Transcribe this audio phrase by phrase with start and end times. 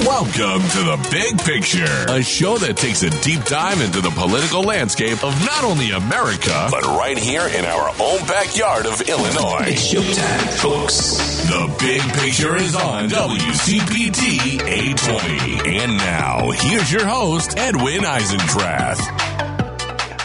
[0.00, 4.62] Welcome to The Big Picture, a show that takes a deep dive into the political
[4.62, 9.66] landscape of not only America, but right here in our own backyard of Illinois.
[9.66, 11.44] It's showtime, folks.
[11.48, 15.78] The Big Picture is on WCPT 820.
[15.80, 19.00] And now, here's your host, Edwin Eisendrath.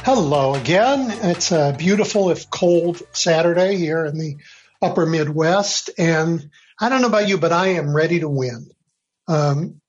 [0.05, 1.11] Hello again.
[1.21, 4.37] It's a beautiful, if cold, Saturday here in the
[4.81, 5.89] upper Midwest.
[5.97, 6.49] And
[6.79, 8.71] I don't know about you, but I am ready to win.
[9.27, 9.81] Um,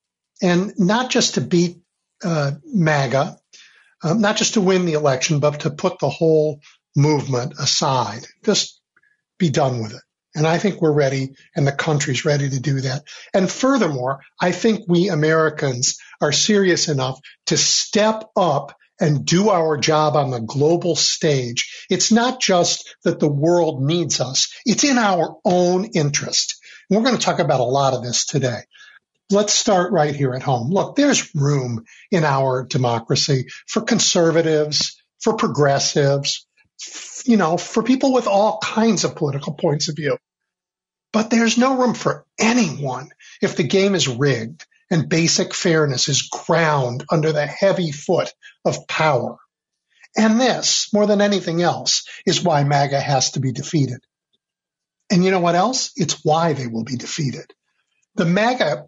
[0.42, 1.78] and not just to beat
[2.22, 3.38] uh, MAGA,
[4.02, 6.60] um, not just to win the election, but to put the whole
[6.94, 8.26] movement aside.
[8.44, 8.80] Just
[9.38, 10.02] be done with it.
[10.34, 13.04] And I think we're ready and the country's ready to do that.
[13.32, 19.78] And furthermore, I think we Americans are serious enough to step up and do our
[19.78, 21.86] job on the global stage.
[21.90, 24.52] It's not just that the world needs us.
[24.64, 26.56] It's in our own interest.
[26.88, 28.60] And we're going to talk about a lot of this today.
[29.30, 30.70] Let's start right here at home.
[30.70, 36.46] Look, there's room in our democracy for conservatives, for progressives,
[37.24, 40.16] you know, for people with all kinds of political points of view.
[41.12, 43.08] But there's no room for anyone
[43.42, 48.32] if the game is rigged and basic fairness is ground under the heavy foot
[48.64, 49.38] of power.
[50.16, 53.98] And this, more than anything else, is why MAGA has to be defeated.
[55.10, 55.90] And you know what else?
[55.96, 57.52] It's why they will be defeated.
[58.14, 58.86] The MAGA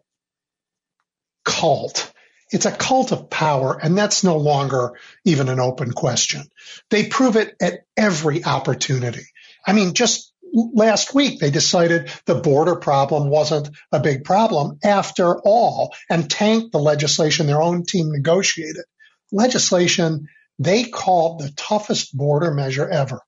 [1.48, 2.12] cult,
[2.50, 6.42] it's a cult of power, and that's no longer even an open question.
[6.90, 9.26] They prove it at every opportunity.
[9.66, 15.38] I mean, just last week they decided the border problem wasn't a big problem after
[15.40, 18.84] all and tanked the legislation their own team negotiated.
[19.32, 23.20] Legislation they called the toughest border measure ever.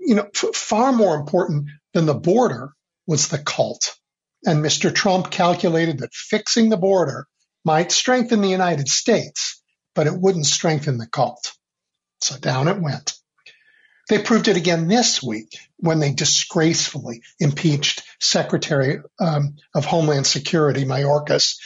[0.00, 2.72] You know, f- far more important than the border
[3.06, 3.96] was the cult.
[4.44, 4.94] And Mr.
[4.94, 7.26] Trump calculated that fixing the border
[7.68, 9.62] might strengthen the United States,
[9.94, 11.52] but it wouldn't strengthen the cult.
[12.22, 13.12] So down it went.
[14.08, 20.86] They proved it again this week when they disgracefully impeached Secretary um, of Homeland Security
[20.86, 21.58] Mayorkas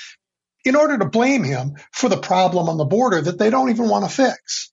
[0.65, 3.89] in order to blame him for the problem on the border that they don't even
[3.89, 4.73] want to fix.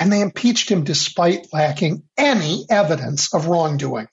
[0.00, 4.08] And they impeached him despite lacking any evidence of wrongdoing.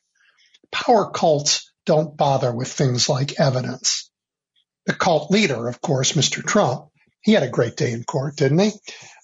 [0.73, 4.11] Power cults don't bother with things like evidence.
[4.85, 6.45] The cult leader, of course, Mr.
[6.45, 6.87] Trump,
[7.21, 8.71] he had a great day in court, didn't he?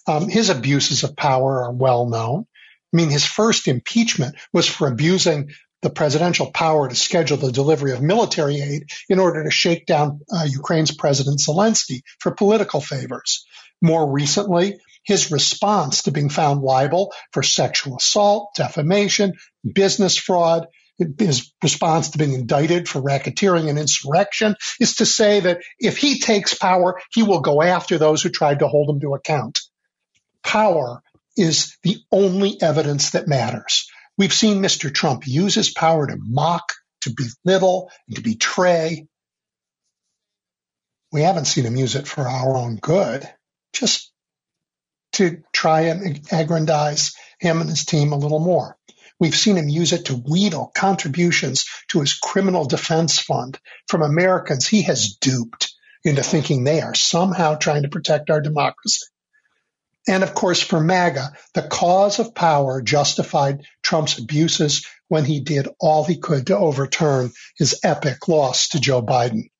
[0.06, 2.46] Um, his abuses of power are well known.
[2.92, 5.50] I mean, his first impeachment was for abusing
[5.82, 10.20] the presidential power to schedule the delivery of military aid in order to shake down
[10.30, 13.46] uh, Ukraine's President Zelensky for political favors.
[13.80, 19.34] More recently, his response to being found liable for sexual assault, defamation,
[19.74, 20.66] business fraud,
[21.18, 26.18] his response to being indicted for racketeering and insurrection is to say that if he
[26.18, 29.60] takes power, he will go after those who tried to hold him to account.
[30.42, 31.02] Power
[31.36, 33.88] is the only evidence that matters.
[34.18, 34.92] We've seen Mr.
[34.92, 36.72] Trump use his power to mock,
[37.02, 39.06] to belittle, and to betray.
[41.12, 43.28] We haven't seen him use it for our own good,
[43.72, 44.12] just
[45.12, 48.76] to try and aggrandize him and his team a little more.
[49.20, 54.66] We've seen him use it to wheedle contributions to his criminal defense fund from Americans
[54.66, 59.04] he has duped into thinking they are somehow trying to protect our democracy.
[60.08, 65.68] And of course, for MAGA, the cause of power justified Trump's abuses when he did
[65.78, 69.50] all he could to overturn his epic loss to Joe Biden.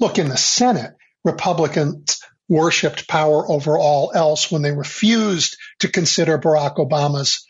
[0.00, 0.94] Look, in the Senate,
[1.24, 7.45] Republicans worshiped power over all else when they refused to consider Barack Obama's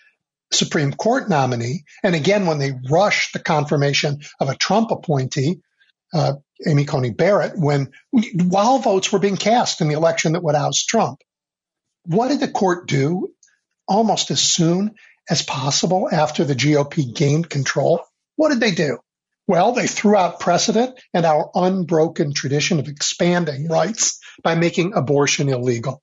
[0.53, 1.84] Supreme Court nominee.
[2.03, 5.61] And again, when they rushed the confirmation of a Trump appointee,
[6.15, 6.34] uh,
[6.67, 7.91] Amy Coney Barrett, when
[8.34, 11.21] while votes were being cast in the election that would oust Trump.
[12.05, 13.29] What did the court do
[13.89, 14.95] almost as soon
[15.29, 18.03] as possible after the GOP gained control?
[18.37, 18.99] What did they do?
[19.49, 25.49] Well, they threw out precedent and our unbroken tradition of expanding rights by making abortion
[25.49, 26.03] illegal.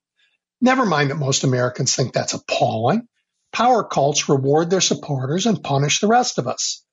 [0.61, 3.07] Never mind that most Americans think that's appalling.
[3.53, 6.83] Power cults reward their supporters and punish the rest of us.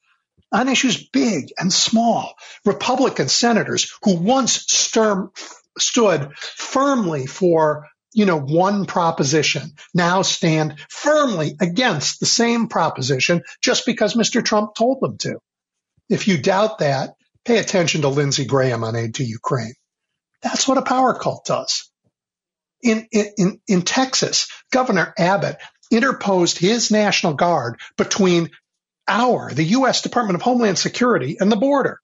[0.53, 2.35] On issues big and small,
[2.65, 4.65] Republican senators who once
[5.79, 13.87] stood firmly for you know, one proposition now stand firmly against the same proposition just
[13.87, 14.45] because Mr.
[14.45, 15.39] Trump told them to.
[16.09, 17.11] If you doubt that,
[17.45, 19.75] pay attention to Lindsey Graham on aid to Ukraine.
[20.43, 21.89] That's what a power cult does.
[22.83, 25.59] In, in, in Texas, Governor Abbott
[25.91, 28.51] interposed his National Guard between
[29.09, 30.03] our, the U.S.
[30.03, 32.01] Department of Homeland Security, and the border.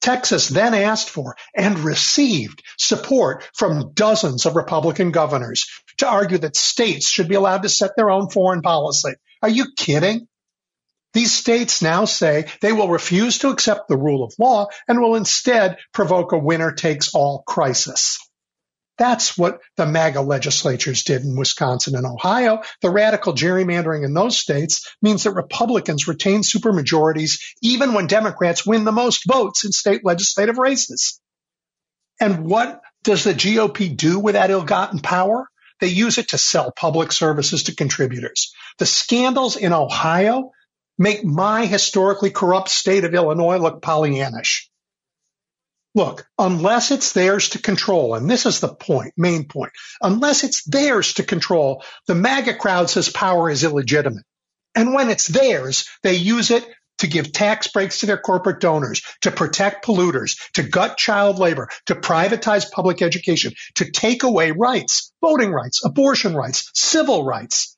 [0.00, 6.56] Texas then asked for and received support from dozens of Republican governors to argue that
[6.56, 9.12] states should be allowed to set their own foreign policy.
[9.42, 10.28] Are you kidding?
[11.14, 15.16] These states now say they will refuse to accept the rule of law and will
[15.16, 18.18] instead provoke a winner takes all crisis.
[18.98, 22.62] That's what the MAGA legislatures did in Wisconsin and Ohio.
[22.82, 28.84] The radical gerrymandering in those states means that Republicans retain supermajorities even when Democrats win
[28.84, 31.20] the most votes in state legislative races.
[32.20, 35.48] And what does the GOP do with that ill gotten power?
[35.80, 38.52] They use it to sell public services to contributors.
[38.78, 40.50] The scandals in Ohio
[40.98, 44.67] make my historically corrupt state of Illinois look Pollyannish.
[45.98, 50.62] Look, unless it's theirs to control, and this is the point, main point, unless it's
[50.62, 54.22] theirs to control, the MAGA crowd says power is illegitimate.
[54.76, 56.64] And when it's theirs, they use it
[56.98, 61.68] to give tax breaks to their corporate donors, to protect polluters, to gut child labor,
[61.86, 67.76] to privatize public education, to take away rights, voting rights, abortion rights, civil rights.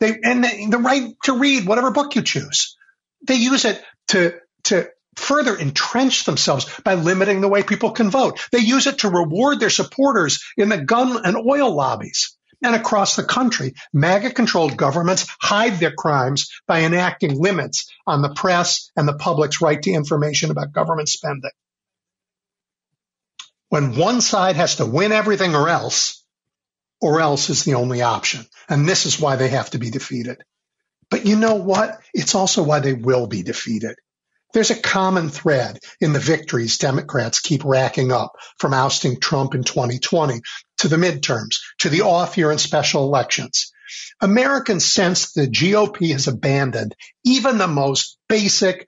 [0.00, 2.76] They, and the, the right to read whatever book you choose.
[3.22, 4.88] They use it to, to
[5.18, 8.40] further entrench themselves by limiting the way people can vote.
[8.52, 12.36] They use it to reward their supporters in the gun and oil lobbies.
[12.62, 18.34] And across the country, MAGA controlled governments hide their crimes by enacting limits on the
[18.34, 21.52] press and the public's right to information about government spending.
[23.68, 26.24] When one side has to win everything or else,
[27.00, 28.44] or else is the only option.
[28.68, 30.42] And this is why they have to be defeated.
[31.10, 32.00] But you know what?
[32.12, 33.96] It's also why they will be defeated.
[34.52, 39.62] There's a common thread in the victories Democrats keep racking up from ousting Trump in
[39.62, 40.40] 2020
[40.78, 43.72] to the midterms, to the off year and special elections.
[44.20, 48.86] Americans sense the GOP has abandoned even the most basic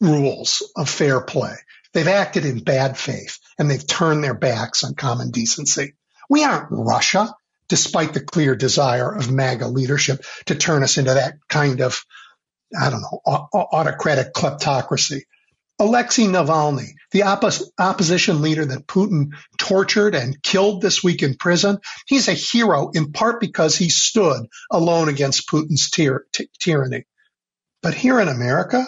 [0.00, 1.54] rules of fair play.
[1.92, 5.94] They've acted in bad faith and they've turned their backs on common decency.
[6.28, 7.34] We aren't Russia,
[7.68, 12.04] despite the clear desire of MAGA leadership to turn us into that kind of
[12.78, 15.22] I don't know, autocratic kleptocracy.
[15.78, 21.78] Alexei Navalny, the oppos- opposition leader that Putin tortured and killed this week in prison,
[22.06, 27.04] he's a hero in part because he stood alone against Putin's tyr- t- tyranny.
[27.82, 28.84] But here in America,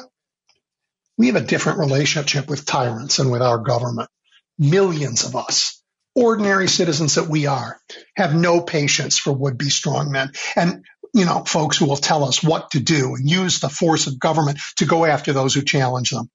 [1.19, 4.09] we have a different relationship with tyrants and with our government.
[4.59, 5.83] Millions of us,
[6.15, 7.81] ordinary citizens that we are,
[8.17, 10.37] have no patience for would be strongmen.
[10.55, 10.85] And
[11.15, 14.19] you know, folks who will tell us what to do and use the force of
[14.19, 16.29] government to go after those who challenge them.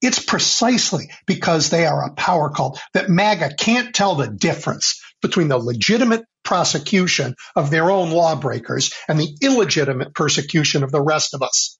[0.00, 5.48] It's precisely because they are a power cult that MAGA can't tell the difference between
[5.48, 11.42] the legitimate prosecution of their own lawbreakers and the illegitimate persecution of the rest of
[11.42, 11.78] us.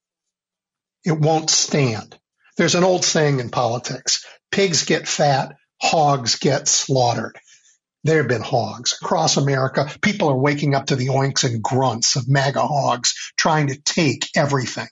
[1.05, 2.17] It won't stand.
[2.57, 7.37] There's an old saying in politics pigs get fat, hogs get slaughtered.
[8.05, 9.89] There have been hogs across America.
[10.01, 14.29] People are waking up to the oinks and grunts of MAGA hogs trying to take
[14.35, 14.89] everything.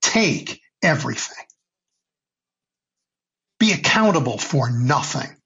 [0.00, 1.44] Take everything.
[3.58, 5.36] Be accountable for nothing.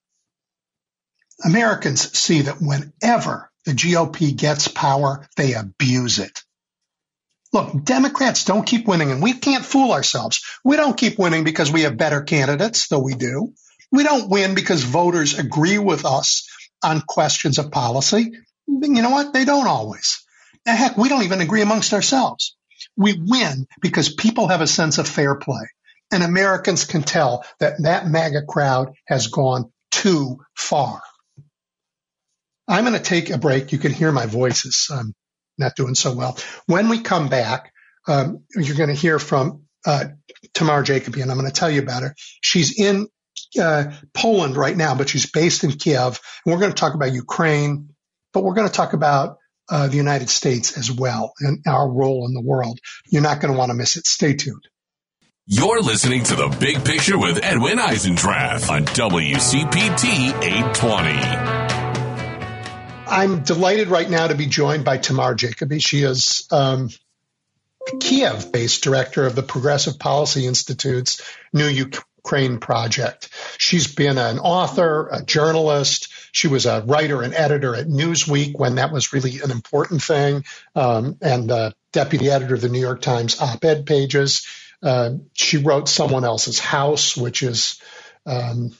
[1.44, 6.43] Americans see that whenever the GOP gets power, they abuse it.
[7.52, 10.44] Look, Democrats don't keep winning, and we can't fool ourselves.
[10.64, 13.52] We don't keep winning because we have better candidates, though we do.
[13.93, 16.49] We don't win because voters agree with us
[16.82, 18.32] on questions of policy.
[18.67, 19.32] You know what?
[19.32, 20.25] They don't always.
[20.67, 22.56] Heck, we don't even agree amongst ourselves.
[22.96, 25.69] We win because people have a sense of fair play.
[26.13, 31.03] And Americans can tell that that MAGA crowd has gone too far.
[32.69, 33.72] I'm going to take a break.
[33.72, 35.15] You can hear my voice is um,
[35.58, 36.39] not doing so well.
[36.67, 37.72] When we come back,
[38.08, 40.06] um, you're going to hear from uh,
[40.55, 42.15] Tamar Jacoby, I'm going to tell you about her.
[42.41, 43.08] She's in
[43.60, 46.20] uh, Poland right now, but she's based in Kiev.
[46.44, 47.91] And we're going to talk about Ukraine,
[48.32, 49.38] but we're going to talk about
[49.69, 52.79] uh, the United States as well and our role in the world.
[53.10, 54.06] You're not going to want to miss it.
[54.06, 54.69] Stay tuned.
[55.48, 61.67] You're listening to The Big Picture with Edwin Eisendrath on WCPT 820.
[63.08, 65.79] I'm delighted right now to be joined by Tamar Jacoby.
[65.79, 66.91] She is um,
[68.00, 71.22] Kiev based director of the Progressive Policy Institute's
[71.53, 71.69] New
[72.27, 73.29] Ukraine Project.
[73.56, 76.09] She's been an author, a journalist.
[76.33, 80.45] She was a writer and editor at Newsweek when that was really an important thing,
[80.75, 84.45] um, and the deputy editor of the New York Times op ed pages.
[84.83, 87.81] Uh, she wrote Someone Else's House, which is,
[88.27, 88.73] um,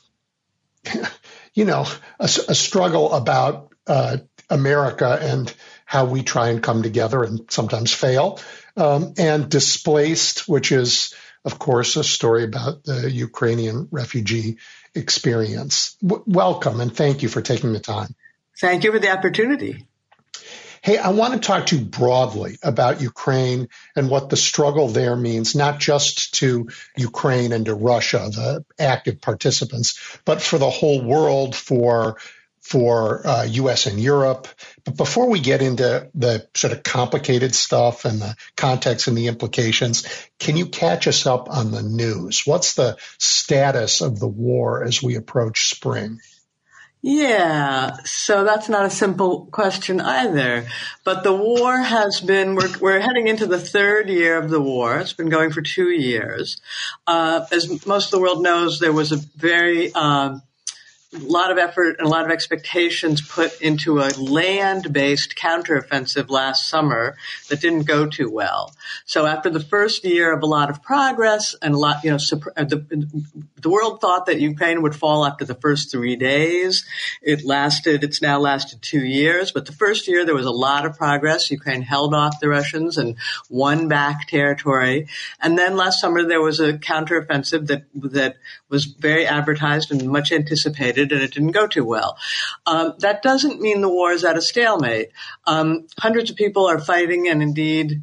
[1.55, 1.87] you know,
[2.19, 4.17] a, a struggle about uh,
[4.50, 8.41] America and how we try and come together and sometimes fail.
[8.76, 11.15] Um, and Displaced, which is
[11.47, 14.59] of course, a story about the Ukrainian refugee
[14.95, 15.97] experience.
[16.03, 18.15] W- welcome and thank you for taking the time.
[18.61, 19.87] Thank you for the opportunity.
[20.83, 25.17] Hey, I want to talk to you broadly about Ukraine and what the struggle there
[25.17, 31.03] means, not just to Ukraine and to Russia, the active participants, but for the whole
[31.03, 32.19] world, for
[32.66, 33.87] for uh, U.S.
[33.87, 34.49] and Europe.
[34.85, 39.28] But before we get into the sort of complicated stuff and the context and the
[39.28, 40.04] implications,
[40.40, 42.42] can you catch us up on the news?
[42.44, 46.18] What's the status of the war as we approach spring?
[47.02, 50.66] Yeah, so that's not a simple question either.
[51.04, 54.99] But the war has been, we're, we're heading into the third year of the war.
[54.99, 56.61] It's been going for two years.
[57.06, 60.40] Uh, as most of the world knows, there was a very, uh,
[61.14, 66.68] a lot of effort and a lot of expectations put into a land-based counteroffensive last
[66.68, 67.16] summer
[67.48, 68.75] that didn't go too well.
[69.04, 72.16] So after the first year of a lot of progress and a lot, you know,
[72.56, 73.22] uh, the,
[73.66, 76.87] the world thought that Ukraine would fall after the first three days.
[77.20, 80.87] It lasted, it's now lasted two years, but the first year there was a lot
[80.87, 81.50] of progress.
[81.50, 83.16] Ukraine held off the Russians and
[83.50, 85.08] won back territory.
[85.40, 88.37] And then last summer there was a counteroffensive that, that
[88.68, 92.18] was very advertised and much anticipated and it didn't go too well.
[92.66, 95.11] Um, that doesn't mean the war is at a stalemate.
[95.44, 98.02] Um, hundreds of people are fighting and indeed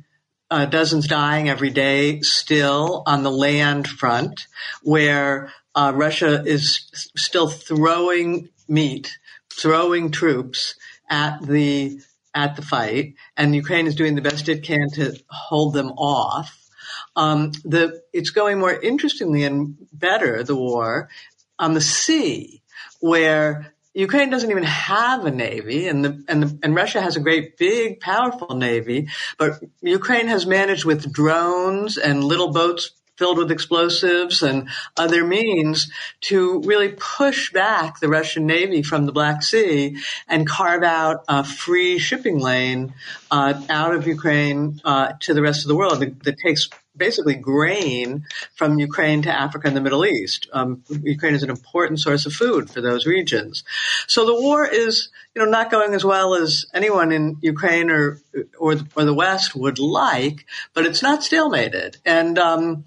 [0.53, 4.45] uh, dozens dying every day still on the land front
[4.83, 9.17] where uh, Russia is still throwing meat,
[9.51, 10.75] throwing troops
[11.09, 11.99] at the
[12.35, 16.69] at the fight, and Ukraine is doing the best it can to hold them off.
[17.15, 21.09] Um, the it's going more interestingly and better the war
[21.57, 22.61] on the sea
[22.99, 27.19] where Ukraine doesn't even have a navy, and the, and the, and Russia has a
[27.19, 29.09] great, big, powerful navy.
[29.37, 35.91] But Ukraine has managed with drones and little boats filled with explosives and other means
[36.21, 39.97] to really push back the Russian Navy from the Black Sea
[40.27, 42.93] and carve out a free shipping lane
[43.29, 47.35] uh, out of Ukraine uh, to the rest of the world that, that takes basically
[47.35, 50.47] grain from Ukraine to Africa and the Middle East.
[50.53, 53.63] Um, Ukraine is an important source of food for those regions.
[54.07, 58.19] So the war is, you know, not going as well as anyone in Ukraine or
[58.59, 61.97] or, or the West would like, but it's not stalemated.
[62.05, 62.83] And um,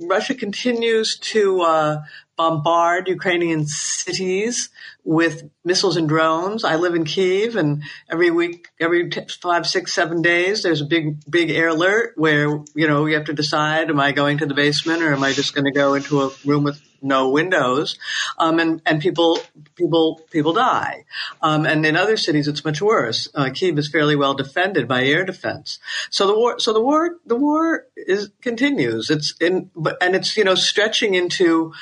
[0.00, 2.02] Russia continues to uh,
[2.36, 4.70] bombard Ukrainian cities
[5.08, 6.64] with missiles and drones.
[6.64, 9.10] I live in Kiev, and every week, every
[9.40, 13.24] five, six, seven days, there's a big, big air alert where you know you have
[13.24, 15.94] to decide: am I going to the basement, or am I just going to go
[15.94, 17.98] into a room with no windows?
[18.36, 19.38] Um, and and people,
[19.76, 21.06] people, people die.
[21.40, 23.30] Um, and in other cities, it's much worse.
[23.34, 25.78] Uh, Kiev is fairly well defended by air defense.
[26.10, 29.08] So the war, so the war, the war is continues.
[29.08, 29.70] It's in,
[30.02, 31.72] and it's you know stretching into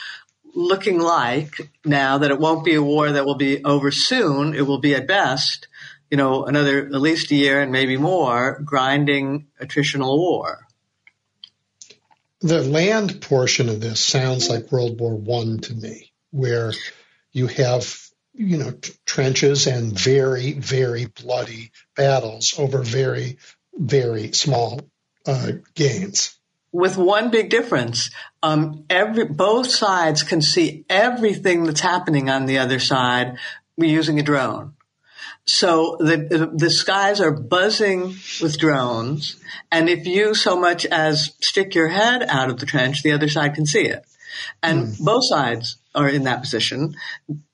[0.57, 4.55] looking like now that it won't be a war that will be over soon.
[4.55, 5.69] It will be at best,
[6.11, 10.67] you know, another at least a year and maybe more grinding attritional war.
[12.41, 16.73] The land portion of this sounds like World War One to me, where
[17.33, 18.03] you have
[18.35, 23.39] you know t- trenches and very very bloody battles over very
[23.75, 24.81] very small
[25.27, 26.36] uh, gains
[26.73, 28.11] with one big difference.
[28.43, 33.39] Um, every, both sides can see everything that's happening on the other side
[33.77, 34.75] using a drone.
[35.47, 39.37] So the, the skies are buzzing with drones.
[39.71, 43.29] And if you so much as stick your head out of the trench, the other
[43.29, 44.05] side can see it.
[44.63, 45.05] And mm.
[45.05, 46.95] both sides are in that position.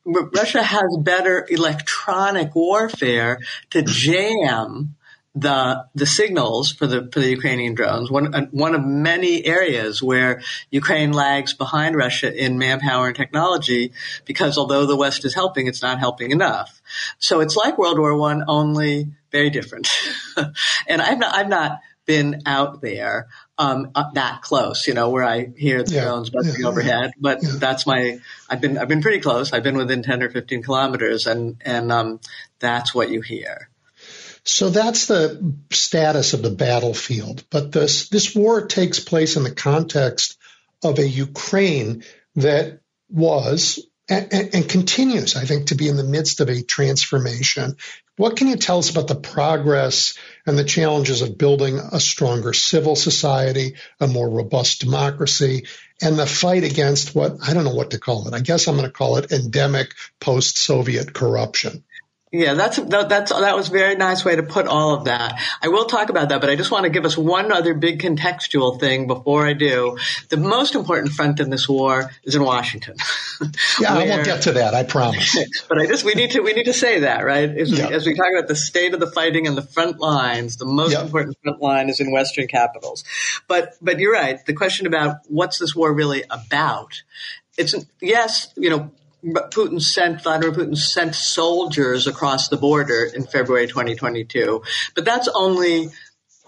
[0.04, 3.38] Russia has better electronic warfare
[3.70, 4.96] to jam
[5.34, 8.10] the the signals for the for the Ukrainian drones.
[8.10, 13.92] One uh, one of many areas where Ukraine lags behind Russia in manpower and technology,
[14.26, 16.82] because although the West is helping, it's not helping enough.
[17.18, 19.88] So it's like World War One, only very different.
[20.86, 25.52] and I've not I've not been out there um, that close, you know, where I
[25.56, 27.12] hear the yeah, drones buzzing yeah, overhead.
[27.18, 27.52] But yeah.
[27.54, 28.18] that's my
[28.50, 29.54] I've been I've been pretty close.
[29.54, 32.20] I've been within ten or fifteen kilometers, and and um,
[32.58, 33.70] that's what you hear.
[34.44, 37.44] So that's the status of the battlefield.
[37.50, 40.36] But this, this war takes place in the context
[40.82, 42.04] of a Ukraine
[42.36, 47.76] that was and, and, continues, I think, to be in the midst of a transformation.
[48.16, 52.52] What can you tell us about the progress and the challenges of building a stronger
[52.52, 55.66] civil society, a more robust democracy,
[56.02, 58.34] and the fight against what I don't know what to call it.
[58.34, 61.84] I guess I'm going to call it endemic post Soviet corruption.
[62.34, 65.38] Yeah, that's that, that's that was a very nice way to put all of that.
[65.60, 68.00] I will talk about that, but I just want to give us one other big
[68.00, 69.98] contextual thing before I do.
[70.30, 72.96] The most important front in this war is in Washington.
[73.78, 74.72] yeah, where, I won't get to that.
[74.72, 75.36] I promise.
[75.68, 77.88] but I just we need to we need to say that right as, yeah.
[77.88, 80.56] we, as we talk about the state of the fighting and the front lines.
[80.56, 81.02] The most yeah.
[81.02, 83.04] important front line is in Western capitals.
[83.46, 84.42] But but you're right.
[84.46, 87.02] The question about what's this war really about?
[87.58, 88.90] It's yes, you know,
[89.24, 94.62] Putin sent Vladimir Putin sent soldiers across the border in February 2022,
[94.94, 95.90] but that's only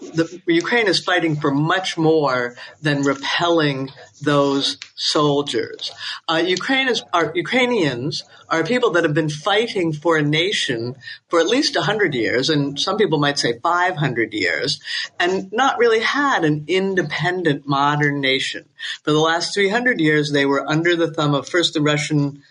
[0.01, 3.91] the, Ukraine is fighting for much more than repelling
[4.21, 5.91] those soldiers.
[6.27, 10.95] Uh, Ukraine is, are, Ukrainians are people that have been fighting for a nation
[11.29, 14.81] for at least 100 years, and some people might say 500 years,
[15.17, 18.65] and not really had an independent modern nation.
[19.03, 22.43] For the last 300 years, they were under the thumb of first the Russian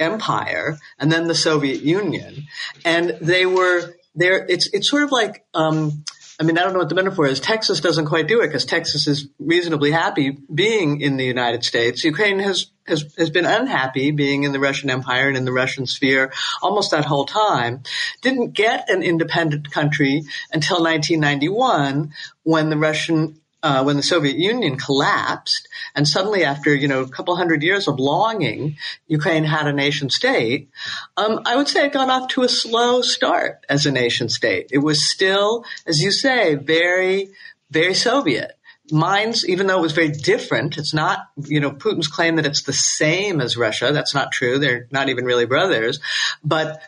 [0.00, 2.46] Empire and then the Soviet Union,
[2.84, 4.44] and they were there.
[4.48, 5.44] It's it's sort of like.
[5.54, 6.04] Um,
[6.40, 7.38] I mean, I don't know what the metaphor is.
[7.38, 12.02] Texas doesn't quite do it because Texas is reasonably happy being in the United States.
[12.02, 15.84] Ukraine has, has, has been unhappy being in the Russian Empire and in the Russian
[15.84, 17.82] sphere almost that whole time.
[18.22, 24.76] Didn't get an independent country until 1991 when the Russian uh, when the Soviet Union
[24.76, 28.76] collapsed, and suddenly, after you know a couple hundred years of longing,
[29.06, 30.70] Ukraine had a nation state.
[31.16, 34.68] Um, I would say it got off to a slow start as a nation state.
[34.72, 37.30] It was still, as you say, very,
[37.70, 38.52] very Soviet.
[38.92, 42.62] Mine's, even though it was very different, it's not, you know, Putin's claim that it's
[42.62, 43.90] the same as Russia.
[43.92, 44.58] That's not true.
[44.58, 46.00] They're not even really brothers.
[46.42, 46.82] But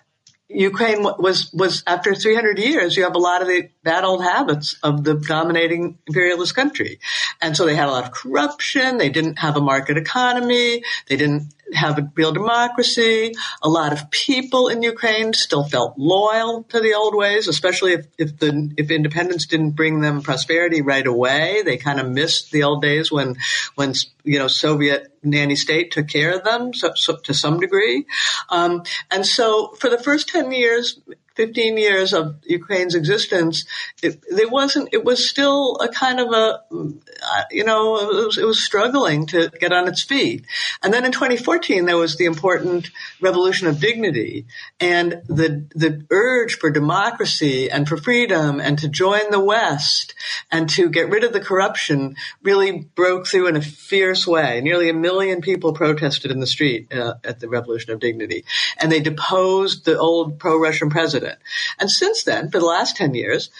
[0.49, 4.77] Ukraine was was after 300 years, you have a lot of the bad old habits
[4.83, 7.01] of the dominating imperialist country,
[7.41, 8.99] and so they had a lot of corruption.
[8.99, 10.85] They didn't have a market economy.
[11.09, 13.35] They didn't have a real democracy.
[13.63, 18.07] A lot of people in Ukraine still felt loyal to the old ways, especially if,
[18.19, 21.63] if the if independence didn't bring them prosperity right away.
[21.63, 23.37] They kind of missed the old days when
[23.75, 28.07] when you know Soviet nanny state took care of them so, so, to some degree.
[28.49, 31.01] Um, and so for the first ten years,
[31.35, 33.65] 15 years of Ukraine's existence,
[34.03, 38.39] it, it wasn't, it was still a kind of a, uh, you know, it was,
[38.39, 40.47] it was, struggling to get on its feet.
[40.83, 42.91] And then in 2014, there was the important
[43.21, 44.47] revolution of dignity
[44.79, 50.15] and the, the urge for democracy and for freedom and to join the West
[50.51, 54.61] and to get rid of the corruption really broke through in a fierce way.
[54.61, 58.45] Nearly a million people protested in the street uh, at the revolution of dignity
[58.79, 61.41] and they deposed the old pro-Russian president president.
[61.79, 63.51] And since then, for the last 10 years,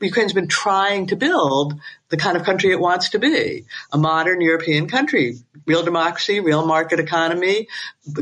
[0.00, 1.74] Ukraine's been trying to build
[2.08, 6.64] the kind of country it wants to be, a modern European country, real democracy, real
[6.66, 7.68] market economy,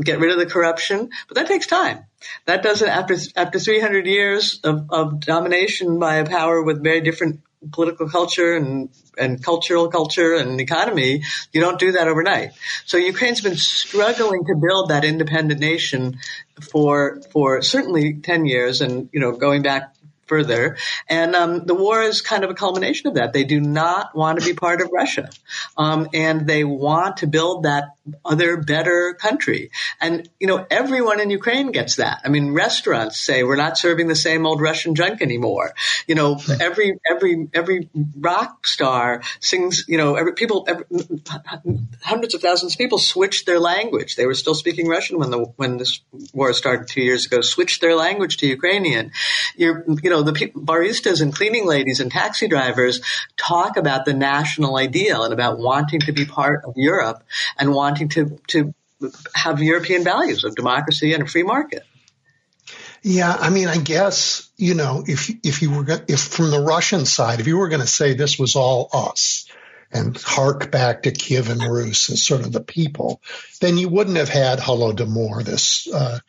[0.03, 1.09] get rid of the corruption.
[1.27, 2.05] But that takes time.
[2.45, 7.41] That doesn't, after, after 300 years of, of domination by a power with very different
[7.71, 12.51] political culture and, and cultural culture and economy, you don't do that overnight.
[12.85, 16.19] So Ukraine's been struggling to build that independent nation
[16.61, 19.93] for for certainly ten years, and you know going back
[20.27, 20.77] further.
[21.07, 23.33] And um, the war is kind of a culmination of that.
[23.33, 25.29] They do not want to be part of Russia,
[25.77, 29.71] um, and they want to build that other, better country.
[30.01, 32.21] And you know, everyone in Ukraine gets that.
[32.25, 35.73] I mean, restaurants say we're not serving the same old Russian junk anymore.
[36.07, 36.53] You know, hmm.
[36.59, 37.89] every every every
[38.19, 39.85] rock star sings.
[39.87, 40.85] You know, every people, every,
[42.01, 44.17] hundreds of thousands of people switched their language.
[44.17, 46.01] They were still speaking Russian when the when this
[46.33, 47.39] war started two years ago.
[47.39, 49.11] Switched their language to Ukrainian.
[49.55, 53.01] You're, you know know, the people, baristas and cleaning ladies and taxi drivers
[53.37, 57.23] talk about the national ideal and about wanting to be part of Europe
[57.57, 58.73] and wanting to, to
[59.33, 61.83] have European values of democracy and a free market.
[63.03, 67.05] Yeah, I mean, I guess you know, if if you were if from the Russian
[67.05, 69.45] side, if you were going to say this was all us
[69.91, 73.21] and hark back to Kievan Rus as sort of the people,
[73.61, 76.19] then you wouldn't have had Holodomor, this uh,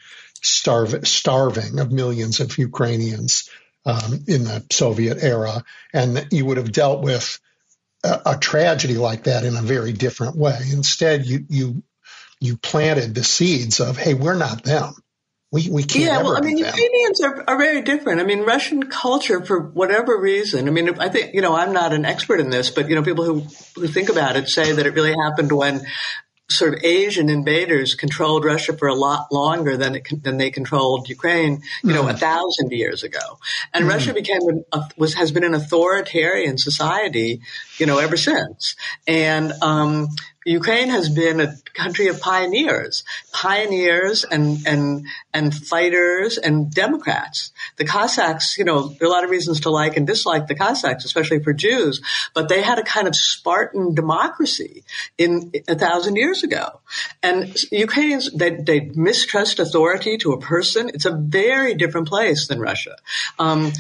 [0.42, 3.50] starving of millions of Ukrainians
[3.84, 7.40] um, in the Soviet era, and you would have dealt with
[8.04, 10.58] a, a, tragedy like that in a very different way.
[10.72, 11.82] Instead, you you
[12.40, 14.94] you planted the seeds of, hey, we're not them.
[15.50, 16.04] We, we can't.
[16.04, 18.20] Yeah, well, I mean, Ukrainians are, are very different.
[18.20, 21.94] I mean, Russian culture, for whatever reason, I mean, I think, you know, I'm not
[21.94, 24.84] an expert in this, but, you know, people who, who think about it say that
[24.84, 25.86] it really happened when
[26.50, 31.08] sort of Asian invaders controlled Russia for a lot longer than it, than they controlled
[31.08, 32.10] Ukraine, you know, mm.
[32.10, 33.38] a thousand years ago.
[33.74, 33.90] And mm.
[33.90, 34.40] Russia became
[34.72, 37.42] a, was has been an authoritarian society,
[37.76, 38.76] you know, ever since.
[39.06, 40.08] And um,
[40.48, 47.52] Ukraine has been a country of pioneers, pioneers and and and fighters and Democrats.
[47.76, 50.54] The Cossacks, you know, there are a lot of reasons to like and dislike the
[50.54, 52.00] Cossacks, especially for Jews,
[52.32, 54.84] but they had a kind of Spartan democracy
[55.18, 56.80] in a thousand years ago.
[57.22, 60.90] And Ukrainians, they, they mistrust authority to a person.
[60.94, 62.96] It's a very different place than Russia.
[63.38, 63.72] Um,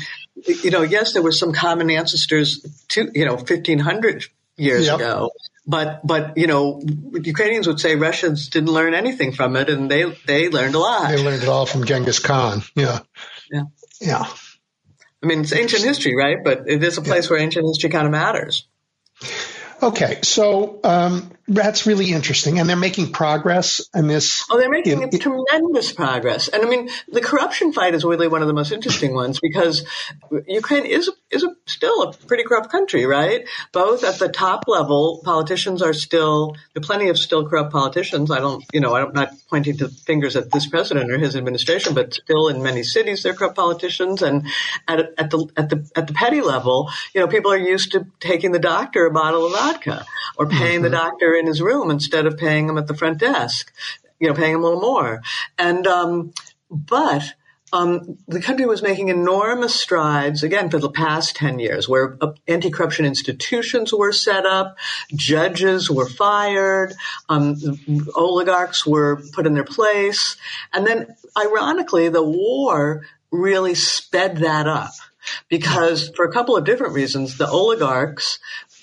[0.62, 4.26] you know, yes, there were some common ancestors to, you know, 1500
[4.58, 4.96] years yep.
[4.96, 5.30] ago.
[5.68, 6.80] But, but, you know,
[7.12, 11.08] Ukrainians would say Russians didn't learn anything from it and they, they learned a lot.
[11.08, 12.62] They learned it all from Genghis Khan.
[12.74, 13.00] Yeah.
[13.52, 13.64] Yeah.
[14.00, 14.24] Yeah.
[15.22, 16.38] I mean, it's ancient history, right?
[16.42, 17.30] But it is a place yeah.
[17.30, 18.66] where ancient history kind of matters.
[19.80, 24.44] Okay, so um, that's really interesting, and they're making progress in this.
[24.50, 28.42] Oh, they're making in, tremendous progress, and I mean, the corruption fight is really one
[28.42, 29.84] of the most interesting ones because
[30.48, 33.46] Ukraine is is a, still a pretty corrupt country, right?
[33.72, 38.30] Both at the top level, politicians are still there are plenty of still corrupt politicians.
[38.30, 41.94] I don't, you know, I'm not pointing to fingers at this president or his administration,
[41.94, 44.46] but still in many cities there are corrupt politicians, and
[44.86, 48.06] at at the at the at the petty level, you know, people are used to
[48.20, 50.06] taking the doctor a bottle of vodka
[50.38, 50.84] or paying mm-hmm.
[50.84, 53.72] the doctor in his room instead of paying him at the front desk,
[54.18, 55.22] you know, paying him a little more.
[55.58, 56.32] And, um,
[56.70, 57.34] but,
[57.72, 62.32] um, the country was making enormous strides again for the past 10 years where uh,
[62.46, 64.78] anti-corruption institutions were set up,
[65.14, 66.94] judges were fired,
[67.28, 67.56] um,
[68.14, 70.36] oligarchs were put in their place.
[70.72, 74.92] And then ironically, the war really sped that up
[75.48, 78.38] because for a couple of different reasons, the oligarchs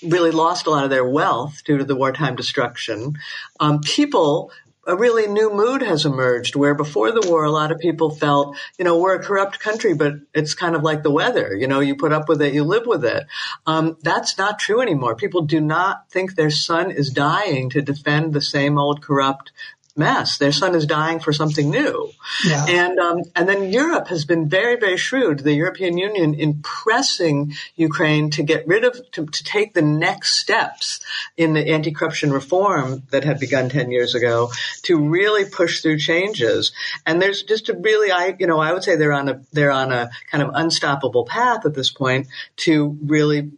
[0.06, 3.14] really lost a lot of their wealth due to the wartime destruction.
[3.58, 4.52] Um, people
[4.86, 8.56] a really new mood has emerged where before the war, a lot of people felt,
[8.78, 11.54] you know, we're a corrupt country, but it's kind of like the weather.
[11.54, 13.26] You know, you put up with it, you live with it.
[13.66, 15.16] Um, that's not true anymore.
[15.16, 19.52] People do not think their son is dying to defend the same old corrupt
[19.96, 20.38] mess.
[20.38, 22.10] Their son is dying for something new.
[22.44, 22.66] Yeah.
[22.68, 27.54] And, um, and then Europe has been very, very shrewd, the European Union, in pressing
[27.76, 31.00] Ukraine to get rid of, to, to take the next steps
[31.36, 34.50] in the anti-corruption reform that had begun 10 years ago
[34.82, 36.72] to really push through changes.
[37.04, 39.72] And there's just a really, I, you know, I would say they're on a, they're
[39.72, 43.50] on a kind of unstoppable path at this point to really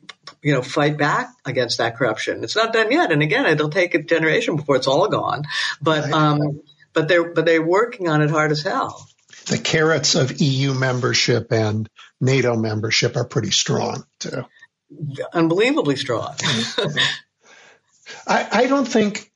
[0.43, 2.45] you know, fight back against that corruption.
[2.45, 5.45] It's not done yet, and again, it'll take a generation before it's all gone.
[5.81, 9.09] But um, but they're but they're working on it hard as hell.
[9.47, 11.89] The carrots of EU membership and
[12.21, 14.45] NATO membership are pretty strong too.
[15.33, 16.35] Unbelievably strong.
[18.27, 19.31] I, I don't think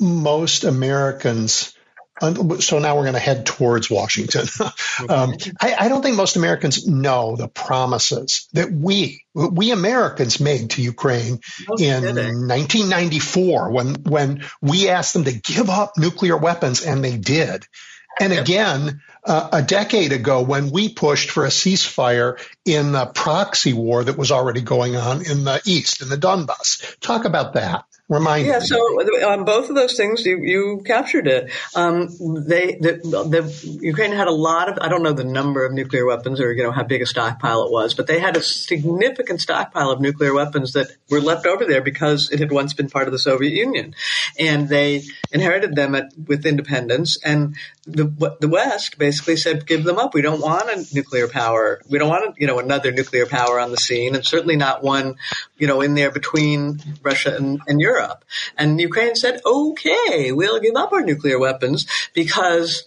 [0.00, 1.74] most Americans
[2.20, 4.46] so now we're going to head towards Washington.
[5.08, 10.70] um, I, I, don't think most Americans know the promises that we we Americans made
[10.70, 11.40] to Ukraine
[11.78, 12.46] in kidding.
[12.46, 17.66] 1994 when when we asked them to give up nuclear weapons and they did.
[18.20, 23.72] And again, uh, a decade ago when we pushed for a ceasefire in the proxy
[23.72, 26.96] war that was already going on in the east, in the Donbass.
[27.00, 27.84] Talk about that.
[28.10, 28.66] Remind yeah, me.
[28.66, 31.50] so on um, both of those things, you, you captured it.
[31.74, 32.08] Um,
[32.46, 36.04] they the, the, Ukraine had a lot of I don't know the number of nuclear
[36.04, 39.40] weapons or you know how big a stockpile it was, but they had a significant
[39.40, 43.08] stockpile of nuclear weapons that were left over there because it had once been part
[43.08, 43.94] of the Soviet Union,
[44.38, 47.16] and they inherited them at, with independence.
[47.24, 50.14] And the the West basically said, "Give them up.
[50.14, 51.80] We don't want a nuclear power.
[51.88, 55.16] We don't want you know another nuclear power on the scene, and certainly not one
[55.58, 58.24] you know in there between Russia and, and Europe."
[58.56, 62.84] And Ukraine said, okay, we'll give up our nuclear weapons because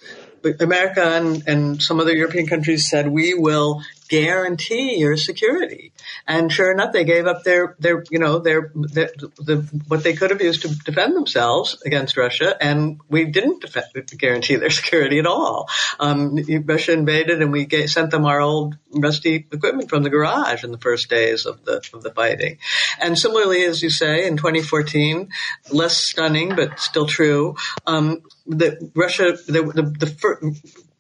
[0.60, 5.92] America and, and some other European countries said we will guarantee your security.
[6.28, 10.14] And sure enough, they gave up their, their, you know, their, their the, what they
[10.14, 15.20] could have used to defend themselves against Russia, and we didn't defend, guarantee their security
[15.20, 15.70] at all.
[16.00, 20.64] Um, Russia invaded, and we gave, sent them our old rusty equipment from the garage
[20.64, 22.58] in the first days of the of the fighting.
[23.00, 25.30] And similarly, as you say, in 2014,
[25.72, 27.56] less stunning but still true.
[27.86, 30.08] Um, the Russia, the, the, the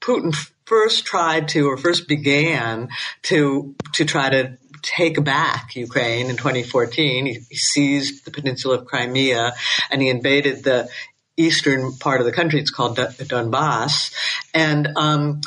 [0.07, 0.33] Putin
[0.65, 2.87] first tried to, or first began
[3.23, 7.25] to, to try to take back Ukraine in 2014.
[7.25, 9.53] He, he seized the peninsula of Crimea
[9.91, 10.87] and he invaded the
[11.35, 12.59] eastern part of the country.
[12.61, 14.13] It's called Donbass.
[14.53, 15.41] And, um,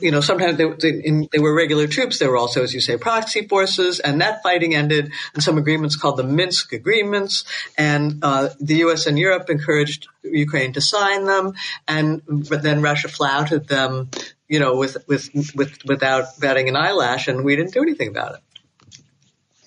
[0.00, 2.18] you know, sometimes they, they, in, they, were regular troops.
[2.18, 5.96] There were also, as you say, proxy forces, and that fighting ended in some agreements
[5.96, 7.44] called the Minsk Agreements.
[7.76, 9.06] And uh, the U.S.
[9.06, 11.54] and Europe encouraged Ukraine to sign them,
[11.86, 14.10] and but then Russia flouted them,
[14.48, 18.34] you know, with with with without batting an eyelash, and we didn't do anything about
[18.34, 18.40] it.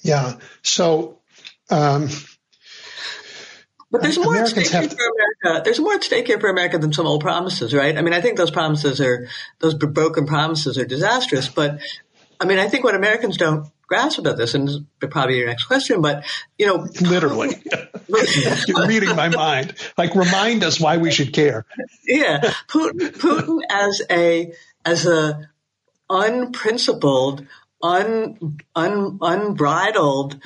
[0.02, 0.38] Yeah.
[0.62, 1.18] So.
[1.70, 2.10] Um,
[3.92, 4.94] But there's more Americans at stake have...
[4.94, 5.64] for America.
[5.66, 7.98] There's more at stake here for America than some old promises, right?
[7.98, 9.28] I mean, I think those promises are
[9.60, 11.50] those broken promises are disastrous.
[11.50, 11.82] But
[12.40, 15.48] I mean, I think what Americans don't grasp about this, and this is probably your
[15.48, 16.24] next question, but
[16.58, 17.50] you know, literally,
[18.68, 19.76] you're reading my mind.
[19.98, 21.66] Like, remind us why we should care.
[22.08, 24.54] Yeah, Putin, Putin as a
[24.86, 25.50] as a
[26.10, 27.46] unprincipled,
[27.84, 30.40] un, un unbridled,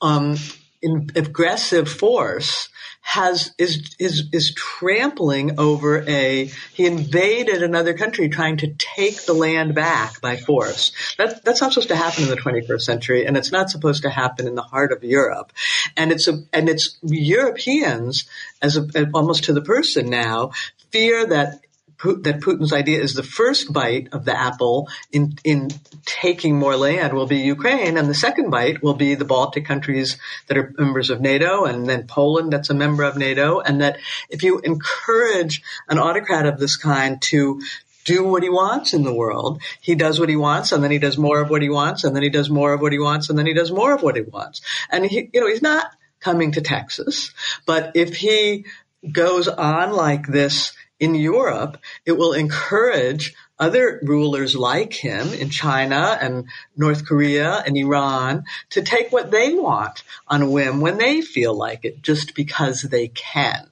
[0.00, 0.36] um,
[0.80, 2.70] in, aggressive force
[3.06, 9.32] has is is is trampling over a he invaded another country trying to take the
[9.32, 10.90] land back by force.
[11.16, 14.10] That that's not supposed to happen in the 21st century, and it's not supposed to
[14.10, 15.52] happen in the heart of Europe.
[15.96, 18.24] And it's a and it's Europeans
[18.60, 20.50] as a, almost to the person now
[20.90, 21.60] fear that
[22.02, 25.70] that Putin's idea is the first bite of the apple in in
[26.04, 30.18] taking more land will be Ukraine, and the second bite will be the Baltic countries
[30.46, 33.98] that are members of NATO, and then Poland that's a member of NATO, and that
[34.28, 37.60] if you encourage an autocrat of this kind to
[38.04, 39.60] do what he wants in the world.
[39.80, 42.14] He does what he wants and then he does more of what he wants and
[42.14, 44.14] then he does more of what he wants and then he does more of what
[44.14, 44.62] he wants.
[44.90, 47.32] And he, you know, he's not coming to Texas,
[47.66, 48.64] but if he
[49.10, 56.18] goes on like this in Europe, it will encourage other rulers like him in China
[56.20, 61.22] and North Korea and Iran to take what they want on a whim when they
[61.22, 63.68] feel like it, just because they can.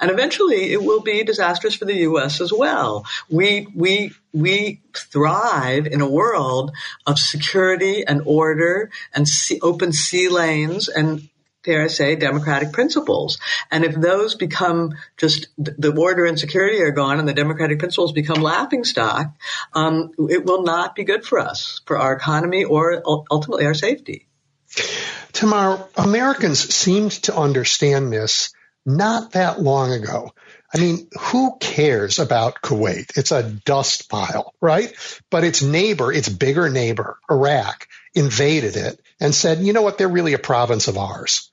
[0.00, 2.40] And eventually it will be disastrous for the U.S.
[2.40, 3.06] as well.
[3.28, 6.70] We, we, we thrive in a world
[7.06, 11.28] of security and order and sea, open sea lanes and
[11.64, 13.38] dare I say, democratic principles.
[13.70, 18.12] And if those become just the order and security are gone and the democratic principles
[18.12, 19.34] become laughing stock,
[19.72, 24.26] um, it will not be good for us, for our economy or ultimately our safety.
[25.32, 28.52] Tamar, Americans seemed to understand this
[28.86, 30.32] not that long ago.
[30.74, 33.16] I mean, who cares about Kuwait?
[33.16, 34.92] It's a dust pile, right?
[35.30, 39.98] But its neighbor, its bigger neighbor, Iraq, invaded it and said, you know what?
[39.98, 41.52] They're really a province of ours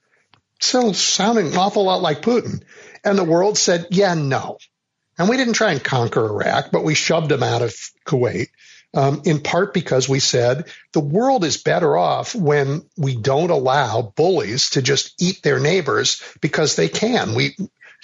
[0.61, 2.63] still sounding an awful lot like Putin.
[3.03, 4.57] And the world said, yeah, no.
[5.17, 7.73] And we didn't try and conquer Iraq, but we shoved them out of
[8.05, 8.47] Kuwait.
[8.93, 14.01] Um, in part because we said the world is better off when we don't allow
[14.01, 17.33] bullies to just eat their neighbors because they can.
[17.33, 17.55] We,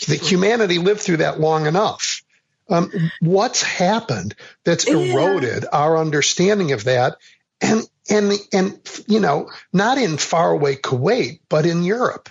[0.08, 2.22] the humanity lived through that long enough.
[2.70, 2.90] Um,
[3.20, 5.70] what's happened that's eroded yeah.
[5.74, 7.18] our understanding of that,
[7.60, 12.30] and and and you know, not in faraway Kuwait, but in Europe.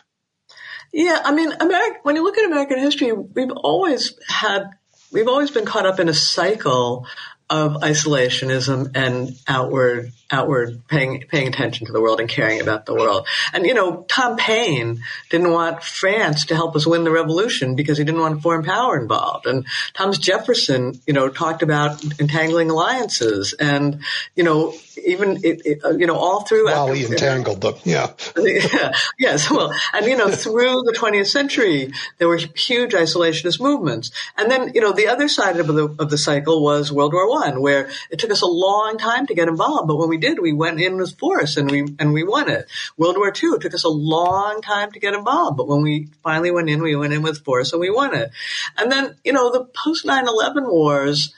[0.97, 4.71] Yeah, I mean, America, when you look at American history, we've always had,
[5.13, 7.07] we've always been caught up in a cycle
[7.51, 12.95] of isolationism and outward outward paying paying attention to the world and caring about the
[12.95, 13.27] world.
[13.53, 17.99] And you know, Tom Paine didn't want France to help us win the revolution because
[17.99, 19.47] he didn't want foreign power involved.
[19.47, 24.03] And Thomas Jefferson, you know, talked about entangling alliances and
[24.35, 28.13] you know, even it, it, uh, you know all through while he entangled them yeah.
[28.39, 34.11] yeah yes well and you know through the 20th century there were huge isolationist movements
[34.37, 37.29] and then you know the other side of the of the cycle was world war
[37.29, 40.39] one where it took us a long time to get involved but when we did
[40.39, 42.67] we went in with force and we and we won it.
[42.97, 46.51] World war II took us a long time to get involved but when we finally
[46.51, 48.31] went in we went in with force and we won it.
[48.77, 51.35] And then you know the post 9-11 wars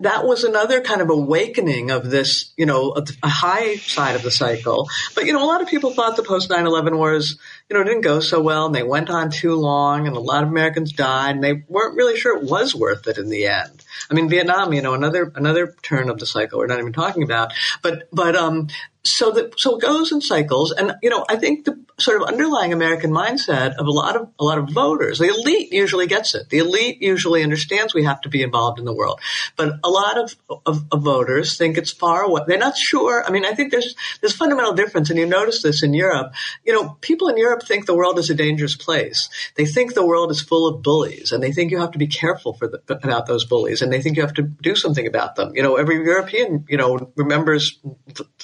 [0.00, 4.30] that was another kind of awakening of this, you know, a high side of the
[4.30, 4.88] cycle.
[5.14, 8.02] But, you know, a lot of people thought the post 9-11 wars, you know, didn't
[8.02, 11.34] go so well and they went on too long and a lot of Americans died
[11.34, 13.84] and they weren't really sure it was worth it in the end.
[14.10, 17.22] I mean, Vietnam, you know, another, another turn of the cycle we're not even talking
[17.22, 17.52] about.
[17.82, 18.68] But, but, um,
[19.10, 22.28] so that so it goes in cycles and you know i think the sort of
[22.28, 26.34] underlying american mindset of a lot of a lot of voters the elite usually gets
[26.34, 26.48] it.
[26.50, 29.20] The elite usually understands we have to be involved in the world.
[29.56, 32.42] But a lot of, of, of voters think it's far away.
[32.46, 33.24] They're not sure.
[33.26, 36.32] I mean i think there's there's fundamental difference and you notice this in europe.
[36.64, 39.28] You know people in europe think the world is a dangerous place.
[39.56, 42.06] They think the world is full of bullies and they think you have to be
[42.06, 45.36] careful for the, about those bullies and they think you have to do something about
[45.36, 45.54] them.
[45.54, 47.78] You know every european you know remembers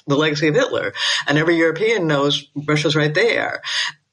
[0.07, 0.93] the legacy of Hitler.
[1.27, 3.63] And every European knows Russia's right there.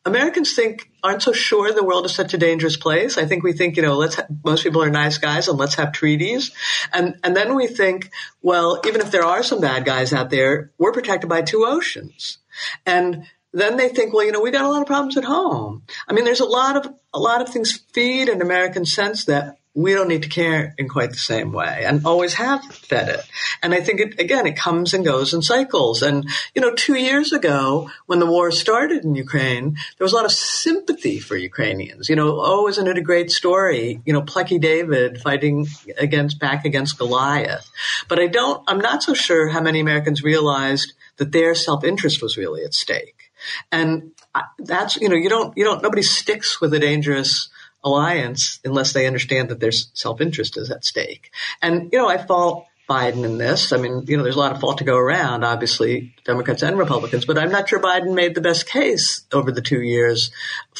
[0.03, 3.17] Americans think aren't so sure the world is such a dangerous place.
[3.17, 5.75] I think we think, you know, let's ha- most people are nice guys and let's
[5.75, 6.51] have treaties.
[6.91, 8.09] And and then we think,
[8.41, 12.39] well, even if there are some bad guys out there, we're protected by two oceans.
[12.85, 15.83] And then they think, well, you know, we got a lot of problems at home.
[16.07, 19.57] I mean, there's a lot of a lot of things feed an American sense that
[19.73, 23.21] we don't need to care in quite the same way and always have fed it.
[23.63, 26.01] And I think it, again, it comes and goes in cycles.
[26.01, 30.15] And, you know, two years ago when the war started in Ukraine, there was a
[30.17, 32.09] lot of sympathy for Ukrainians.
[32.09, 34.01] You know, oh, isn't it a great story?
[34.05, 37.69] You know, plucky David fighting against, back against Goliath.
[38.09, 42.35] But I don't, I'm not so sure how many Americans realized that their self-interest was
[42.35, 43.31] really at stake.
[43.71, 47.49] And uh, that's, you know, you don't, you don't, nobody sticks with a dangerous
[47.83, 51.31] alliance unless they understand that their self-interest is at stake.
[51.61, 53.71] And, you know, I fault Biden in this.
[53.71, 56.77] I mean, you know, there's a lot of fault to go around, obviously, Democrats and
[56.77, 60.31] Republicans, but I'm not sure Biden made the best case over the two years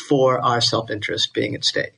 [0.09, 1.93] for our self-interest being at stake.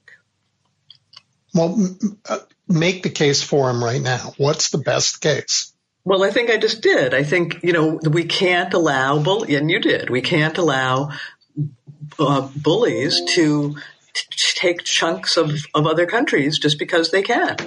[1.54, 1.98] Well,
[2.30, 4.34] uh, make the case for him right now.
[4.38, 5.74] What's the best case?
[6.06, 7.13] Well, I think I just did.
[7.13, 11.12] I think, you know, we can't allow, bull- and you did, we can't allow
[12.20, 13.78] uh, bullies to
[14.13, 17.58] take chunks of, of other countries just because they can.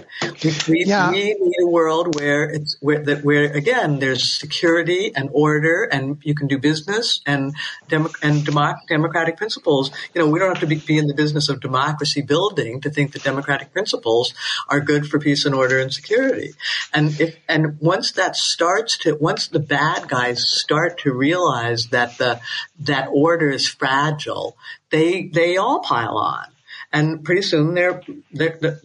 [0.69, 1.11] We, yeah.
[1.11, 6.19] we need a world where it's where that where again there's security and order and
[6.23, 7.55] you can do business and
[7.89, 9.91] demo, and democ- democratic principles.
[10.15, 12.91] You know, we don't have to be, be in the business of democracy building to
[12.91, 14.33] think that democratic principles
[14.69, 16.53] are good for peace and order and security.
[16.95, 22.19] And if and once that starts to once the bad guys start to realize that
[22.19, 22.41] the
[22.81, 24.57] that order is fragile,
[24.91, 26.47] they they all pile on,
[26.93, 28.03] and pretty soon they're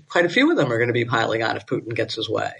[0.08, 2.30] quite a few of them are going to be piling on if Putin gets his
[2.30, 2.52] way.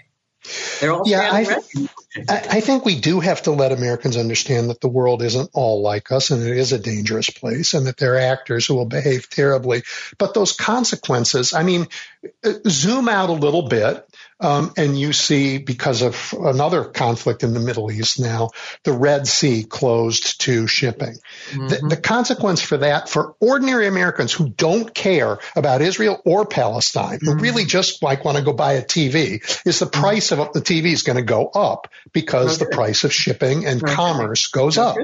[0.80, 1.88] They're all yeah, I,
[2.28, 6.10] I, think we do have to let Americans understand that the world isn't all like
[6.10, 9.30] us and it is a dangerous place and that there are actors who will behave
[9.30, 9.84] terribly.
[10.18, 11.86] But those consequences, I mean,
[12.44, 14.04] uh, zoom out a little bit
[14.42, 18.50] um, and you see, because of another conflict in the Middle East now,
[18.82, 21.16] the Red Sea closed to shipping.
[21.50, 21.68] Mm-hmm.
[21.68, 27.20] The, the, consequence for that, for ordinary Americans who don't care about Israel or Palestine,
[27.20, 27.38] mm-hmm.
[27.38, 30.00] who really just like want to go buy a TV, is the mm-hmm.
[30.00, 32.68] price of the TV is going to go up because okay.
[32.68, 33.94] the price of shipping and okay.
[33.94, 34.96] commerce goes up.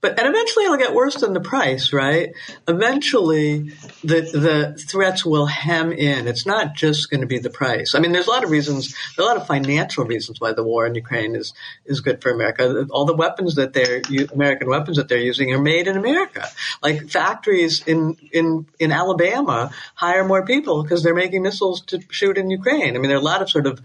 [0.00, 2.32] But and eventually it'll get worse than the price, right?
[2.68, 3.70] Eventually
[4.04, 6.28] the the threats will hem in.
[6.28, 7.96] It's not just going to be the price.
[7.96, 10.86] I mean, there's a lot of reasons, a lot of financial reasons why the war
[10.86, 11.52] in Ukraine is
[11.84, 12.86] is good for America.
[12.90, 16.46] All the weapons that they're American weapons that they're using are made in America.
[16.80, 22.38] Like factories in in in Alabama hire more people because they're making missiles to shoot
[22.38, 22.94] in Ukraine.
[22.94, 23.82] I mean, there are a lot of sort of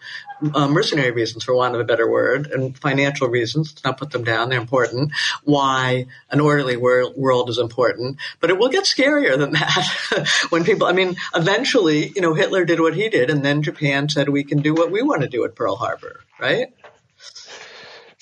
[0.54, 3.71] uh, mercenary reasons, for want of a better word, and financial reasons.
[3.71, 5.12] Let's not put them down; they're important.
[5.43, 8.17] Why an orderly wor- world is important.
[8.39, 12.65] But it will get scarier than that when people, I mean, eventually, you know, Hitler
[12.65, 15.27] did what he did, and then Japan said we can do what we want to
[15.27, 16.73] do at Pearl Harbor, right?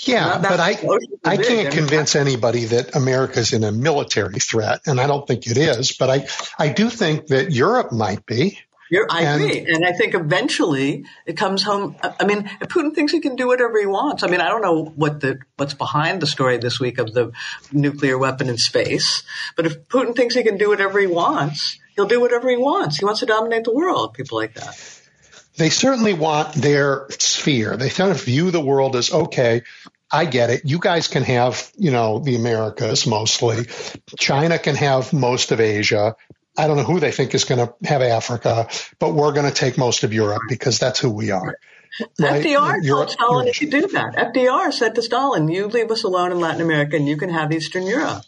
[0.03, 0.79] Yeah, but I
[1.23, 5.57] I can't convince anybody that America's in a military threat, and I don't think it
[5.57, 5.91] is.
[5.91, 8.57] But I I do think that Europe might be.
[8.91, 11.95] You're, I and, agree, and I think eventually it comes home.
[12.03, 14.83] I mean, Putin thinks he can do whatever he wants, I mean, I don't know
[14.83, 17.31] what the what's behind the story this week of the
[17.71, 19.23] nuclear weapon in space,
[19.55, 22.97] but if Putin thinks he can do whatever he wants, he'll do whatever he wants.
[22.97, 24.13] He wants to dominate the world.
[24.13, 24.77] People like that.
[25.55, 27.77] They certainly want their sphere.
[27.77, 29.61] They kind of view the world as okay.
[30.11, 30.63] I get it.
[30.65, 33.67] You guys can have, you know, the Americas mostly.
[34.19, 36.17] China can have most of Asia.
[36.57, 38.67] I don't know who they think is going to have Africa,
[38.99, 41.55] but we're going to take most of Europe because that's who we are.
[42.19, 42.45] Right?
[42.45, 44.33] FDR told Stalin could do that.
[44.33, 47.51] FDR said to Stalin, "You leave us alone in Latin America, and you can have
[47.51, 48.23] Eastern Europe."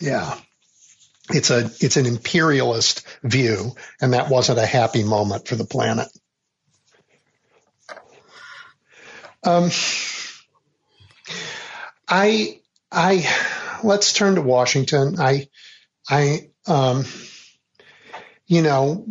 [0.00, 0.38] Yeah,
[1.30, 6.08] it's a it's an imperialist view, and that wasn't a happy moment for the planet.
[9.42, 9.70] Um,
[12.08, 12.60] I
[12.92, 13.26] I
[13.82, 15.16] let's turn to Washington.
[15.18, 15.48] I
[16.08, 17.04] I um
[18.46, 19.04] you know,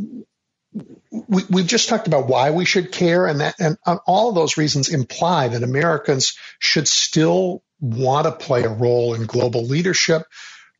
[1.11, 4.57] we, we've just talked about why we should care, and that, and all of those
[4.57, 10.23] reasons imply that Americans should still want to play a role in global leadership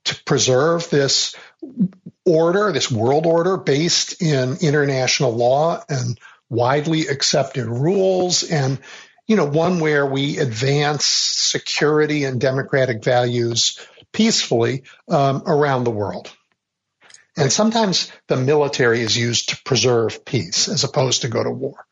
[0.06, 1.36] to preserve this
[2.26, 8.80] order, this world order based in international law and widely accepted rules, and
[9.28, 13.80] you know, one where we advance security and democratic values
[14.12, 16.32] peacefully um, around the world.
[17.38, 21.86] And sometimes the military is used to preserve peace as opposed to go to war.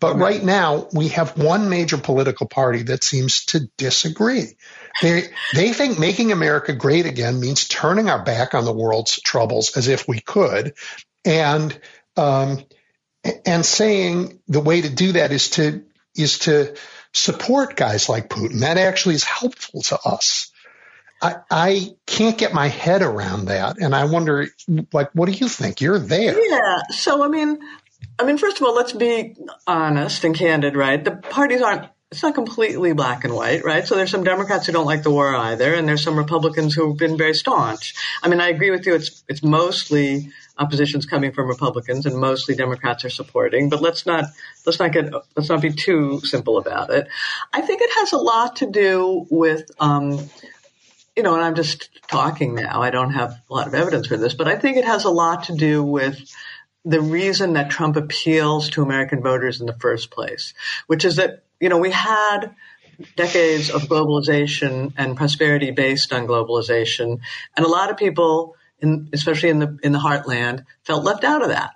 [0.00, 4.56] But right now, we have one major political party that seems to disagree.
[5.00, 9.76] They, they think making America great again means turning our back on the world's troubles
[9.76, 10.74] as if we could,
[11.24, 11.78] and
[12.16, 12.64] um,
[13.46, 15.84] and saying the way to do that is to
[16.14, 16.76] is to
[17.12, 18.60] support guys like Putin.
[18.60, 20.52] That actually is helpful to us.
[21.22, 23.78] I, I can't get my head around that.
[23.78, 24.48] And I wonder,
[24.92, 25.80] like, what do you think?
[25.80, 26.38] You're there.
[26.38, 26.82] Yeah.
[26.90, 27.58] So, I mean,
[28.18, 29.36] I mean, first of all, let's be
[29.66, 31.02] honest and candid, right?
[31.02, 33.84] The parties aren't it's not completely black and white, right?
[33.84, 36.96] So there's some Democrats who don't like the war either, and there's some Republicans who've
[36.96, 37.94] been very staunch.
[38.22, 38.94] I mean, I agree with you.
[38.94, 43.68] It's it's mostly opposition's coming from Republicans, and mostly Democrats are supporting.
[43.68, 44.26] But let's not
[44.64, 47.08] let's not get let's not be too simple about it.
[47.52, 49.68] I think it has a lot to do with.
[49.80, 50.30] Um,
[51.16, 52.82] you know, and I'm just talking now.
[52.82, 55.10] I don't have a lot of evidence for this, but I think it has a
[55.10, 56.18] lot to do with
[56.84, 60.54] the reason that Trump appeals to American voters in the first place,
[60.86, 62.54] which is that you know, we had
[63.16, 67.20] decades of globalization and prosperity based on globalization,
[67.56, 71.42] and a lot of people, in, especially in the in the heartland, felt left out
[71.42, 71.72] of that,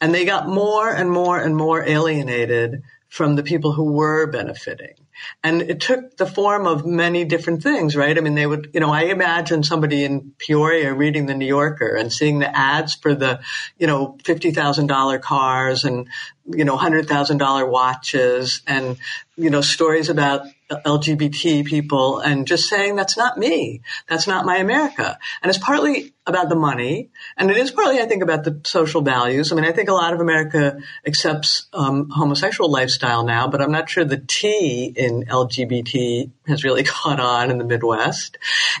[0.00, 4.94] and they got more and more and more alienated from the people who were benefiting.
[5.42, 8.16] And it took the form of many different things, right?
[8.16, 11.94] I mean, they would, you know, I imagine somebody in Peoria reading the New Yorker
[11.94, 13.40] and seeing the ads for the,
[13.78, 16.08] you know, $50,000 cars and,
[16.46, 18.96] you know, $100,000 watches and,
[19.36, 20.46] you know, stories about
[20.84, 23.82] LGBT people and just saying that's not me.
[24.08, 25.18] That's not my America.
[25.42, 27.10] And it's partly about the money.
[27.36, 29.50] And it is partly, I think, about the social values.
[29.50, 33.72] I mean, I think a lot of America accepts um, homosexual lifestyle now, but I'm
[33.72, 38.38] not sure the T in LGBT has really caught on in the Midwest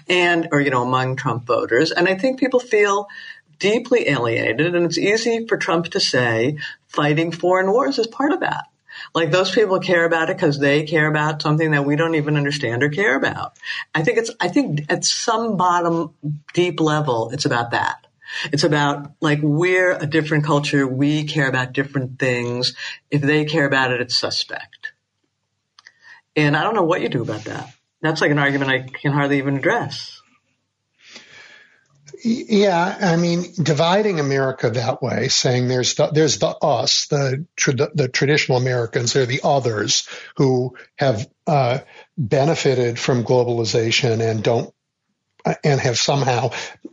[0.08, 1.90] and, or, you know, among Trump voters.
[1.90, 3.08] And I think people feel
[3.58, 4.74] deeply alienated.
[4.74, 8.64] And it's easy for Trump to say fighting foreign wars is part of that.
[9.14, 12.36] Like those people care about it because they care about something that we don't even
[12.36, 13.58] understand or care about.
[13.94, 16.14] I think it's, I think at some bottom
[16.54, 18.06] deep level, it's about that.
[18.52, 20.86] It's about like we're a different culture.
[20.86, 22.74] We care about different things.
[23.10, 24.92] If they care about it, it's suspect.
[26.34, 27.72] And I don't know what you do about that.
[28.00, 30.11] That's like an argument I can hardly even address.
[32.24, 37.46] Yeah, I mean, dividing America that way, saying there's the, there's the us, the
[37.94, 41.78] the traditional Americans, are the others who have uh,
[42.16, 44.72] benefited from globalization and don't
[45.64, 46.50] and have somehow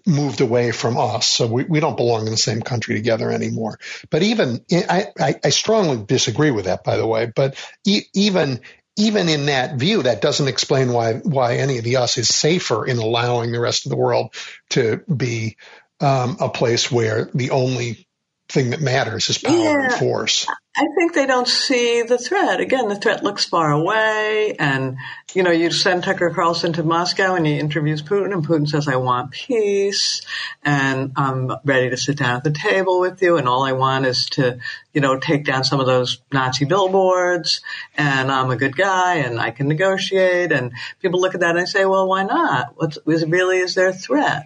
[0.08, 1.28] moved away from us.
[1.28, 3.80] So we, we don't belong in the same country together anymore.
[4.10, 7.32] But even I, I, I strongly disagree with that, by the way.
[7.34, 7.56] But
[7.86, 8.62] e- even
[9.00, 12.86] even in that view, that doesn't explain why why any of the us is safer
[12.86, 14.34] in allowing the rest of the world
[14.72, 15.56] to be
[16.02, 18.08] um, a place where the only
[18.50, 20.48] thing that matters is power yeah, and force.
[20.76, 22.60] I think they don't see the threat.
[22.60, 24.56] Again, the threat looks far away.
[24.58, 24.98] And,
[25.34, 28.88] you know, you send Tucker Carlson to Moscow and he interviews Putin and Putin says,
[28.88, 30.22] I want peace
[30.64, 33.38] and I'm ready to sit down at the table with you.
[33.38, 34.60] And all I want is to,
[34.94, 37.62] you know, take down some of those Nazi billboards
[37.96, 40.52] and I'm a good guy and I can negotiate.
[40.52, 40.72] And
[41.02, 42.74] people look at that and say, well, why not?
[42.76, 44.46] What's, is really, is their threat?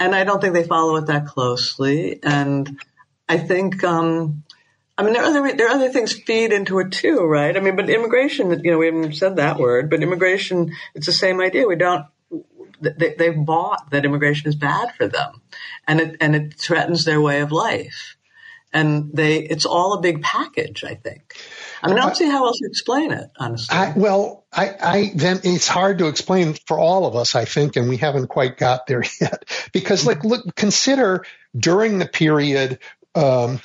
[0.00, 2.20] And I don't think they follow it that closely.
[2.22, 2.80] And,
[3.28, 4.44] I think, um,
[4.96, 7.56] I mean, there are other there are other things feed into it too, right?
[7.56, 11.12] I mean, but immigration, you know, we haven't said that word, but immigration, it's the
[11.12, 11.66] same idea.
[11.66, 12.06] We don't.
[12.80, 15.40] They, they've bought that immigration is bad for them,
[15.88, 18.16] and it and it threatens their way of life,
[18.72, 20.84] and they it's all a big package.
[20.84, 21.34] I think.
[21.84, 23.76] I mean, I don't see how else to explain it, honestly.
[23.76, 27.76] I, well, I, I, then it's hard to explain for all of us, I think,
[27.76, 29.44] and we haven't quite got there yet.
[29.74, 32.78] Because, like, look, consider during the period
[33.14, 33.60] um,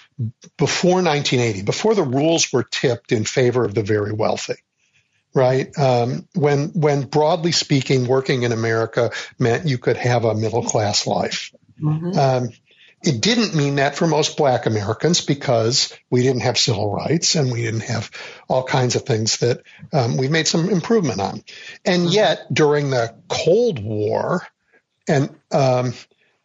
[0.57, 4.55] before 1980, before the rules were tipped in favor of the very wealthy,
[5.33, 5.75] right?
[5.77, 11.07] Um, when when broadly speaking, working in America meant you could have a middle class
[11.07, 11.53] life.
[11.81, 12.17] Mm-hmm.
[12.17, 12.49] Um,
[13.01, 17.49] it didn't mean that for most black Americans because we didn't have civil rights and
[17.49, 18.11] we didn't have
[18.49, 19.61] all kinds of things that
[19.93, 21.41] um, we made some improvement on.
[21.85, 22.11] And mm-hmm.
[22.11, 24.45] yet, during the Cold War,
[25.07, 25.93] and um,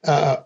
[0.07, 0.37] uh,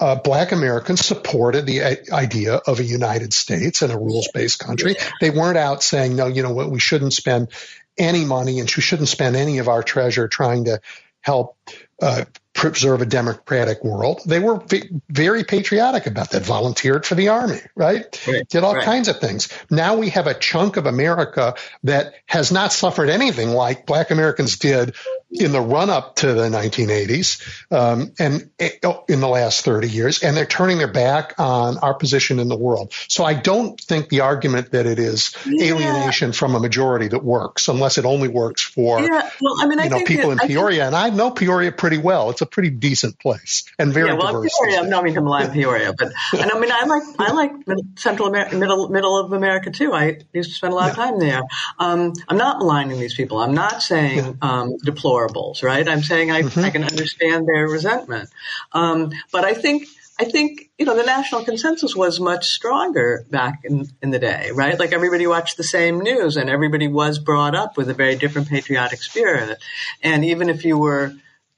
[0.00, 4.96] uh, black Americans supported the idea of a United States and a rules based country.
[5.20, 7.48] They weren't out saying, no, you know what, we shouldn't spend
[7.96, 10.80] any money and we shouldn't spend any of our treasure trying to
[11.20, 11.56] help
[12.02, 14.20] uh, preserve a democratic world.
[14.26, 18.26] They were v- very patriotic about that, volunteered for the army, right?
[18.28, 18.84] right Did all right.
[18.84, 19.48] kinds of things.
[19.70, 21.54] Now we have a chunk of America
[21.84, 24.94] that has not suffered anything like black Americans did
[25.30, 28.50] in the run up to the 1980s um, and
[28.84, 32.48] oh, in the last 30 years, and they're turning their back on our position in
[32.48, 32.92] the world.
[33.08, 35.74] So I don't think the argument that it is yeah.
[35.74, 39.28] alienation from a majority that works, unless it only works for yeah.
[39.40, 41.98] well, I mean, you I know people in Peoria, think, and I know Peoria pretty
[41.98, 42.30] well.
[42.30, 44.56] It's a pretty decent place and very yeah, well, diverse.
[44.58, 47.52] Peoria, I'm not mean to malign Peoria, but and I mean I like I like
[47.96, 49.92] Central America, middle middle of America too.
[49.92, 51.42] I used to spend a lot of time there.
[51.78, 53.38] Um, I'm not maligning these people.
[53.38, 54.76] I'm not saying um,
[55.14, 55.88] deplorables, right?
[55.88, 56.64] I'm saying I, mm-hmm.
[56.64, 58.30] I can understand their resentment,
[58.72, 59.86] um, but I think
[60.16, 64.50] I think, you know, the national consensus was much stronger back in, in the day,
[64.54, 64.78] right?
[64.78, 68.48] Like everybody watched the same news and everybody was brought up with a very different
[68.48, 69.58] patriotic spirit.
[70.02, 71.14] And even if you were,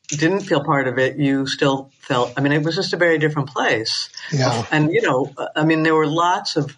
[0.09, 3.19] didn't feel part of it, you still felt, I mean, it was just a very
[3.19, 4.09] different place.
[4.33, 4.65] Yeah.
[4.71, 6.75] And, you know, I mean, there were lots of,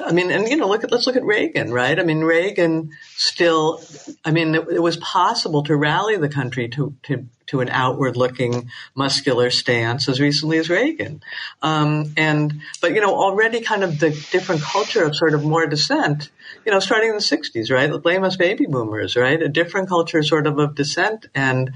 [0.00, 1.98] I mean, and you know, look at let's look at Reagan, right?
[1.98, 3.82] I mean, Reagan still,
[4.24, 8.16] I mean, it, it was possible to rally the country to to to an outward
[8.16, 11.20] looking muscular stance as recently as Reagan.
[11.62, 15.66] Um, and, but, you know, already kind of the different culture of sort of more
[15.66, 16.30] dissent,
[16.64, 17.90] you know, starting in the 60s, right?
[18.02, 19.40] Blame us baby boomers, right?
[19.40, 21.72] A different culture sort of of dissent and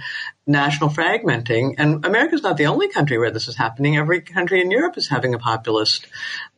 [0.47, 1.74] national fragmenting.
[1.78, 3.97] And America's not the only country where this is happening.
[3.97, 6.07] Every country in Europe is having a populist,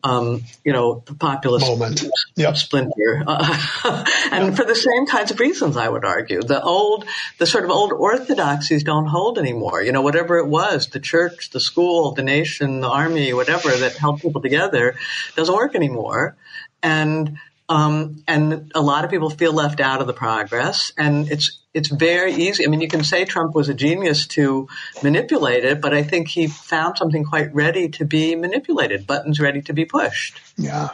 [0.03, 2.05] um, you know, populist moment.
[2.35, 2.57] Yep.
[2.57, 3.22] splinter.
[3.27, 4.57] Uh, and yep.
[4.57, 6.43] for the same kinds of reasons, I would argue.
[6.43, 7.05] The old,
[7.39, 9.83] the sort of old orthodoxies don't hold anymore.
[9.83, 13.97] You know, whatever it was, the church, the school, the nation, the army, whatever that
[13.97, 14.97] held people together
[15.37, 16.37] doesn't work anymore.
[16.83, 17.39] And
[17.69, 21.89] um, and a lot of people feel left out of the progress, and it's it's
[21.89, 22.64] very easy.
[22.64, 24.69] I mean, you can say Trump was a genius to
[25.03, 29.61] manipulate it, but I think he found something quite ready to be manipulated, buttons ready
[29.62, 30.41] to be pushed.
[30.57, 30.91] Yeah.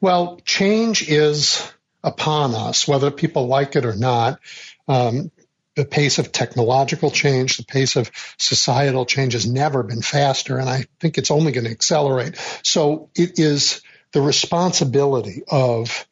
[0.00, 1.70] Well, change is
[2.02, 4.40] upon us, whether people like it or not.
[4.88, 5.30] Um,
[5.74, 10.70] the pace of technological change, the pace of societal change has never been faster, and
[10.70, 12.36] I think it's only going to accelerate.
[12.62, 13.82] So it is
[14.16, 16.06] the responsibility of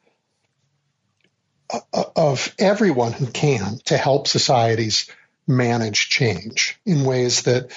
[2.15, 5.09] of everyone who can to help societies
[5.47, 7.71] manage change in ways that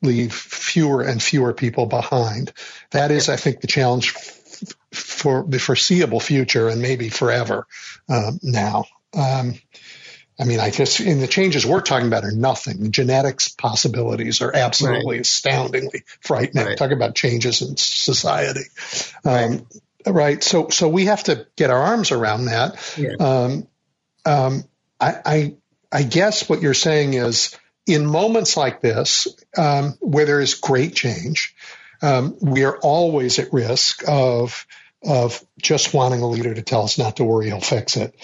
[0.00, 2.54] leave fewer and fewer people behind.
[2.92, 4.12] That is, I think, the challenge
[4.94, 7.66] for the foreseeable future and maybe forever
[8.08, 8.86] um, now.
[9.12, 9.56] Um,
[10.38, 12.90] I mean, I guess in the changes we're talking about are nothing.
[12.90, 15.20] Genetics possibilities are absolutely right.
[15.22, 16.66] astoundingly frightening.
[16.66, 16.76] Right.
[16.76, 18.64] Talk about changes in society.
[19.24, 19.62] Um, right.
[20.06, 20.44] right.
[20.44, 22.94] So, so we have to get our arms around that.
[22.98, 23.14] Yeah.
[23.18, 23.66] Um,
[24.26, 24.64] um,
[25.00, 25.54] I, I,
[25.90, 27.56] I, guess what you're saying is
[27.86, 31.54] in moments like this, um, where there is great change,
[32.02, 34.66] um, we are always at risk of,
[35.02, 38.14] of just wanting a leader to tell us not to worry, he'll fix it.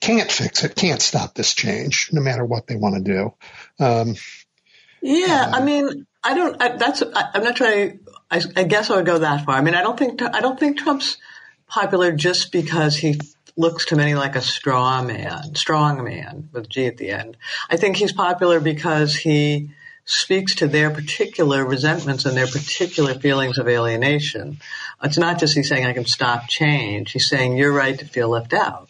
[0.00, 3.34] Can't fix it, can't stop this change, no matter what they want to do.
[3.84, 4.14] Um,
[5.00, 6.60] yeah, uh, I mean, I don't.
[6.62, 7.02] I, that's.
[7.02, 8.00] I, am not trying.
[8.30, 9.56] I, I guess I would go that far.
[9.56, 10.22] I mean, I don't think.
[10.22, 11.16] I don't think Trump's
[11.66, 13.18] popular just because he
[13.56, 17.36] looks to many like a straw man, strong man with G at the end.
[17.68, 19.70] I think he's popular because he
[20.04, 24.58] speaks to their particular resentments and their particular feelings of alienation.
[25.02, 27.12] It's not just he's saying I can stop change.
[27.12, 28.87] He's saying you're right to feel left out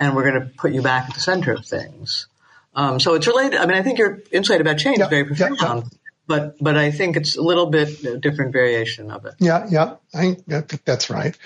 [0.00, 2.26] and we're going to put you back at the center of things.
[2.74, 3.58] Um, so it's related.
[3.58, 5.84] I mean, I think your insight about change is very profound,
[6.26, 9.34] but but I think it's a little bit a different variation of it.
[9.38, 11.36] Yeah, yeah, I, I think that's right.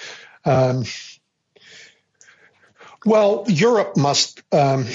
[0.45, 0.85] Um,
[3.05, 4.87] well, Europe must um,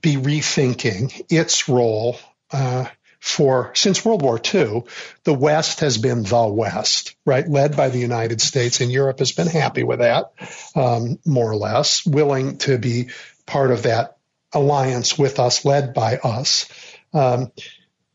[0.00, 2.18] be rethinking its role
[2.52, 2.86] uh,
[3.24, 4.82] for since World War II,
[5.24, 9.32] the West has been the West, right, led by the United States, and Europe has
[9.32, 10.34] been happy with that,
[10.76, 13.08] um, more or less, willing to be
[13.46, 14.18] part of that
[14.52, 16.68] alliance with us, led by us,
[17.14, 17.50] um,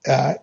[0.08, 0.36] uh,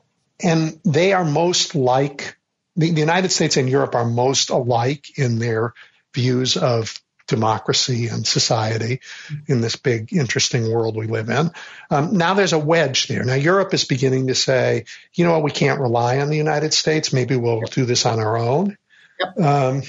[0.43, 2.37] and they are most like
[2.75, 5.75] the, the United States and Europe are most alike in their
[6.13, 9.01] views of democracy and society
[9.47, 11.51] in this big, interesting world we live in.
[11.91, 13.25] Um, now there's a wedge there.
[13.25, 16.73] Now Europe is beginning to say, you know what, we can't rely on the United
[16.73, 17.13] States.
[17.13, 18.77] Maybe we'll do this on our own.
[19.21, 19.41] Yep.
[19.41, 19.83] Um,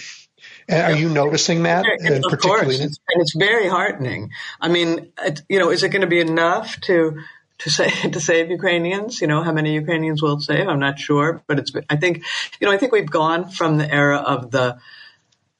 [0.70, 1.86] are you noticing that?
[1.86, 4.32] Of course, it's, and it's very heartening.
[4.60, 7.22] I mean, it, you know, is it going to be enough to
[7.60, 9.22] to say to save Ukrainians?
[9.22, 10.68] You know, how many Ukrainians will it save?
[10.68, 11.72] I'm not sure, but it's.
[11.90, 12.24] I think,
[12.60, 14.78] you know, I think we've gone from the era of the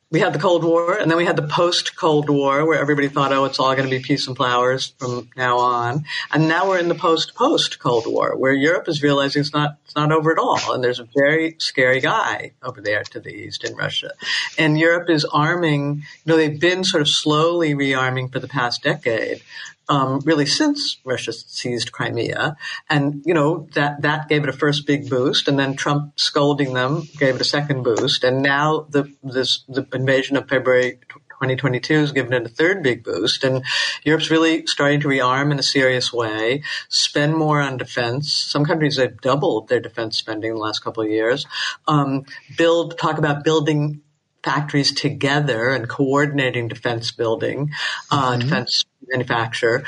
[0.10, 3.10] we had the Cold War, and then we had the post Cold War, where everybody
[3.10, 6.06] thought, oh, it's all going to be peace and flowers from now on.
[6.32, 9.78] And now we're in the post post Cold War, where Europe is realizing it's not
[9.84, 13.34] it's not over at all, and there's a very scary guy over there to the
[13.34, 14.12] east in Russia,
[14.58, 16.04] and Europe is arming.
[16.24, 19.42] You know, they've been sort of slowly rearming for the past decade,
[19.90, 22.56] um, really since Russia seized Crimea.
[22.90, 25.48] And, you know, that, that gave it a first big boost.
[25.48, 28.24] And then Trump scolding them gave it a second boost.
[28.24, 31.00] And now the, this, the invasion of February
[31.38, 33.44] 2022 has given it a third big boost.
[33.44, 33.64] And
[34.04, 38.34] Europe's really starting to rearm in a serious way, spend more on defense.
[38.34, 41.46] Some countries have doubled their defense spending in the last couple of years.
[41.88, 42.26] Um,
[42.58, 44.02] build, talk about building
[44.44, 47.70] factories together and coordinating defense building,
[48.10, 48.40] uh, mm-hmm.
[48.40, 49.86] defense manufacture,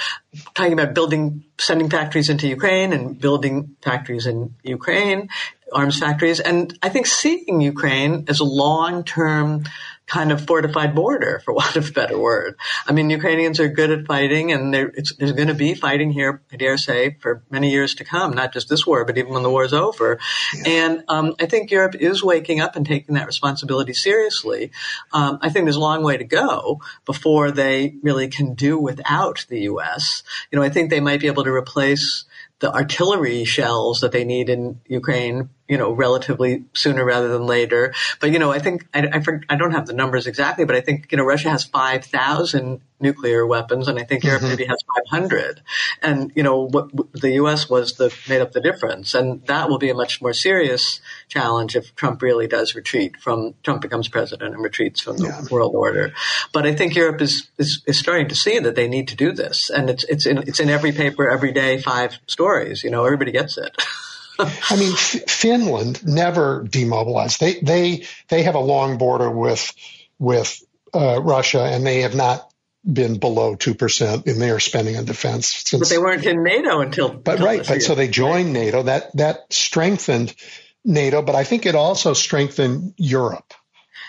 [0.53, 5.30] talking about building, sending factories into Ukraine and building factories in Ukraine,
[5.74, 6.39] arms factories.
[6.39, 9.63] And I think seeing Ukraine as a long term
[10.10, 12.57] kind of fortified border, for want of a better word.
[12.88, 16.57] I mean, Ukrainians are good at fighting, and there's going to be fighting here, I
[16.57, 19.49] dare say, for many years to come, not just this war, but even when the
[19.49, 20.20] war is over.
[20.53, 20.64] Yeah.
[20.68, 24.72] And um, I think Europe is waking up and taking that responsibility seriously.
[25.14, 29.45] Um, I think there's a long way to go before they really can do without
[29.47, 30.24] the U.S.
[30.51, 32.26] You know, I think they might be able to replace
[32.60, 37.93] the artillery shells that they need in Ukraine, you know, relatively sooner rather than later.
[38.20, 40.82] But, you know, I think, I, I, I don't have the numbers exactly, but I
[40.82, 44.49] think, you know, Russia has 5,000 nuclear weapons and I think Europe mm-hmm.
[44.49, 45.61] maybe has 500.
[46.01, 47.70] And, you know, what the U.S.
[47.70, 49.13] was the, made up the difference.
[49.13, 53.53] And that will be a much more serious challenge if Trump really does retreat from,
[53.61, 55.45] Trump becomes president and retreats from the yeah.
[55.51, 56.13] world order.
[56.51, 59.34] But I think Europe is, is, is starting to see that they need to do
[59.34, 59.70] this.
[59.70, 63.32] And it's, it's in, it's in every paper every day, five stories, you know, everybody
[63.32, 63.78] gets it.
[64.40, 67.40] I mean, F- Finland never demobilized.
[67.40, 69.74] They they they have a long border with
[70.18, 70.64] with
[70.94, 72.50] uh, Russia, and they have not
[72.92, 75.48] been below two percent in their spending on defense.
[75.48, 77.10] Since, but they weren't in NATO until.
[77.10, 78.84] But until right, but so they joined NATO.
[78.84, 80.34] That that strengthened
[80.86, 83.54] NATO, but I think it also strengthened Europe.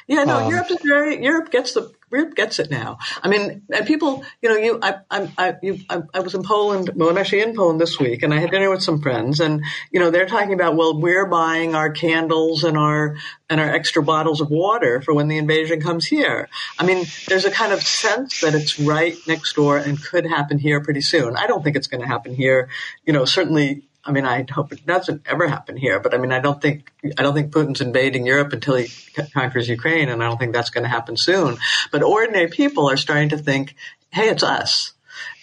[0.06, 2.98] Yeah, no, um, Europe is very Europe gets the Europe gets it now.
[3.22, 6.42] I mean, and people, you know, you, I, I, I, you, I, I was in
[6.42, 6.90] Poland.
[6.94, 9.62] Well, I'm actually in Poland this week, and I had dinner with some friends, and
[9.90, 13.16] you know, they're talking about, well, we're buying our candles and our
[13.48, 16.48] and our extra bottles of water for when the invasion comes here.
[16.78, 20.58] I mean, there's a kind of sense that it's right next door and could happen
[20.58, 21.36] here pretty soon.
[21.36, 22.68] I don't think it's going to happen here.
[23.04, 26.32] You know, certainly I mean, I hope it doesn't ever happen here, but I mean,
[26.32, 28.88] I don't think I don't think Putin's invading Europe until he
[29.34, 31.58] conquers Ukraine, and I don't think that's going to happen soon.
[31.92, 33.76] But ordinary people are starting to think,
[34.10, 34.92] "Hey, it's us."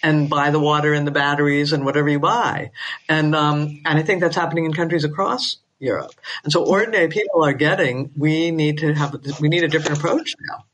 [0.02, 2.72] And buy the water and the batteries and whatever you buy,
[3.08, 6.12] and um, and I think that's happening in countries across Europe.
[6.42, 10.34] And so ordinary people are getting we need to have we need a different approach
[10.48, 10.64] now.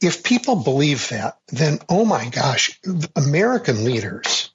[0.00, 2.80] If people believe that, then oh my gosh,
[3.16, 4.47] American leaders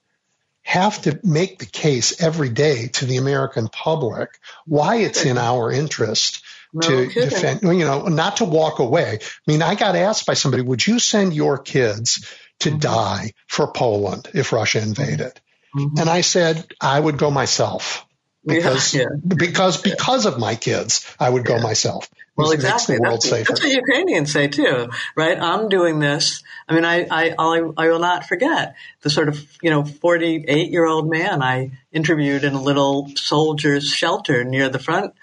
[0.64, 5.72] have to make the case every day to the American public why it's in our
[5.72, 6.42] interest
[6.74, 7.30] no to kidding.
[7.30, 9.20] defend, you know, not to walk away.
[9.22, 12.28] I mean, I got asked by somebody, would you send your kids
[12.62, 12.80] to mm-hmm.
[12.80, 15.40] die for Poland if Russia invaded?
[15.76, 16.00] Mm-hmm.
[16.00, 18.06] And I said, I would go myself
[18.46, 19.36] because, yeah, yeah.
[19.36, 22.10] because, because of my kids, I would go myself.
[22.36, 22.98] Well, exactly.
[22.98, 25.40] That's, that's, what Ukrainians say too, right?
[25.40, 26.44] I'm doing this.
[26.68, 30.72] I mean, I, I, I, I will not forget the sort of, you know, 48
[30.72, 35.14] year old man I interviewed in a little soldier's shelter near the front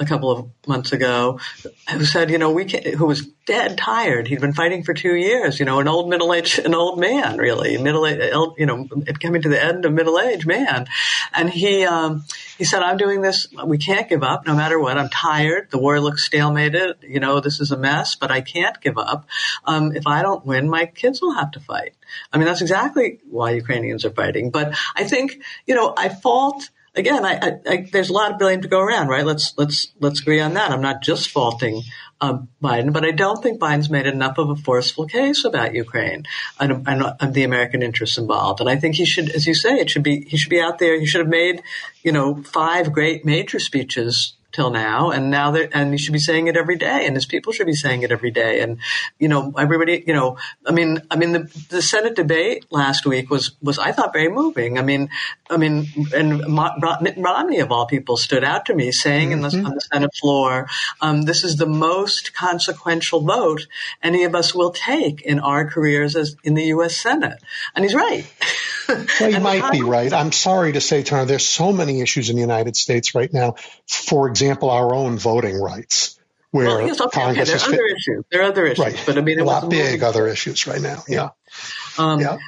[0.00, 1.38] a couple of months ago
[1.90, 4.26] who said, you know, we can, who was dead tired.
[4.26, 7.36] He'd been fighting for two years, you know, an old middle age, an old man,
[7.36, 8.88] really, middle age, you know,
[9.20, 10.86] coming to the end of middle age man.
[11.34, 12.24] And he, um,
[12.56, 13.46] he said, I'm doing this.
[13.64, 14.96] We can't give up no matter what.
[14.96, 15.70] I'm tired.
[15.70, 16.94] The war looks stalemated.
[17.02, 19.26] You know, this is a mess, but I can't give up.
[19.66, 21.94] Um, if I don't win, my kids will have to fight.
[22.32, 24.50] I mean, that's exactly why Ukrainians are fighting.
[24.50, 28.38] But I think, you know, I fault, again, I, I, I, there's a lot of
[28.38, 29.24] blame to go around, right?
[29.24, 30.70] Let's let's let's agree on that.
[30.70, 31.82] I'm not just faulting
[32.20, 36.24] uh, Biden, but I don't think Biden's made enough of a forceful case about Ukraine
[36.58, 38.60] and, and, and, the American interests involved.
[38.60, 40.78] And I think he should, as you say, it should be he should be out
[40.78, 40.98] there.
[40.98, 41.62] He should have made
[42.02, 46.18] you know five great major speeches till now, and now they and he should be
[46.18, 48.78] saying it every day, and his people should be saying it every day, and
[49.18, 53.30] you know everybody, you know, I mean, I mean the the Senate debate last week
[53.30, 54.78] was was I thought very moving.
[54.78, 55.10] I mean,
[55.48, 56.38] I mean, and
[57.00, 59.42] Mitt Romney of all people stood out to me, saying mm-hmm.
[59.42, 60.68] the, on the Senate floor,
[61.00, 63.66] um, "This is the most consequential vote
[64.02, 66.96] any of us will take in our careers as in the U.S.
[66.96, 67.40] Senate,"
[67.74, 68.26] and he's right.
[69.20, 70.12] well, you might be right.
[70.12, 73.54] I'm sorry to say, Turner, there's so many issues in the United States right now.
[73.86, 76.18] For example, our own voting rights,
[76.50, 77.58] where well, yes, okay, Congress okay.
[77.58, 78.24] There are other issues.
[78.30, 79.02] There are other issues, right.
[79.06, 81.02] but I mean, a lot big other issues right now.
[81.08, 81.30] Yeah.
[81.98, 82.38] Um, yeah.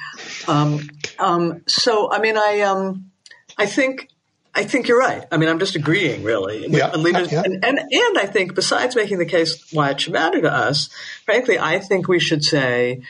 [0.47, 0.89] Um,
[1.19, 3.11] um, so, I mean, I, um,
[3.57, 4.09] I think
[4.55, 5.25] I think you're right.
[5.31, 6.67] I mean, I'm just agreeing, really.
[6.67, 7.41] Yeah, leaders, yeah.
[7.43, 10.89] And, and, and I think besides making the case why it should matter to us,
[11.25, 13.01] frankly, I think we should say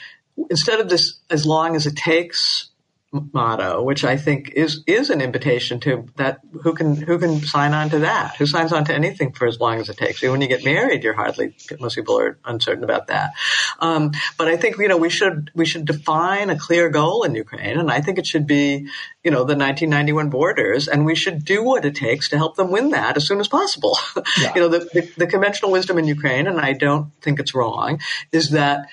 [0.50, 2.70] instead of this as long as it takes
[3.14, 7.74] motto, which I think is is an invitation to that who can who can sign
[7.74, 8.36] on to that?
[8.38, 10.22] Who signs on to anything for as long as it takes?
[10.22, 13.32] When you get married, you're hardly most people are uncertain about that.
[13.80, 17.36] Um, but I think you know we should we should define a clear goal in
[17.36, 18.88] Ukraine, and I think it should be
[19.24, 22.72] you know the 1991 borders, and we should do what it takes to help them
[22.72, 23.98] win that as soon as possible.
[24.40, 24.54] Yeah.
[24.56, 28.00] you know the, the the conventional wisdom in Ukraine, and I don't think it's wrong,
[28.32, 28.88] is that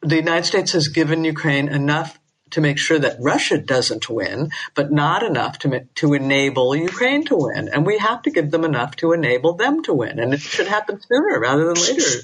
[0.00, 2.19] the United States has given Ukraine enough
[2.50, 7.36] to make sure that Russia doesn't win, but not enough to to enable Ukraine to
[7.36, 7.68] win.
[7.68, 10.68] And we have to give them enough to enable them to win, and it should
[10.68, 12.20] happen sooner rather than later.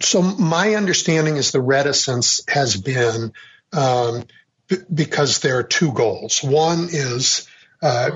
[0.00, 3.32] So my understanding is the reticence has been
[3.72, 4.24] um,
[4.68, 6.42] b- because there are two goals.
[6.42, 7.46] One is
[7.80, 8.10] uh,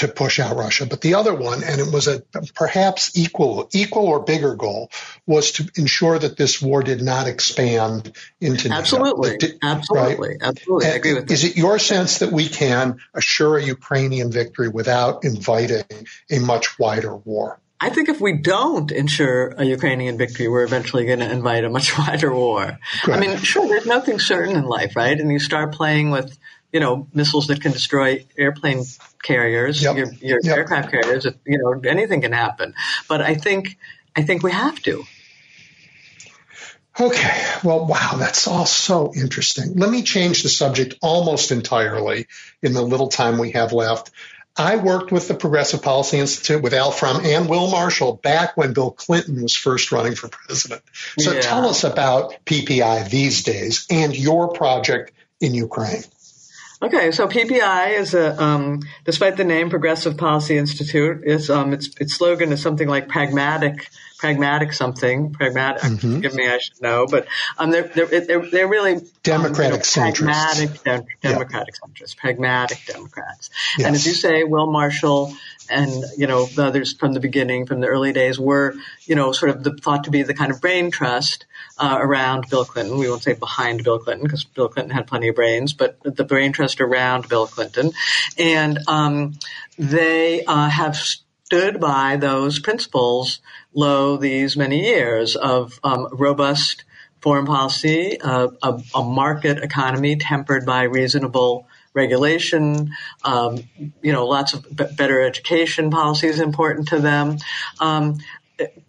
[0.00, 0.86] to push out Russia.
[0.86, 2.22] But the other one, and it was a
[2.54, 4.90] perhaps equal, equal or bigger goal,
[5.26, 9.58] was to ensure that this war did not expand into absolutely, NATO.
[9.62, 10.38] absolutely, right?
[10.40, 10.86] absolutely.
[10.86, 11.34] I agree with that.
[11.34, 15.84] Is it your sense that we can assure a Ukrainian victory without inviting
[16.30, 17.60] a much wider war?
[17.82, 21.70] I think if we don't ensure a Ukrainian victory, we're eventually going to invite a
[21.70, 22.78] much wider war.
[23.04, 23.14] Good.
[23.14, 25.18] I mean, sure, there's nothing certain in life, right?
[25.18, 26.38] And you start playing with
[26.72, 28.84] you know, missiles that can destroy airplane
[29.22, 29.96] carriers, yep.
[29.96, 30.56] your, your yep.
[30.56, 31.26] aircraft carriers.
[31.44, 32.74] You know, anything can happen.
[33.08, 33.76] But I think
[34.16, 35.04] I think we have to.
[36.98, 37.44] Okay.
[37.64, 39.76] Well, wow, that's all so interesting.
[39.76, 42.26] Let me change the subject almost entirely
[42.62, 44.10] in the little time we have left.
[44.56, 48.72] I worked with the Progressive Policy Institute with Al From and Will Marshall back when
[48.74, 50.82] Bill Clinton was first running for president.
[51.18, 51.40] So yeah.
[51.40, 56.02] tell us about PPI these days and your project in Ukraine.
[56.82, 61.90] Okay, so PPI is a, um, despite the name Progressive Policy Institute, is um, its
[62.00, 65.82] its slogan is something like pragmatic, pragmatic something, pragmatic.
[65.82, 66.14] Mm-hmm.
[66.14, 67.26] Forgive me, I should know, but
[67.58, 71.86] um, they're, they're they're they're really democratic um, you know, pragmatic de- democratic yeah.
[71.86, 73.50] centrists, pragmatic Democrats.
[73.76, 73.86] Yes.
[73.86, 75.34] And as you say, Will Marshall
[75.70, 78.74] and you know the others from the beginning, from the early days, were
[79.06, 81.46] you know sort of the, thought to be the kind of brain trust
[81.78, 82.98] uh, around Bill Clinton.
[82.98, 86.24] We won't say behind Bill Clinton because Bill Clinton had plenty of brains, but the
[86.24, 87.92] brain trust around Bill Clinton,
[88.38, 89.34] and um,
[89.78, 93.40] they uh, have stood by those principles
[93.72, 96.84] lo these many years of um, robust
[97.20, 102.92] foreign policy, uh, a, a, market economy tempered by reasonable regulation,
[103.24, 103.58] um,
[104.02, 107.38] you know, lots of b- better education policy is important to them.
[107.80, 108.18] Um,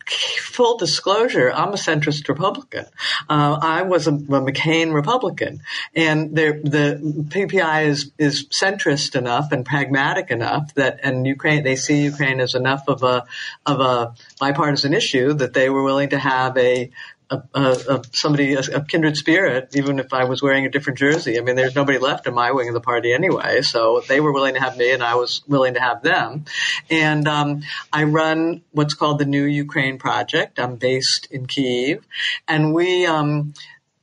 [0.08, 2.86] full disclosure, I'm a centrist Republican.
[3.30, 5.62] Uh, I was a, a, McCain Republican,
[5.96, 7.00] and the
[7.30, 12.56] PPI is is centrist enough and pragmatic enough that, and Ukraine, they see Ukraine as
[12.56, 13.26] enough of a
[13.66, 16.92] of a bipartisan issue that they were willing to have a
[17.32, 21.38] a, a, somebody, a, kindred spirit, even if I was wearing a different jersey.
[21.38, 23.62] I mean, there's nobody left in my wing of the party anyway.
[23.62, 26.46] So they were willing to have me and I was willing to have them.
[26.90, 30.60] And, um, I run what's called the New Ukraine Project.
[30.60, 32.06] I'm based in Kiev
[32.48, 33.54] and we, um,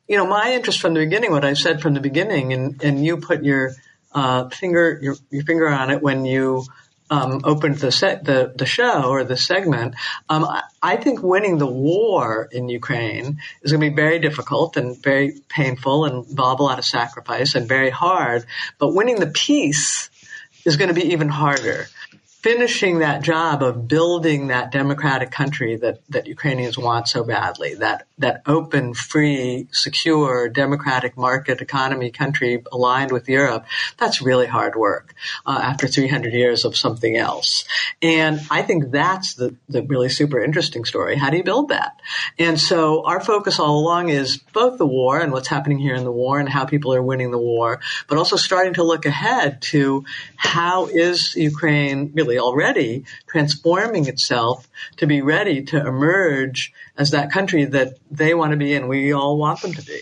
[0.07, 3.05] you know, my interest from the beginning, what I said from the beginning, and, and
[3.05, 3.73] you put your,
[4.13, 6.65] uh, finger, your, your finger on it when you,
[7.11, 7.91] um, opened the,
[8.23, 9.95] the the show or the segment,
[10.29, 14.77] um, I, I, think winning the war in Ukraine is going to be very difficult
[14.77, 18.45] and very painful and involve a lot of sacrifice and very hard.
[18.79, 20.11] But winning the peace
[20.65, 21.87] is going to be even harder
[22.41, 28.07] finishing that job of building that democratic country that, that Ukrainians want so badly, that,
[28.19, 33.67] that open, free, secure, democratic market economy country aligned with Europe,
[33.97, 35.15] that's really hard work
[35.47, 37.65] uh, after 300 years of something else.
[38.03, 41.17] And I think that's the, the really super interesting story.
[41.17, 41.99] How do you build that?
[42.39, 46.05] And so our focus all along is both the war and what's happening here in
[46.05, 49.61] the war and how people are winning the war, but also starting to look ahead
[49.63, 50.05] to
[50.37, 54.69] how is Ukraine really really already transforming itself
[54.99, 59.13] to be ready to emerge as that country that they want to be and we
[59.13, 60.01] all want them to be.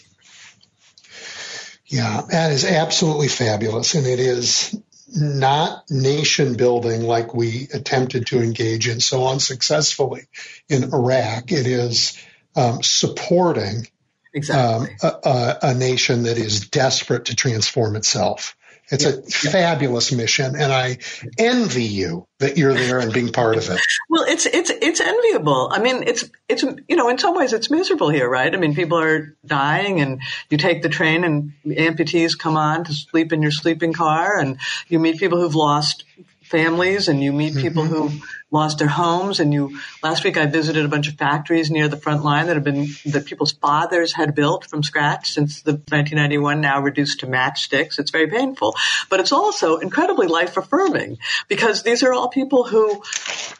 [1.86, 3.94] Yeah, that is absolutely fabulous.
[3.94, 4.76] And it is
[5.14, 10.22] not nation building like we attempted to engage in so unsuccessfully
[10.68, 11.52] in Iraq.
[11.52, 12.18] It is
[12.56, 13.86] um, supporting
[14.34, 14.96] exactly.
[15.00, 18.55] um, a, a, a, nation that is desperate to transform itself.
[18.88, 19.10] It's yeah.
[19.10, 20.98] a fabulous mission, and I
[21.38, 23.80] envy you that you're there and being part of it.
[24.08, 25.68] Well, it's it's it's enviable.
[25.72, 28.54] I mean, it's it's you know, in some ways, it's miserable here, right?
[28.54, 30.20] I mean, people are dying, and
[30.50, 34.58] you take the train, and amputees come on to sleep in your sleeping car, and
[34.86, 36.04] you meet people who've lost
[36.46, 38.08] families, and you meet people mm-hmm.
[38.08, 38.20] who
[38.50, 39.40] lost their homes.
[39.40, 42.56] And you, last week I visited a bunch of factories near the front line that
[42.56, 47.26] have been, that people's fathers had built from scratch since the 1991, now reduced to
[47.26, 47.98] matchsticks.
[47.98, 48.74] It's very painful,
[49.10, 51.18] but it's also incredibly life affirming
[51.48, 53.02] because these are all people who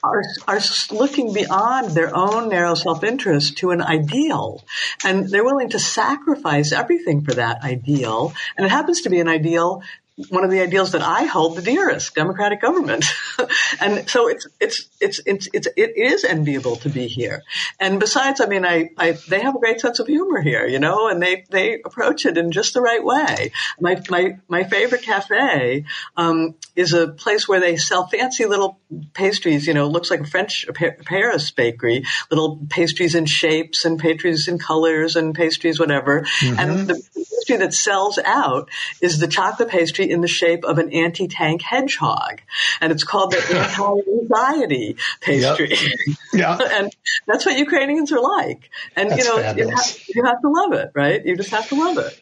[0.02, 0.60] are, are
[0.90, 4.64] looking beyond their own narrow self-interest to an ideal.
[5.04, 8.32] And they're willing to sacrifice everything for that ideal.
[8.56, 9.82] And it happens to be an ideal
[10.30, 13.04] one of the ideals that I hold the dearest, democratic government.
[13.80, 17.42] and so it's, it's, it's, it's, it's, it is enviable to be here.
[17.78, 20.78] And besides, I mean, I, I, they have a great sense of humor here, you
[20.78, 23.52] know, and they, they approach it in just the right way.
[23.78, 25.84] My, my, my favorite cafe,
[26.16, 28.78] um, is a place where they sell fancy little
[29.14, 34.46] pastries, you know, looks like a French Paris bakery, little pastries in shapes and pastries
[34.46, 36.22] in colors and pastries, whatever.
[36.22, 36.58] Mm-hmm.
[36.58, 38.68] And the pastry that sells out
[39.00, 42.40] is the chocolate pastry in the shape of an anti-tank hedgehog.
[42.80, 45.70] And it's called the anti-anxiety pastry.
[45.70, 46.16] Yep.
[46.32, 46.58] Yeah.
[46.60, 46.94] and
[47.26, 48.68] that's what Ukrainians are like.
[48.94, 51.24] And, that's you know, you have, you have to love it, right?
[51.24, 52.20] You just have to love it.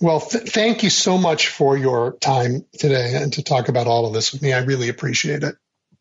[0.00, 4.06] Well, th- thank you so much for your time today and to talk about all
[4.06, 4.52] of this with me.
[4.52, 5.54] I really appreciate it.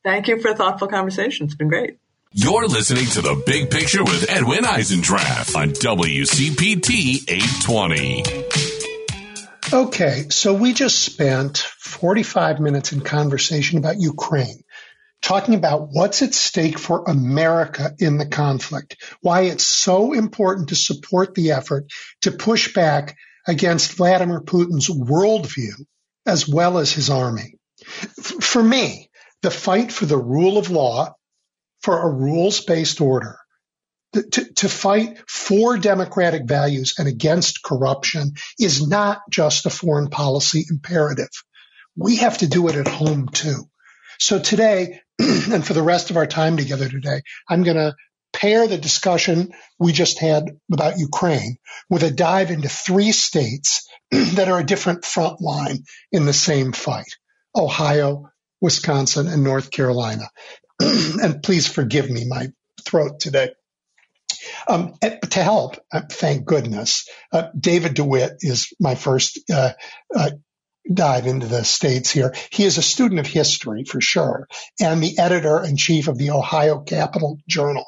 [0.04, 1.46] Thank you for a thoughtful conversation.
[1.46, 1.98] It's been great.
[2.32, 8.45] You're listening to The Big Picture with Edwin Eisendrath on WCPT 820.
[9.74, 14.61] Okay, so we just spent 45 minutes in conversation about Ukraine,
[15.24, 20.76] talking about what's at stake for America in the conflict, why it's so important to
[20.76, 21.86] support the effort
[22.22, 25.74] to push back against Vladimir Putin's worldview
[26.28, 27.55] as well as his army.
[28.41, 29.09] For me,
[29.41, 31.16] the fight for the rule of law,
[31.82, 33.38] for a rules based order,
[34.24, 40.66] to, to, fight for democratic values and against corruption is not just a foreign policy
[40.70, 41.30] imperative.
[41.95, 43.70] We have to do it at home too.
[44.20, 47.95] So today, and for the rest of our time together today, I'm going to
[48.34, 51.57] pair the discussion we just had about Ukraine
[51.89, 56.72] with a dive into three states that are a different front line in the same
[56.74, 57.16] fight
[57.55, 60.30] Ohio, Wisconsin, and North Carolina.
[60.80, 62.49] and please forgive me, my
[62.86, 63.51] throat today.
[64.68, 69.72] Um, to help, uh, thank goodness, uh, David DeWitt is my first uh,
[70.16, 70.32] uh
[70.91, 72.34] dive into the states here.
[72.51, 74.47] He is a student of history for sure,
[74.80, 77.86] and the editor in chief of the Ohio Capital Journal.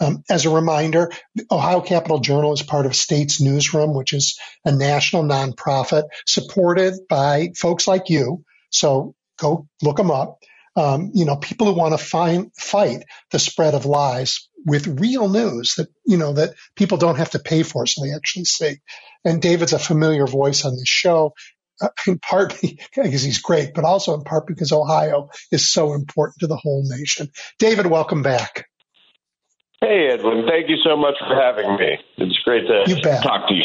[0.00, 1.12] Um, as a reminder,
[1.50, 7.50] Ohio Capital Journal is part of States Newsroom, which is a national nonprofit supported by
[7.56, 8.44] folks like you.
[8.70, 10.38] So go look them up.
[10.76, 13.02] Um, you know, people who want to find fight
[13.32, 17.38] the spread of lies with real news that you know that people don't have to
[17.38, 18.76] pay for, so they actually see.
[19.24, 21.34] And David's a familiar voice on this show,
[21.80, 26.40] uh, in part because he's great, but also in part because Ohio is so important
[26.40, 27.28] to the whole nation.
[27.58, 28.66] David, welcome back.
[29.80, 30.44] Hey, Edwin.
[30.46, 31.98] Thank you so much for having me.
[32.18, 33.64] It's great to talk to you.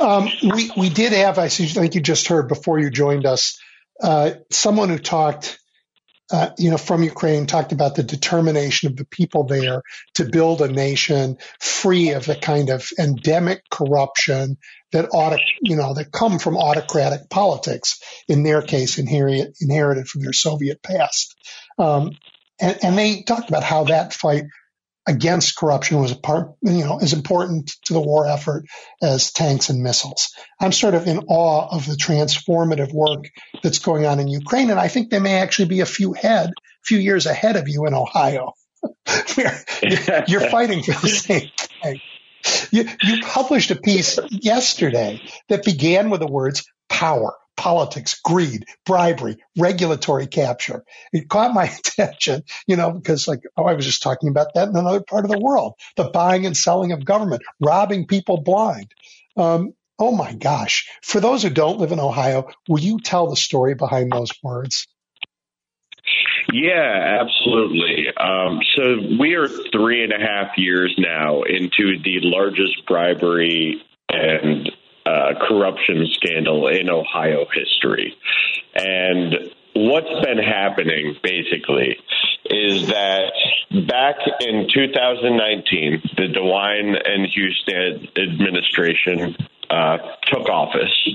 [0.00, 3.60] Um, we we did have, I think you just heard before you joined us,
[4.02, 5.58] uh, someone who talked,
[6.30, 9.82] uh, you know, from Ukraine, talked about the determination of the people there
[10.14, 14.58] to build a nation free of the kind of endemic corruption
[14.92, 18.00] that ought you know, that come from autocratic politics.
[18.28, 21.34] In their case, inherited, inherited from their Soviet past.
[21.78, 22.12] Um,
[22.60, 24.44] and, and they talked about how that fight
[25.08, 28.66] against corruption was a part, you know, as important to the war effort
[29.02, 30.28] as tanks and missiles.
[30.60, 33.24] I'm sort of in awe of the transformative work
[33.62, 36.50] that's going on in Ukraine, and I think they may actually be a few head,
[36.84, 38.52] few years ahead of you in Ohio.
[40.28, 41.50] you're fighting for the same
[41.82, 42.00] thing.
[42.70, 49.36] You, you published a piece yesterday that began with the words power, politics, greed, bribery,
[49.58, 50.84] regulatory capture.
[51.12, 54.68] It caught my attention, you know, because like, oh, I was just talking about that
[54.68, 55.74] in another part of the world.
[55.96, 58.92] The buying and selling of government, robbing people blind.
[59.36, 60.88] Um, oh my gosh.
[61.02, 64.86] For those who don't live in Ohio, will you tell the story behind those words?
[66.50, 68.06] Yeah, absolutely.
[68.16, 74.70] Um, so we are three and a half years now into the largest bribery and
[75.08, 78.14] uh, corruption scandal in Ohio history.
[78.74, 81.98] And what's been happening basically
[82.44, 83.32] is that
[83.86, 89.36] back in 2019, the DeWine and Husted administration
[89.70, 89.98] uh,
[90.32, 91.08] took office,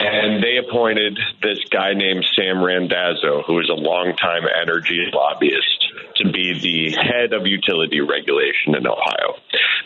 [0.00, 5.86] and they appointed this guy named Sam Randazzo, who is a longtime energy lobbyist,
[6.16, 9.34] to be the head of utility regulation in Ohio.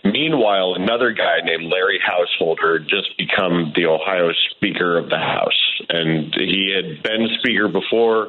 [0.05, 6.35] Meanwhile, another guy named Larry Householder just become the Ohio Speaker of the House, and
[6.35, 8.29] he had been Speaker before.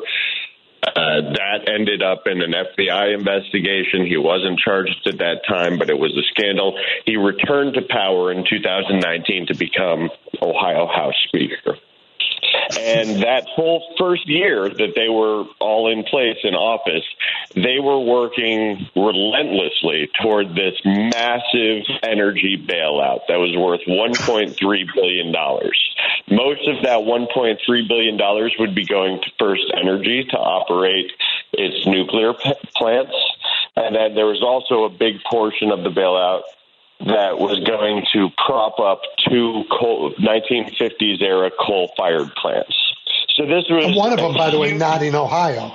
[0.81, 4.05] Uh, that ended up in an FBI investigation.
[4.05, 6.77] He wasn't charged at that time, but it was a scandal.
[7.05, 10.09] He returned to power in 2019 to become
[10.41, 11.77] Ohio House Speaker.
[12.77, 17.03] And that whole first year that they were all in place in office,
[17.55, 24.55] they were working relentlessly toward this massive energy bailout that was worth $1.3
[24.93, 25.31] billion.
[26.29, 31.11] Most of that $1.3 billion would be going to First Energy to operate
[31.53, 33.15] its nuclear p- plants.
[33.75, 36.41] And then there was also a big portion of the bailout
[36.99, 42.75] that was going to prop up two coal, 1950s era coal fired plants.
[43.35, 45.71] So this was and one of them, by the way, not in Ohio.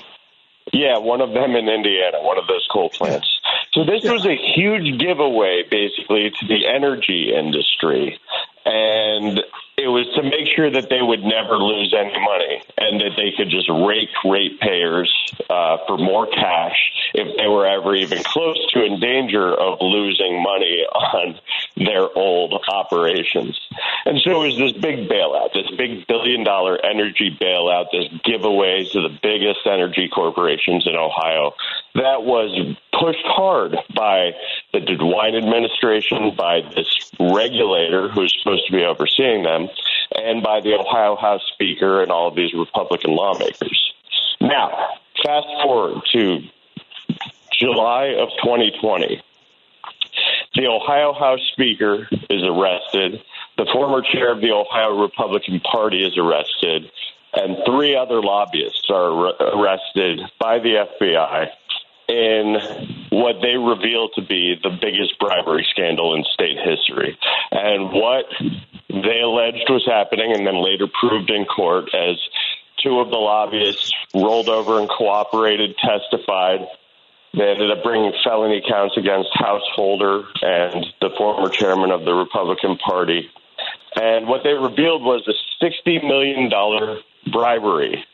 [0.72, 3.28] Yeah, one of them in Indiana, one of those coal plants.
[3.72, 8.18] So this was a huge giveaway, basically, to the energy industry,
[8.64, 9.42] and
[9.76, 13.32] it was to make sure that they would never lose any money and that they
[13.36, 15.10] could just rake ratepayers
[15.50, 16.78] uh, for more cash
[17.12, 21.38] if they were ever even close to in danger of losing money on
[21.76, 23.58] their old operations.
[24.06, 28.84] And so it was this big bailout, this big billion dollar energy bailout, this giveaway
[28.92, 31.52] to the biggest energy corporations in Ohio
[31.94, 34.32] that was pushed hard by
[34.72, 39.63] the DeWine administration, by this regulator who's supposed to be overseeing them,
[40.14, 43.92] and by the Ohio House Speaker and all of these Republican lawmakers.
[44.40, 44.70] Now,
[45.24, 46.40] fast forward to
[47.58, 49.22] July of 2020.
[50.54, 53.20] The Ohio House Speaker is arrested.
[53.56, 56.90] The former chair of the Ohio Republican Party is arrested.
[57.34, 61.48] And three other lobbyists are arrested by the FBI
[62.06, 62.56] in
[63.10, 67.18] what they reveal to be the biggest bribery scandal in state history.
[67.50, 68.26] And what
[69.02, 72.16] they alleged was happening and then later proved in court as
[72.82, 76.60] two of the lobbyists rolled over and cooperated, testified.
[77.32, 82.76] They ended up bringing felony counts against Householder and the former chairman of the Republican
[82.76, 83.28] Party.
[83.96, 86.50] And what they revealed was a $60 million
[87.32, 88.04] bribery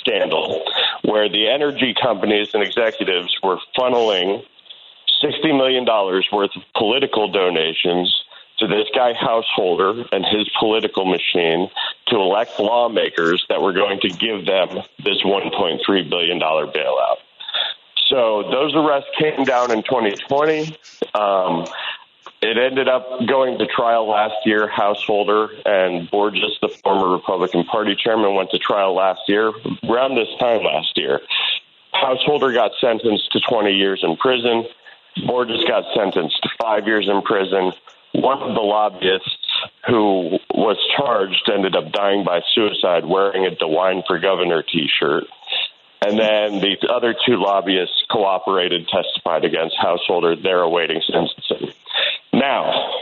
[0.00, 0.62] scandal
[1.02, 4.44] where the energy companies and executives were funneling
[5.22, 8.23] $60 million worth of political donations
[8.66, 11.68] to this guy householder and his political machine
[12.08, 17.16] to elect lawmakers that were going to give them this $1.3 billion bailout.
[18.08, 20.76] So those arrests came down in 2020.
[21.14, 21.66] Um,
[22.42, 24.68] it ended up going to trial last year.
[24.68, 29.52] Householder and Borges, the former Republican Party chairman, went to trial last year,
[29.88, 31.20] around this time last year.
[31.92, 34.66] Householder got sentenced to 20 years in prison.
[35.26, 37.72] Borges got sentenced to five years in prison.
[38.24, 39.52] One of the lobbyists
[39.86, 45.24] who was charged ended up dying by suicide wearing a DeWine for Governor t shirt.
[46.00, 50.36] And then the other two lobbyists cooperated, testified against Householder.
[50.36, 51.74] They're awaiting sentencing.
[52.32, 52.94] Now,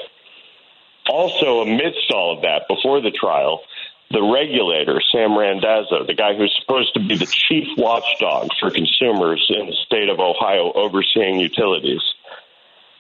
[1.09, 3.63] also amidst all of that, before the trial,
[4.11, 9.47] the regulator, Sam Randazzo, the guy who's supposed to be the chief watchdog for consumers
[9.57, 12.03] in the state of Ohio overseeing utilities,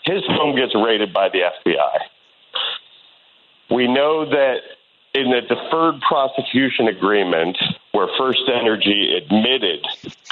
[0.04, 1.98] his home gets raided by the FBI.
[3.70, 4.60] We know that
[5.14, 7.58] in the deferred prosecution agreement,
[7.92, 9.84] where First Energy admitted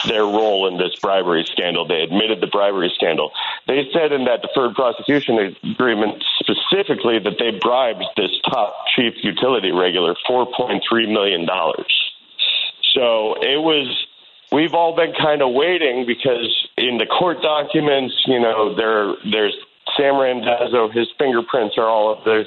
[0.08, 3.30] their role in this bribery scandal, they admitted the bribery scandal.
[3.66, 9.70] They said in that deferred prosecution agreement specifically that they bribed this top chief utility
[9.70, 10.80] regular $4.3
[11.12, 11.46] million.
[12.94, 14.06] So it was,
[14.52, 19.56] we've all been kind of waiting because in the court documents, you know, there, there's
[19.96, 22.46] Sam Randazzo, his fingerprints are all of this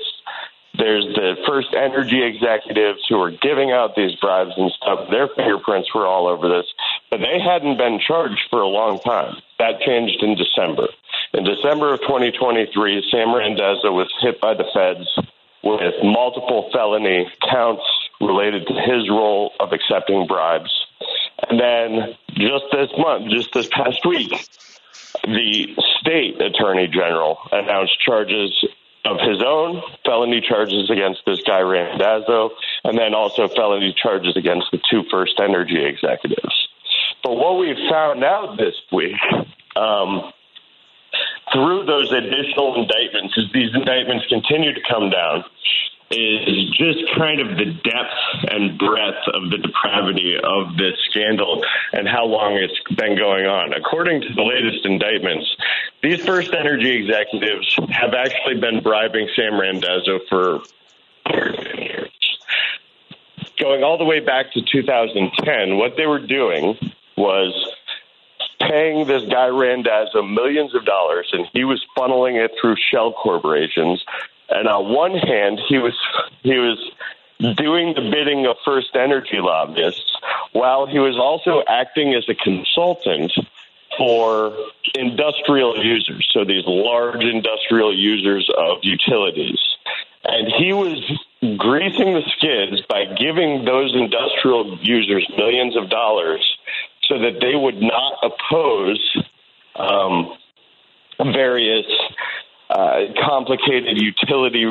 [0.76, 5.08] there's the first energy executives who were giving out these bribes and stuff.
[5.12, 6.66] Their fingerprints were all over this,
[7.12, 9.36] but they hadn't been charged for a long time.
[9.60, 10.88] That changed in December.
[11.34, 15.08] In December of 2023, Sam Randazzo was hit by the feds
[15.64, 17.84] with multiple felony counts
[18.20, 20.72] related to his role of accepting bribes.
[21.50, 24.32] And then just this month, just this past week,
[25.24, 28.66] the state attorney general announced charges
[29.06, 32.52] of his own, felony charges against this guy Randazzo,
[32.84, 36.68] and then also felony charges against the two First Energy executives.
[37.24, 39.16] But what we've found out this week
[39.76, 40.32] um,
[41.52, 45.44] through those additional indictments, as these indictments continue to come down,
[46.20, 52.08] is just kind of the depth and breadth of the depravity of this scandal and
[52.08, 53.74] how long it's been going on.
[53.74, 55.56] According to the latest indictments,
[56.02, 60.62] these First Energy executives have actually been bribing Sam Randazzo for
[61.78, 62.10] years.
[63.60, 66.78] Going all the way back to 2010, what they were doing
[67.16, 67.54] was
[68.60, 74.04] paying this guy Randazzo millions of dollars, and he was funneling it through shell corporations
[74.54, 75.94] and on one hand, he was
[76.42, 76.78] he was
[77.58, 80.16] doing the bidding of First Energy lobbyists
[80.54, 83.32] while he was also acting as a consultant
[83.98, 84.56] for
[84.96, 89.60] industrial users, so these large industrial users of utilities.
[90.24, 91.00] And he was
[91.58, 96.42] greasing the skids by giving those industrial users millions of dollars
[97.04, 99.18] so that they would not oppose
[99.76, 100.38] um,
[101.20, 101.86] various
[102.70, 104.66] uh, complicated utility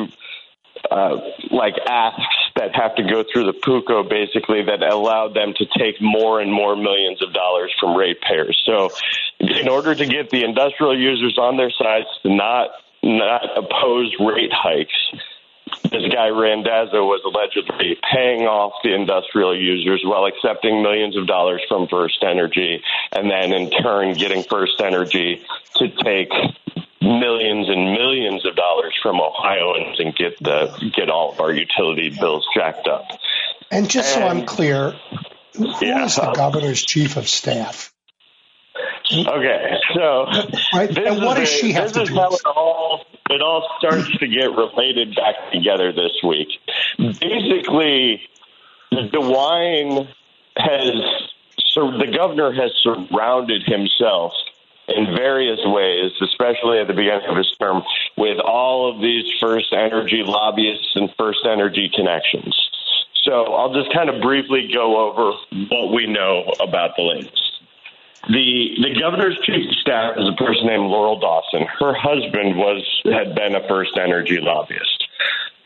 [0.89, 1.17] uh,
[1.51, 6.01] like asks that have to go through the PUCO basically that allowed them to take
[6.01, 8.61] more and more millions of dollars from ratepayers.
[8.65, 8.89] So
[9.39, 12.69] in order to get the industrial users on their sides to not
[13.01, 14.93] not oppose rate hikes,
[15.83, 21.61] this guy Randazzo was allegedly paying off the industrial users while accepting millions of dollars
[21.67, 25.43] from First Energy, and then in turn getting First Energy
[25.75, 26.31] to take
[27.01, 32.09] millions and millions of dollars from Ohioans and get the get all of our utility
[32.09, 33.05] bills jacked up.
[33.71, 34.95] And just and, so I'm clear,
[35.55, 37.93] who yeah, is the governor's chief of staff?
[39.11, 40.25] Okay, so
[40.73, 40.97] right.
[40.97, 42.15] and what does she have to do?
[42.15, 46.49] How it all it all starts to get related back together this week.
[46.97, 48.21] Basically,
[48.91, 50.07] DeWine
[50.57, 50.93] has
[51.73, 54.33] so the governor has surrounded himself
[54.87, 57.81] in various ways, especially at the beginning of his term,
[58.17, 62.53] with all of these First Energy lobbyists and First Energy connections.
[63.23, 65.31] So I'll just kind of briefly go over
[65.69, 67.52] what we know about the latest.
[68.29, 71.67] The the governor's chief of staff is a person named Laurel Dawson.
[71.79, 75.07] Her husband was had been a First Energy lobbyist.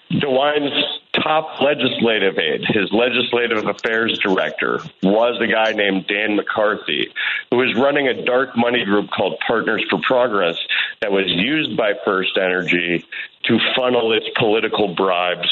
[0.10, 0.72] DeWine's
[1.14, 7.10] top legislative aide, his legislative affairs director, was a guy named Dan McCarthy,
[7.52, 10.58] who was running a dark money group called Partners for Progress
[11.02, 13.06] that was used by First Energy
[13.44, 15.52] to funnel its political bribes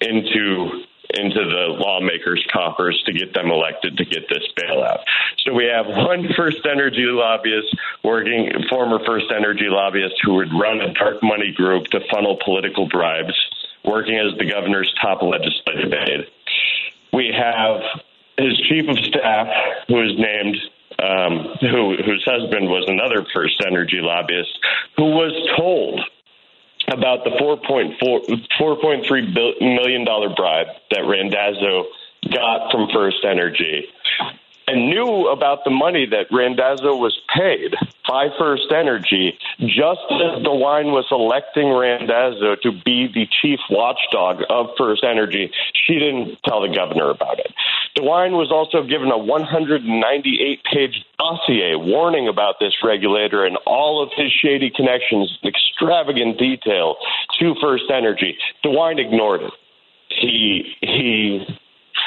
[0.00, 0.84] into
[1.14, 5.00] into the lawmakers' coffers to get them elected to get this bailout.
[5.44, 10.80] So we have one First Energy lobbyist working, former First Energy lobbyist who would run
[10.80, 13.34] a dark money group to funnel political bribes
[13.84, 16.26] working as the governor's top legislative aide.
[17.12, 17.80] We have
[18.36, 19.48] his chief of staff,
[19.88, 20.56] who is named,
[20.98, 24.58] um, who, whose husband was another First Energy lobbyist,
[24.96, 26.00] who was told
[26.88, 31.86] about the $4.4, $4.3 million bribe that Randazzo
[32.32, 33.86] got from First Energy
[34.66, 37.74] and knew about the money that Randazzo was paid
[38.08, 44.70] by First Energy just as DeWine was electing Randazzo to be the chief watchdog of
[44.76, 45.50] First Energy.
[45.86, 47.52] She didn't tell the governor about it.
[47.96, 54.10] DeWine was also given a 198 page dossier warning about this regulator and all of
[54.16, 56.96] his shady connections extravagant detail
[57.38, 58.36] to First Energy.
[58.64, 59.52] DeWine ignored it.
[60.08, 61.46] He he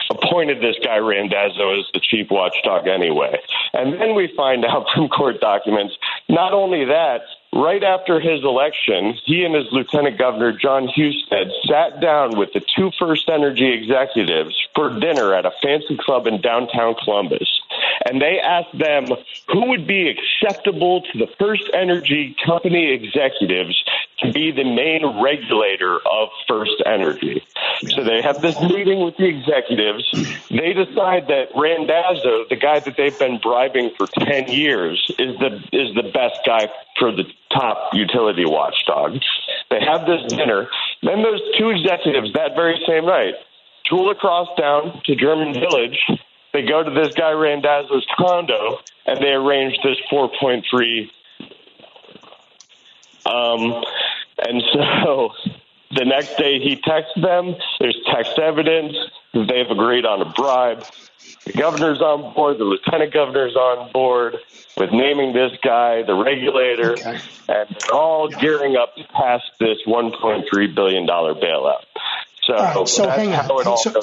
[0.09, 3.39] appointed this guy Randazzo as the chief watchdog anyway.
[3.73, 5.95] And then we find out from court documents,
[6.27, 7.21] not only that,
[7.53, 12.61] right after his election, he and his lieutenant governor, John Husted, sat down with the
[12.75, 17.61] two First Energy executives for dinner at a fancy club in downtown Columbus.
[18.05, 19.07] And they asked them
[19.47, 23.83] who would be acceptable to the First Energy company executives
[24.19, 27.43] to be the main regulator of First Energy.
[27.89, 30.03] So they have this meeting with the executives.
[30.49, 35.55] They decide that Randazzo, the guy that they've been bribing for 10 years, is the
[35.71, 39.19] is the best guy for the top utility watchdog.
[39.69, 40.67] They have this dinner.
[41.03, 43.35] Then those two executives that very same night
[43.89, 45.99] tool across town to German Village.
[46.53, 51.09] They go to this guy Randazzo's condo and they arrange this 4.3
[53.29, 53.83] um,
[54.39, 55.31] and so
[55.91, 57.55] the next day he texts them.
[57.79, 58.95] There's text evidence
[59.33, 60.83] that they've agreed on a bribe.
[61.45, 62.57] The governor's on board.
[62.57, 64.35] The lieutenant governor's on board
[64.77, 67.19] with naming this guy the regulator, okay.
[67.47, 71.83] and all gearing up to pass this 1.3 billion dollar bailout.
[72.49, 73.77] So, right, so hang on.
[73.77, 74.01] So,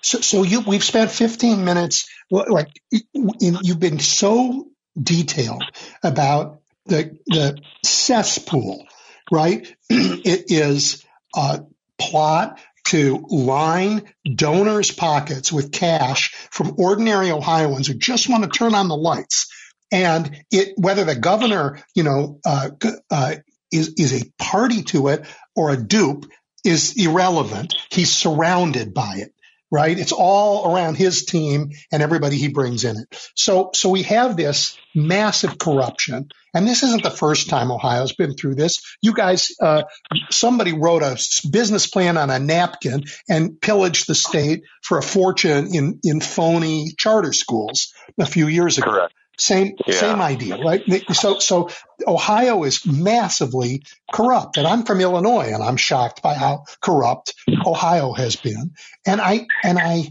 [0.00, 2.08] so, so, you we've spent 15 minutes.
[2.30, 2.68] Like
[3.12, 4.68] you've been so
[5.00, 5.62] detailed
[6.02, 8.86] about the the cesspool
[9.30, 9.74] right?
[9.90, 11.04] it is
[11.34, 11.64] a
[11.98, 14.02] plot to line
[14.32, 19.52] donors' pockets with cash from ordinary Ohioans who just want to turn on the lights.
[19.90, 22.70] And it, whether the governor, you know, uh,
[23.10, 23.36] uh,
[23.72, 26.26] is is a party to it or a dupe
[26.66, 27.74] is irrelevant.
[27.90, 29.32] He's surrounded by it.
[29.70, 29.98] right?
[29.98, 33.30] It's all around his team and everybody he brings in it.
[33.34, 36.28] So, so we have this massive corruption.
[36.54, 38.80] And this isn't the first time Ohio's been through this.
[39.02, 39.82] You guys, uh,
[40.30, 41.18] somebody wrote a
[41.50, 46.92] business plan on a napkin and pillaged the state for a fortune in, in phony
[46.96, 48.90] charter schools a few years ago.
[48.90, 49.12] Correct.
[49.38, 49.94] Same yeah.
[49.94, 50.82] same idea, right?
[51.12, 51.68] So so
[52.06, 53.82] Ohio is massively
[54.12, 57.34] corrupt, and I'm from Illinois, and I'm shocked by how corrupt
[57.66, 58.72] Ohio has been.
[59.06, 60.08] And I and I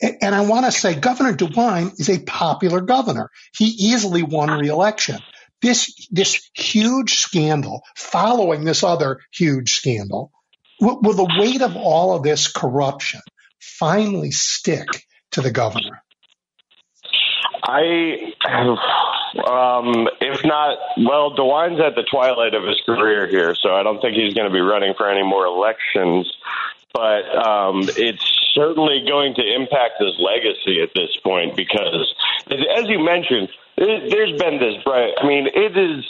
[0.00, 3.30] and I want to say Governor DeWine is a popular governor.
[3.56, 5.18] He easily won re-election.
[5.60, 10.30] This this huge scandal following this other huge scandal,
[10.80, 13.20] will, will the weight of all of this corruption
[13.60, 14.86] finally stick
[15.32, 16.02] to the governor?
[17.66, 18.32] I,
[19.46, 24.00] um, if not, well, DeWine's at the twilight of his career here, so I don't
[24.00, 26.30] think he's going to be running for any more elections.
[26.92, 28.24] But um, it's
[28.54, 32.14] certainly going to impact his legacy at this point because,
[32.46, 34.76] as you mentioned, there's been this.
[34.86, 36.04] I mean, it is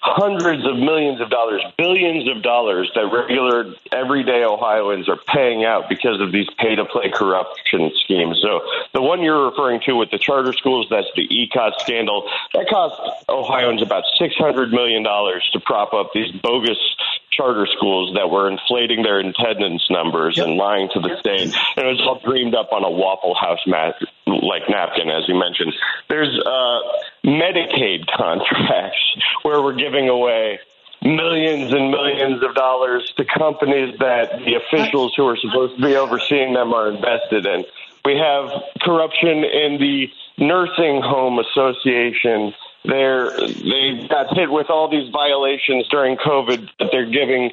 [0.00, 5.88] hundreds of millions of dollars, billions of dollars that regular everyday Ohioans are paying out
[5.88, 8.38] because of these pay to play corruption schemes.
[8.42, 8.60] So
[8.94, 13.00] the one you're referring to with the charter schools, that's the ECOT scandal, that cost
[13.28, 16.78] Ohioans about $600 million to prop up these bogus
[17.30, 20.46] charter schools that were inflating their attendance numbers yep.
[20.46, 21.54] and lying to the state.
[21.76, 23.94] And it was all dreamed up on a Waffle House mat
[24.26, 25.72] like napkin, as you mentioned.
[26.08, 26.80] There's uh,
[27.24, 28.98] Medicaid contracts
[29.42, 30.58] where we're giving away
[31.02, 35.96] millions and millions of dollars to companies that the officials who are supposed to be
[35.96, 37.64] overseeing them are invested in.
[38.04, 38.50] We have
[38.80, 42.54] corruption in the nursing home association
[42.84, 47.50] they're they got hit with all these violations during COVID that they're giving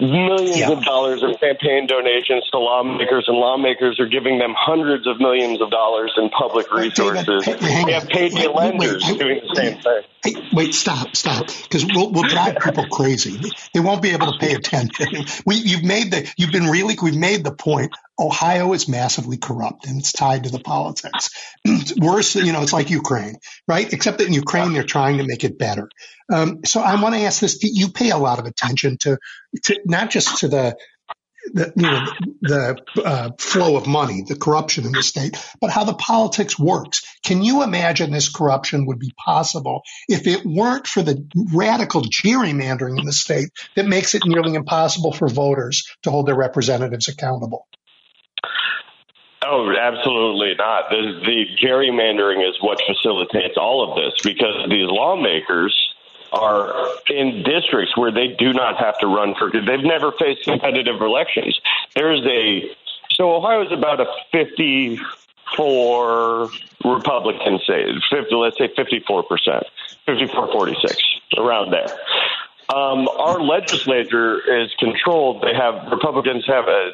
[0.00, 0.70] millions yeah.
[0.70, 5.60] of dollars of campaign donations to lawmakers, and lawmakers are giving them hundreds of millions
[5.60, 7.44] of dollars in public resources.
[7.44, 10.02] They have paid the lenders wait, wait, doing the same thing.
[10.52, 13.40] Wait, stop, stop, because we'll, we'll drive people crazy.
[13.72, 15.24] They won't be able to pay attention.
[15.46, 17.94] We, you've made the, you've been really, we've made the point.
[18.18, 21.30] Ohio is massively corrupt and it's tied to the politics.
[21.64, 23.36] It's worse, you know, it's like Ukraine,
[23.66, 23.90] right?
[23.90, 25.88] Except that in Ukraine, they're trying to make it better.
[26.32, 29.18] Um, so I want to ask this: You pay a lot of attention to,
[29.64, 30.76] to not just to the
[31.52, 32.06] the, you know,
[32.42, 37.02] the uh, flow of money, the corruption in the state, but how the politics works.
[37.24, 42.98] Can you imagine this corruption would be possible if it weren't for the radical gerrymandering
[42.98, 47.66] in the state that makes it nearly impossible for voters to hold their representatives accountable?
[49.42, 50.90] Oh, absolutely not.
[50.90, 55.74] The, the gerrymandering is what facilitates all of this because these lawmakers
[56.32, 56.72] are
[57.08, 59.50] in districts where they do not have to run for.
[59.50, 61.58] They've never faced competitive elections.
[61.94, 62.70] There's a
[63.12, 66.50] so Ohio is about a 54
[66.84, 69.64] Republican say 50, let's say 54 percent,
[70.06, 70.96] 54 46
[71.38, 71.88] around there.
[72.74, 75.42] Um, our legislature is controlled.
[75.42, 76.92] They have Republicans have a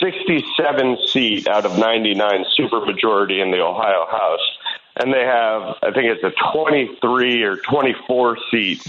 [0.00, 4.57] 67 seat out of 99 supermajority in the Ohio House
[4.98, 8.86] and they have, I think it's a 23 or 24 seat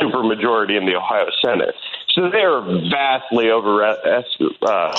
[0.00, 1.74] supermajority in the Ohio Senate.
[2.14, 2.60] So they're
[2.90, 4.98] vastly over uh,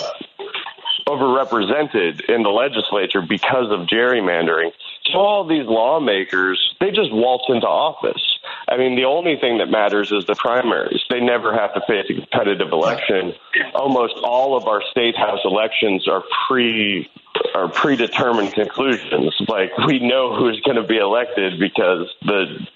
[1.07, 4.71] overrepresented in the legislature because of gerrymandering.
[5.13, 8.21] All these lawmakers, they just waltz into office.
[8.67, 11.01] I mean, the only thing that matters is the primaries.
[11.09, 13.33] They never have to face a competitive election.
[13.73, 17.09] Almost all of our state house elections are pre
[17.55, 19.33] are predetermined conclusions.
[19.47, 22.67] Like we know who's going to be elected because the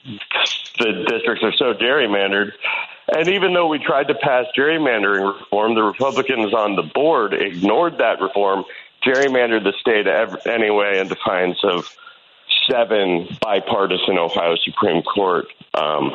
[0.79, 2.51] the districts are so gerrymandered.
[3.13, 7.97] And even though we tried to pass gerrymandering reform, the Republicans on the board ignored
[7.97, 8.63] that reform,
[9.05, 10.07] gerrymandered the state
[10.47, 11.93] anyway in defiance of
[12.69, 16.11] seven bipartisan Ohio Supreme Court um,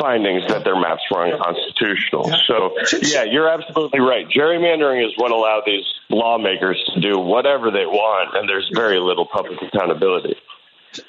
[0.00, 2.30] findings that their maps were unconstitutional.
[2.46, 4.26] So, yeah, you're absolutely right.
[4.28, 9.26] Gerrymandering is what allowed these lawmakers to do whatever they want, and there's very little
[9.26, 10.36] public accountability.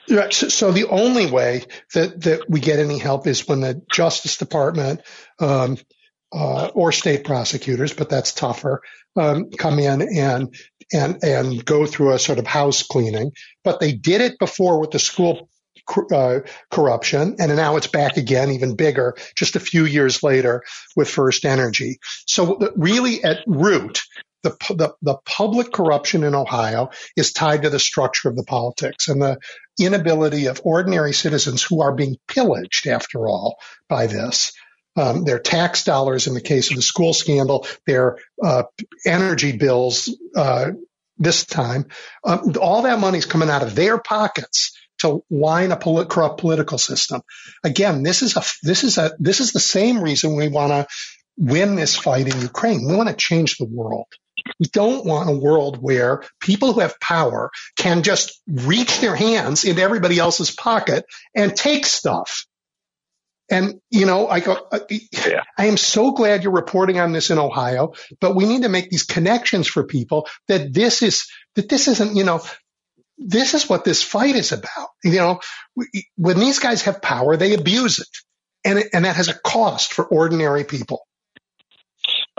[0.09, 0.31] Right.
[0.31, 1.65] So, so the only way
[1.95, 5.01] that, that we get any help is when the Justice Department
[5.39, 5.77] um,
[6.31, 8.81] uh, or state prosecutors, but that's tougher,
[9.15, 10.55] um, come in and
[10.93, 13.31] and and go through a sort of house cleaning.
[13.63, 15.49] But they did it before with the school
[16.13, 16.39] uh,
[16.69, 20.63] corruption, and now it's back again, even bigger, just a few years later
[20.95, 21.99] with First Energy.
[22.27, 24.01] So really, at root,
[24.43, 29.07] the, the, the public corruption in Ohio is tied to the structure of the politics
[29.07, 29.37] and the
[29.79, 33.57] inability of ordinary citizens who are being pillaged, after all,
[33.87, 34.53] by this,
[34.95, 38.63] um, their tax dollars in the case of the school scandal, their uh,
[39.05, 40.71] energy bills uh,
[41.17, 41.85] this time.
[42.23, 46.39] Um, all that money is coming out of their pockets to line a polit- corrupt
[46.39, 47.21] political system.
[47.63, 50.87] Again, this is a this is a this is the same reason we want to
[51.37, 52.85] win this fight in Ukraine.
[52.87, 54.07] We want to change the world.
[54.59, 59.63] We don't want a world where people who have power can just reach their hands
[59.63, 61.05] into everybody else's pocket
[61.35, 62.45] and take stuff.
[63.51, 65.43] And, you know, I go, uh, yeah.
[65.57, 68.89] I am so glad you're reporting on this in Ohio, but we need to make
[68.89, 72.41] these connections for people that this is, that this isn't, you know,
[73.17, 74.87] this is what this fight is about.
[75.03, 75.39] You know,
[76.15, 78.07] when these guys have power, they abuse it.
[78.63, 81.01] And, and that has a cost for ordinary people.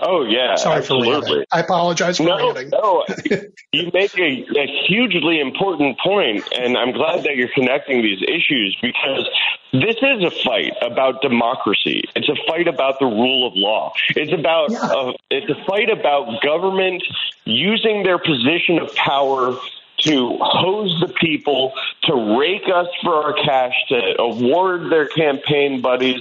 [0.05, 1.47] Oh yeah, sorry absolutely.
[1.53, 2.71] I apologize for no, ranting.
[2.71, 3.05] No,
[3.73, 8.77] you make a, a hugely important point, and I'm glad that you're connecting these issues
[8.83, 9.29] because
[9.73, 12.03] this is a fight about democracy.
[12.17, 13.93] It's a fight about the rule of law.
[14.11, 14.81] It's about yeah.
[14.81, 17.05] uh, it's a fight about government
[17.45, 19.57] using their position of power
[19.99, 21.73] to hose the people,
[22.05, 26.21] to rake us for our cash, to award their campaign buddies,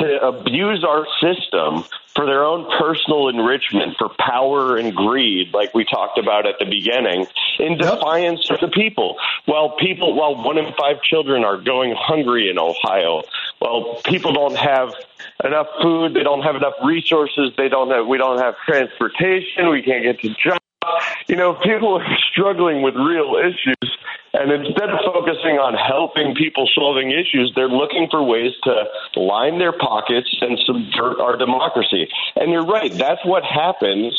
[0.00, 5.84] to abuse our system for their own personal enrichment, for power and greed, like we
[5.84, 7.26] talked about at the beginning,
[7.58, 9.16] in defiance of the people.
[9.46, 13.22] While people, while one in five children are going hungry in Ohio,
[13.60, 14.94] well, people don't have
[15.44, 19.82] enough food, they don't have enough resources, they don't have, we don't have transportation, we
[19.82, 20.60] can't get to jobs
[21.28, 23.98] you know, people are struggling with real issues,
[24.32, 29.58] and instead of focusing on helping people solving issues, they're looking for ways to line
[29.58, 32.08] their pockets and subvert our democracy.
[32.36, 34.14] And you're right, that's what happens.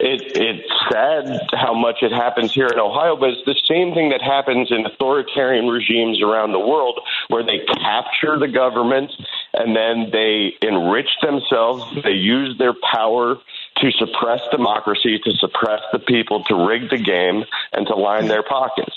[0.00, 4.10] It, it's sad how much it happens here in Ohio, but it's the same thing
[4.10, 6.98] that happens in authoritarian regimes around the world
[7.28, 9.12] where they capture the government
[9.54, 13.36] and then they enrich themselves, they use their power
[13.82, 18.42] to suppress democracy, to suppress the people, to rig the game, and to line their
[18.42, 18.96] pockets.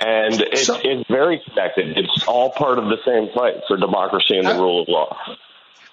[0.00, 1.98] And it's, so, it's very connected.
[1.98, 5.16] It's all part of the same fight for democracy and the I, rule of law.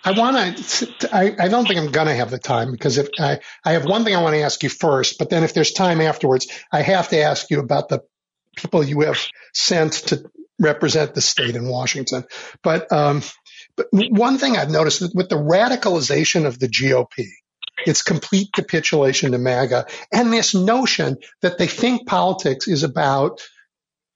[0.04, 1.10] I want to.
[1.16, 3.86] I, I don't think I'm going to have the time because if I, I have
[3.86, 6.82] one thing I want to ask you first, but then if there's time afterwards, I
[6.82, 8.04] have to ask you about the
[8.56, 9.20] people you have
[9.54, 10.24] sent to
[10.60, 12.24] represent the state in Washington.
[12.64, 13.22] But um,
[13.76, 17.28] but one thing I've noticed with the radicalization of the GOP,
[17.86, 19.88] it's complete capitulation to MAGA.
[20.12, 23.42] And this notion that they think politics is about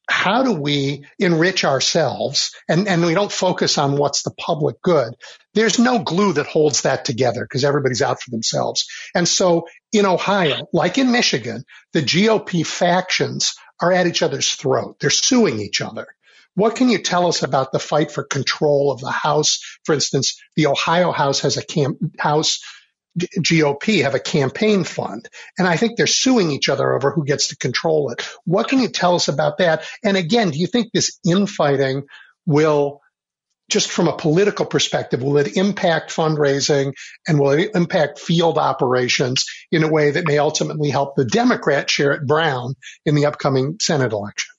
[0.08, 5.16] how do we enrich ourselves and, and we don't focus on what's the public good.
[5.54, 8.86] There's no glue that holds that together because everybody's out for themselves.
[9.16, 11.64] And so in Ohio, like in Michigan,
[11.94, 14.98] the GOP factions are at each other's throat.
[15.00, 16.08] They're suing each other.
[16.54, 19.60] What can you tell us about the fight for control of the House?
[19.84, 22.62] For instance, the Ohio House has a camp, House
[23.18, 25.28] GOP have a campaign fund.
[25.58, 28.28] And I think they're suing each other over who gets to control it.
[28.46, 29.86] What can you tell us about that?
[30.04, 32.04] And again, do you think this infighting
[32.46, 33.02] will,
[33.70, 36.94] just from a political perspective, will it impact fundraising
[37.28, 41.88] and will it impact field operations in a way that may ultimately help the Democrat
[41.88, 42.76] Sherrod Brown
[43.06, 44.55] in the upcoming Senate election?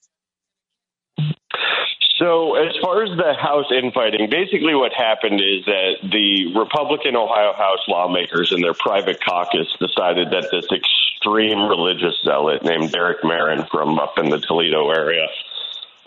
[2.17, 7.53] So, as far as the House infighting, basically what happened is that the Republican Ohio
[7.53, 13.69] House lawmakers in their private caucus decided that this extreme religious zealot named Derek Merrin
[13.69, 15.27] from up in the Toledo area,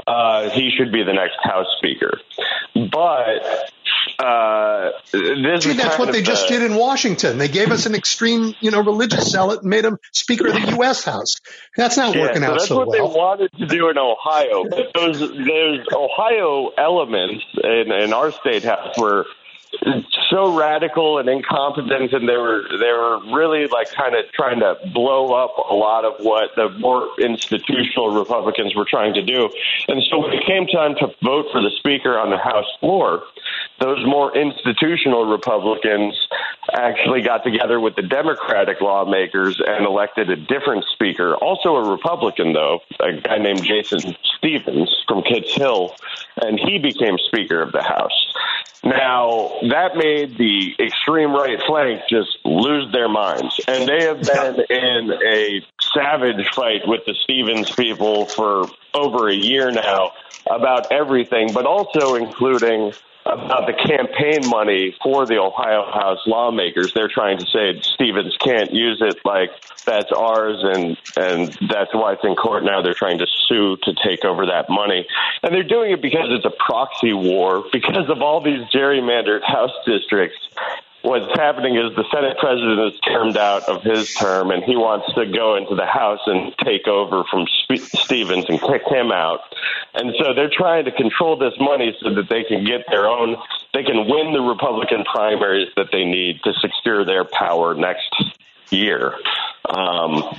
[0.07, 2.21] uh, he should be the next House Speaker.
[2.75, 3.71] But
[4.19, 7.39] uh, this See, that's what they just did in Washington.
[7.39, 10.71] They gave us an extreme, you know, religious zealot and made him Speaker of the
[10.77, 11.05] U.S.
[11.05, 11.37] House.
[11.77, 13.09] That's not yeah, working so out that's so what well.
[13.09, 18.65] they wanted to do in Ohio, but those those Ohio elements in, in our state
[18.65, 19.27] house were
[20.31, 24.77] so radical and incompetent, and they were they were really like kind of trying to
[24.93, 29.49] blow up a lot of what the more institutional Republicans were trying to do.
[29.89, 33.23] And so when it came time to vote for the Speaker on the House floor,
[33.81, 36.15] those more institutional Republicans
[36.73, 42.53] actually got together with the Democratic lawmakers and elected a different Speaker, also a Republican
[42.53, 45.95] though, a guy named Jason Stephens from Kitts Hill,
[46.43, 48.33] and he became Speaker of the House.
[48.83, 53.61] Now, that made the extreme right flank just lose their minds.
[53.69, 55.63] And they have been in a
[55.95, 60.13] savage fight with the Stephens people for over a year now
[60.51, 62.93] about everything, but also including
[63.27, 66.93] about the campaign money for the Ohio House lawmakers.
[66.95, 69.51] They're trying to say Stephens can't use it like
[69.85, 72.83] that's ours and and that's why it's in court now.
[72.83, 75.07] They're trying to sue to take over that money.
[75.43, 79.73] And they're doing it because it's a proxy war because of all these gerrymandered House
[79.87, 80.39] districts
[81.03, 85.13] what's happening is the Senate president is termed out of his term, and he wants
[85.15, 87.47] to go into the House and take over from
[87.77, 89.41] Stephens and kick him out.
[89.95, 93.37] And so they're trying to control this money so that they can get their own,
[93.75, 98.15] they can win the Republican primaries that they need to secure their power next
[98.71, 99.15] year.
[99.69, 100.39] Um,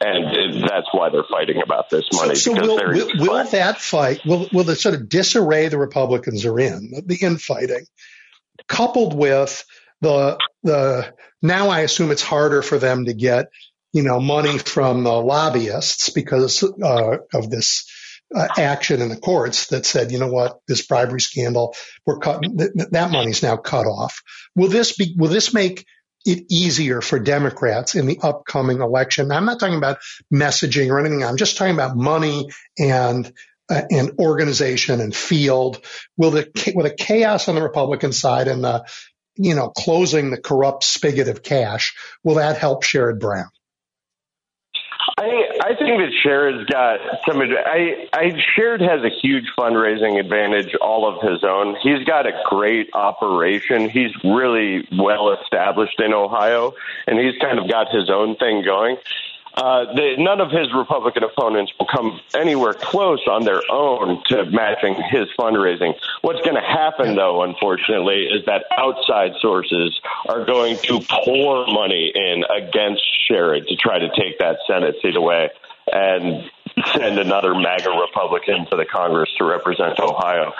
[0.00, 2.34] and that's why they're fighting about this money.
[2.34, 6.46] So, so will, will, will, that fight, will, will the sort of disarray the Republicans
[6.46, 7.84] are in, the infighting,
[8.66, 9.64] coupled with
[10.00, 13.46] the the now I assume it's harder for them to get
[13.92, 17.90] you know money from the lobbyists because uh, of this
[18.34, 21.74] uh, action in the courts that said you know what this bribery scandal
[22.06, 24.22] we're cutting th- that money's now cut off.
[24.54, 25.84] Will this be will this make
[26.24, 29.32] it easier for Democrats in the upcoming election?
[29.32, 29.98] I'm not talking about
[30.32, 31.24] messaging or anything.
[31.24, 33.32] I'm just talking about money and
[33.70, 35.84] uh, and organization and field.
[36.16, 38.84] Will the will the chaos on the Republican side and the
[39.40, 43.48] you know, closing the corrupt spigot of cash, will that help Sherrod Brown?
[45.18, 47.40] I, I think that Sherrod's got some.
[47.40, 51.76] I, I Sherrod has a huge fundraising advantage all of his own.
[51.82, 53.88] He's got a great operation.
[53.88, 56.74] He's really well established in Ohio,
[57.06, 58.96] and he's kind of got his own thing going.
[59.60, 64.46] Uh, they, none of his Republican opponents will come anywhere close on their own to
[64.46, 65.92] matching his fundraising.
[66.22, 72.10] What's going to happen, though, unfortunately, is that outside sources are going to pour money
[72.14, 75.50] in against Sherrod to try to take that Senate seat away.
[75.92, 76.50] And
[76.92, 80.52] send another MAGA Republican to the Congress to represent Ohio.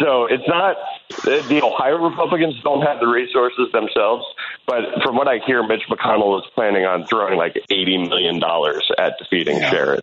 [0.00, 0.76] So it's not
[1.24, 4.24] the Ohio Republicans don't have the resources themselves,
[4.66, 8.90] but from what I hear, Mitch McConnell is planning on throwing like eighty million dollars
[8.98, 9.72] at defeating yeah.
[9.72, 10.00] Sherrod.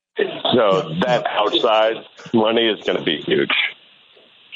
[0.54, 1.98] So that outside
[2.34, 3.52] money is going to be huge.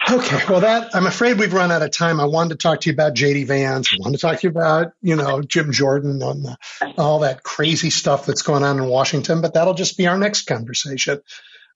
[0.08, 2.20] Okay, well, that I'm afraid we've run out of time.
[2.20, 3.92] I wanted to talk to you about JD Vance.
[3.94, 6.58] I wanted to talk to you about you know Jim Jordan and the,
[6.98, 10.44] all that crazy stuff that's going on in Washington, but that'll just be our next
[10.44, 11.22] conversation.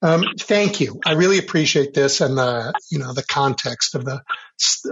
[0.02, 1.00] Um, thank you.
[1.06, 4.22] I really appreciate this and the you know the context of the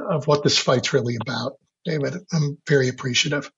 [0.10, 1.54] of what this fight's really about,
[1.86, 2.16] David.
[2.34, 3.52] I'm very appreciative.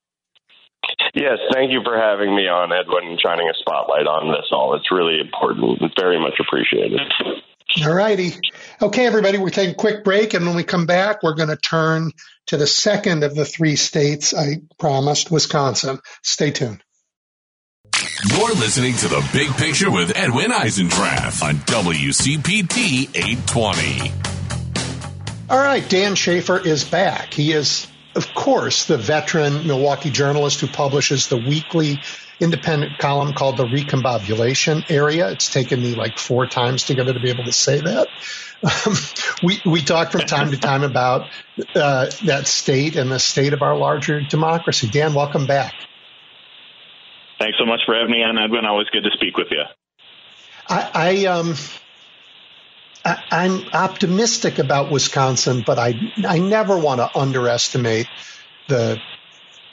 [1.14, 4.76] Yes, thank you for having me on, Edwin, and shining a spotlight on this all.
[4.76, 5.82] It's really important.
[5.82, 7.02] It's Very much appreciated.
[7.82, 8.34] All righty.
[8.82, 11.56] Okay, everybody, we're taking a quick break, and when we come back, we're going to
[11.56, 12.12] turn
[12.48, 16.00] to the second of the three states I promised, Wisconsin.
[16.22, 16.84] Stay tuned.
[18.30, 24.12] You're listening to The Big Picture with Edwin Eisendrath on WCPT 820.
[25.50, 27.34] All right, Dan Shafer is back.
[27.34, 32.02] He is, of course, the veteran Milwaukee journalist who publishes the weekly
[32.44, 35.30] independent column called the recombobulation area.
[35.30, 38.08] It's taken me like four times together to be able to say that.
[38.64, 38.96] Um,
[39.42, 41.32] we we talk from time to time about
[41.76, 44.90] uh, that state and the state of our larger democracy.
[44.90, 45.74] Dan, welcome back.
[47.40, 48.66] Thanks so much for having me on, Edwin.
[48.66, 49.64] Always good to speak with you.
[50.70, 51.56] I, I um.
[53.06, 55.96] I, I'm optimistic about Wisconsin, but I
[56.26, 58.08] I never want to underestimate
[58.70, 58.98] the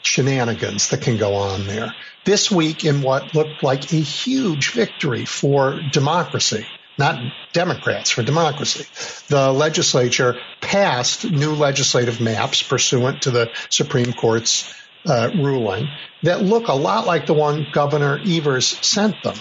[0.03, 1.95] shenanigans that can go on there
[2.25, 6.67] this week in what looked like a huge victory for democracy,
[6.99, 7.21] not
[7.53, 8.85] Democrats, for democracy.
[9.29, 14.73] The legislature passed new legislative maps pursuant to the Supreme Court's
[15.07, 15.89] uh, ruling
[16.23, 19.37] that look a lot like the one Governor Evers sent them.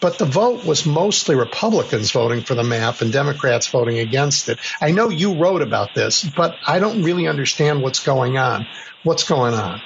[0.00, 4.58] But the vote was mostly Republicans voting for the map and Democrats voting against it.
[4.80, 8.66] I know you wrote about this, but I don't really understand what's going on.
[9.04, 9.80] What's going on?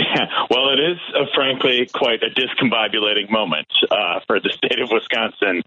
[0.50, 5.62] well, it is, uh, frankly, quite a discombobulating moment uh, for the state of Wisconsin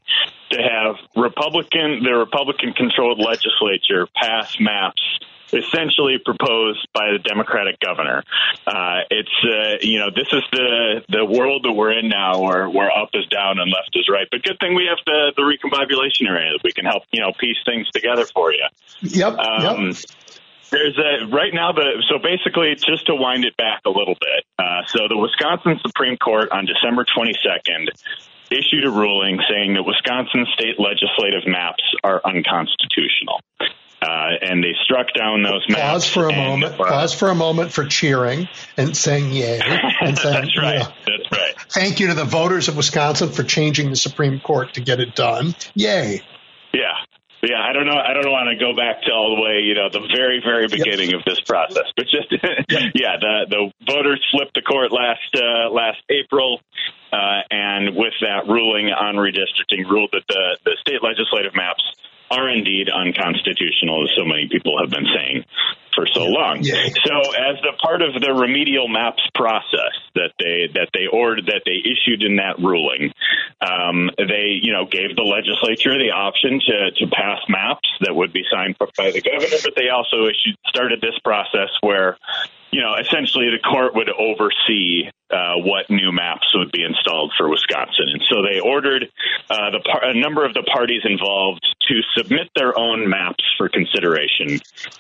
[0.52, 5.02] to have Republican, the Republican-controlled legislature pass maps
[5.54, 8.24] essentially proposed by the Democratic governor.
[8.66, 12.70] Uh, it's uh, you know this is the the world that we're in now, where
[12.70, 14.28] where up is down and left is right.
[14.32, 17.32] But good thing we have the the recombobulation area that we can help you know
[17.38, 18.66] piece things together for you.
[19.02, 19.38] Yep.
[19.38, 19.96] Um, yep.
[20.74, 24.44] There's a right now the so basically just to wind it back a little bit.
[24.58, 27.90] Uh, so the Wisconsin Supreme Court on December 22nd
[28.50, 33.42] issued a ruling saying that Wisconsin state legislative maps are unconstitutional.
[34.02, 35.82] Uh, and they struck down those maps.
[35.82, 36.74] Pause for a moment.
[36.74, 39.62] Uh, pause for a moment for cheering and saying yay.
[40.02, 40.94] And saying, That's right.
[41.06, 41.56] That's right.
[41.70, 45.16] Thank you to the voters of Wisconsin for changing the Supreme Court to get it
[45.16, 45.56] done.
[45.76, 46.22] Yay.
[46.74, 46.96] Yeah.
[47.50, 48.00] Yeah, I don't know.
[48.00, 50.68] I don't want to go back to all the way, you know, the very, very
[50.68, 51.20] beginning yep.
[51.20, 51.92] of this process.
[51.96, 52.32] But just,
[52.96, 56.62] yeah, the the voters flipped the court last uh, last April,
[57.12, 61.84] uh, and with that ruling on redistricting, ruled that the the state legislative maps
[62.32, 65.46] are indeed unconstitutional, as so many people have been saying
[65.96, 66.60] for so long.
[66.62, 66.88] Yeah.
[67.06, 71.64] So, as the part of the remedial maps process that they that they ordered that
[71.66, 73.12] they issued in that ruling,
[73.62, 78.34] um, they you know gave the legislature the option to to pass maps that would
[78.34, 82.18] be signed by the governor, but they also issued started this process where
[82.74, 87.50] you know, essentially the court would oversee uh, what new maps would be installed for
[87.50, 88.10] Wisconsin.
[88.18, 89.10] And so they ordered
[89.50, 93.70] uh, the par- a number of the parties involved to submit their own maps for
[93.70, 94.60] consideration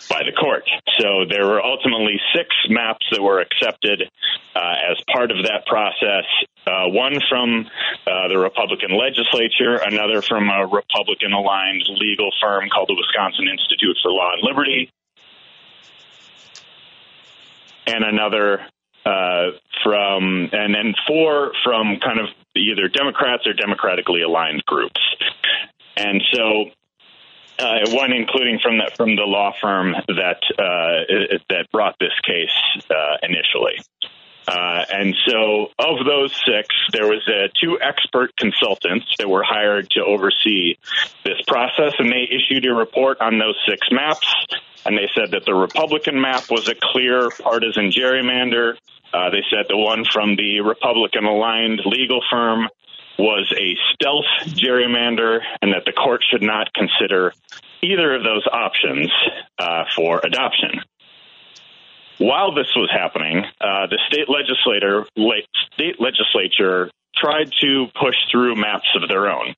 [0.09, 0.69] by the court.
[0.99, 4.09] So there were ultimately six maps that were accepted
[4.55, 6.25] uh, as part of that process.
[6.65, 7.65] Uh, one from
[8.05, 13.97] uh, the Republican legislature, another from a Republican aligned legal firm called the Wisconsin Institute
[14.01, 14.89] for Law and Liberty,
[17.87, 18.65] and another
[19.05, 19.51] uh,
[19.83, 25.01] from, and then four from kind of either Democrats or democratically aligned groups.
[25.97, 26.71] And so
[27.59, 32.49] uh, one including from the from the law firm that uh, that brought this case
[32.89, 33.79] uh, initially.
[34.45, 39.89] Uh, and so, of those six, there was uh, two expert consultants that were hired
[39.89, 40.75] to oversee
[41.23, 44.27] this process, and they issued a report on those six maps.
[44.85, 48.75] And they said that the Republican map was a clear partisan gerrymander.
[49.13, 52.67] Uh, they said the one from the Republican aligned legal firm
[53.17, 54.25] was a stealth
[54.57, 57.31] gerrymander, and that the court should not consider
[57.81, 59.11] either of those options
[59.59, 60.81] uh, for adoption.
[62.17, 65.05] While this was happening, uh, the state legislator,
[65.73, 69.53] state legislature tried to push through maps of their own.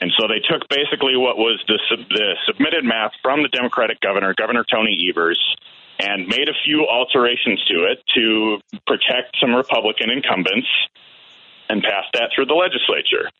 [0.00, 1.78] And so they took basically what was the,
[2.10, 5.38] the submitted map from the Democratic governor, Governor Tony Evers,
[5.98, 10.66] and made a few alterations to it to protect some Republican incumbents
[11.68, 13.30] and passed that through the legislature.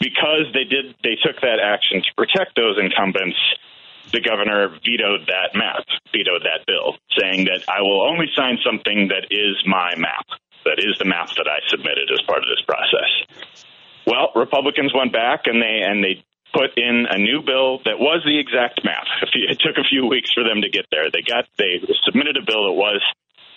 [0.00, 3.36] Because they did, they took that action to protect those incumbents
[4.12, 9.08] the governor vetoed that map, vetoed that bill, saying that I will only sign something
[9.08, 10.26] that is my map,
[10.64, 13.64] that is the map that I submitted as part of this process.
[14.10, 18.26] Well, Republicans went back and they and they put in a new bill that was
[18.26, 19.06] the exact map.
[19.32, 21.06] It took a few weeks for them to get there.
[21.10, 23.00] They got they submitted a bill that was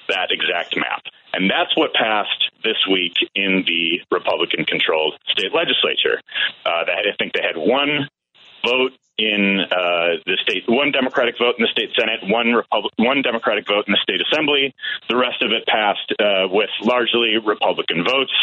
[0.09, 1.01] that exact map.
[1.33, 6.21] And that's what passed this week in the Republican controlled state legislature.
[6.65, 8.07] Uh, I think they had one
[8.61, 12.61] vote in uh, the state, one Democratic vote in the state Senate, one
[12.97, 14.73] one Democratic vote in the state Assembly.
[15.09, 18.33] The rest of it passed uh, with largely Republican votes.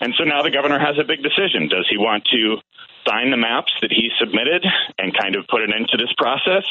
[0.00, 1.68] And so now the governor has a big decision.
[1.68, 2.58] Does he want to
[3.06, 4.64] sign the maps that he submitted
[4.98, 6.64] and kind of put it into this process?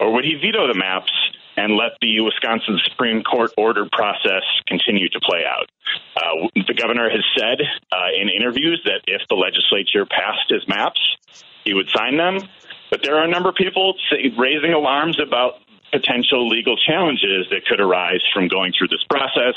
[0.00, 1.12] Or would he veto the maps
[1.56, 5.70] and let the Wisconsin Supreme Court order process continue to play out?
[6.16, 11.00] Uh, the governor has said uh, in interviews that if the legislature passed his maps,
[11.64, 12.38] he would sign them.
[12.90, 13.94] But there are a number of people
[14.38, 15.63] raising alarms about
[15.94, 19.54] potential legal challenges that could arise from going through this process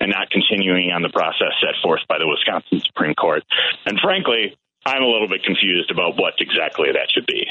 [0.00, 3.42] and not continuing on the process set forth by the Wisconsin Supreme Court.
[3.84, 4.56] And frankly,
[4.86, 7.46] I'm a little bit confused about what exactly that should be.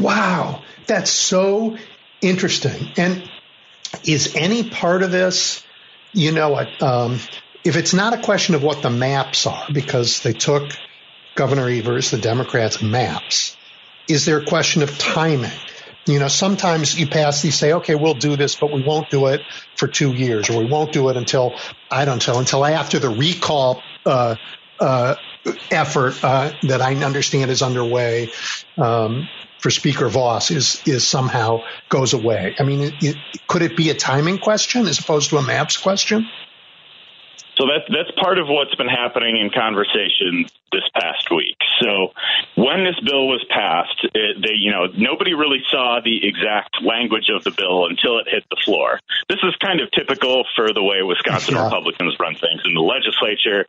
[0.00, 1.76] Wow, that's so
[2.20, 2.90] interesting.
[2.96, 3.30] And
[4.04, 5.64] is any part of this,
[6.12, 7.20] you know, um,
[7.62, 10.70] if it's not a question of what the maps are, because they took
[11.36, 13.56] Governor Evers, the Democrats' maps.
[14.08, 15.50] Is there a question of timing?
[16.06, 19.26] You know, sometimes you pass these, say, okay, we'll do this, but we won't do
[19.26, 19.42] it
[19.74, 21.54] for two years, or we won't do it until
[21.90, 24.36] I don't know until after the recall uh,
[24.78, 25.16] uh,
[25.70, 28.30] effort uh, that I understand is underway
[28.78, 29.28] um,
[29.58, 32.54] for Speaker Vos is is somehow goes away.
[32.58, 33.16] I mean, it, it,
[33.48, 36.28] could it be a timing question as opposed to a maps question?
[37.56, 41.56] So that's that's part of what's been happening in conversation this past week.
[41.80, 42.12] So
[42.54, 47.30] when this bill was passed, it, they you know nobody really saw the exact language
[47.34, 49.00] of the bill until it hit the floor.
[49.28, 51.64] This is kind of typical for the way Wisconsin yeah.
[51.64, 53.66] Republicans run things in the legislature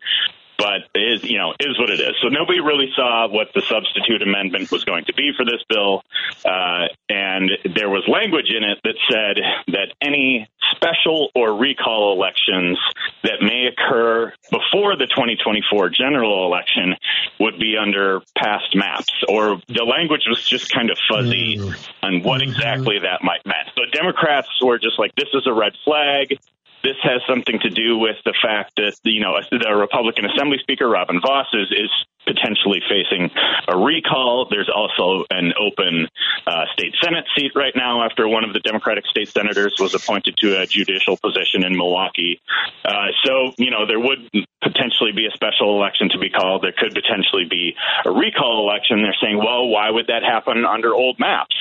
[0.57, 2.15] but it you know is what it is.
[2.21, 6.03] So nobody really saw what the substitute amendment was going to be for this bill,
[6.45, 12.77] uh, and there was language in it that said that any special or recall elections
[13.23, 16.95] that may occur before the 2024 general election
[17.39, 21.89] would be under past maps, or the language was just kind of fuzzy mm.
[22.03, 22.51] on what mm-hmm.
[22.51, 23.55] exactly that might mean.
[23.75, 26.37] So Democrats were just like, "This is a red flag."
[26.83, 30.87] This has something to do with the fact that you know the Republican Assembly Speaker
[30.87, 31.91] Robin Vos is, is
[32.25, 33.31] potentially facing
[33.67, 34.47] a recall.
[34.49, 36.07] There's also an open
[36.45, 40.35] uh, state senate seat right now after one of the Democratic state senators was appointed
[40.37, 42.39] to a judicial position in Milwaukee.
[42.85, 44.29] Uh, so you know there would
[44.61, 46.61] potentially be a special election to be called.
[46.61, 47.75] There could potentially be
[48.05, 49.01] a recall election.
[49.01, 51.55] They're saying, well, why would that happen under old maps?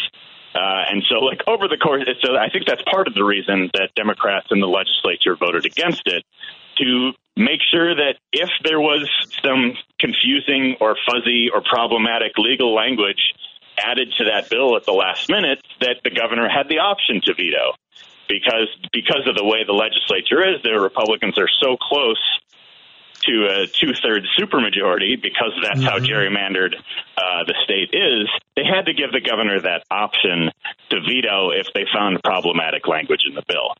[0.56, 3.68] Uh, and so, like over the course, so I think that's part of the reason
[3.74, 6.24] that Democrats in the legislature voted against it
[6.78, 9.06] to make sure that if there was
[9.44, 13.34] some confusing or fuzzy or problematic legal language
[13.76, 17.34] added to that bill at the last minute, that the governor had the option to
[17.34, 17.76] veto.
[18.26, 22.18] Because because of the way the legislature is, the Republicans are so close
[23.26, 25.88] to a two thirds supermajority because that's mm-hmm.
[25.88, 26.74] how gerrymandered
[27.16, 30.50] uh, the state is, they had to give the governor that option
[30.90, 33.74] to veto if they found problematic language in the bill.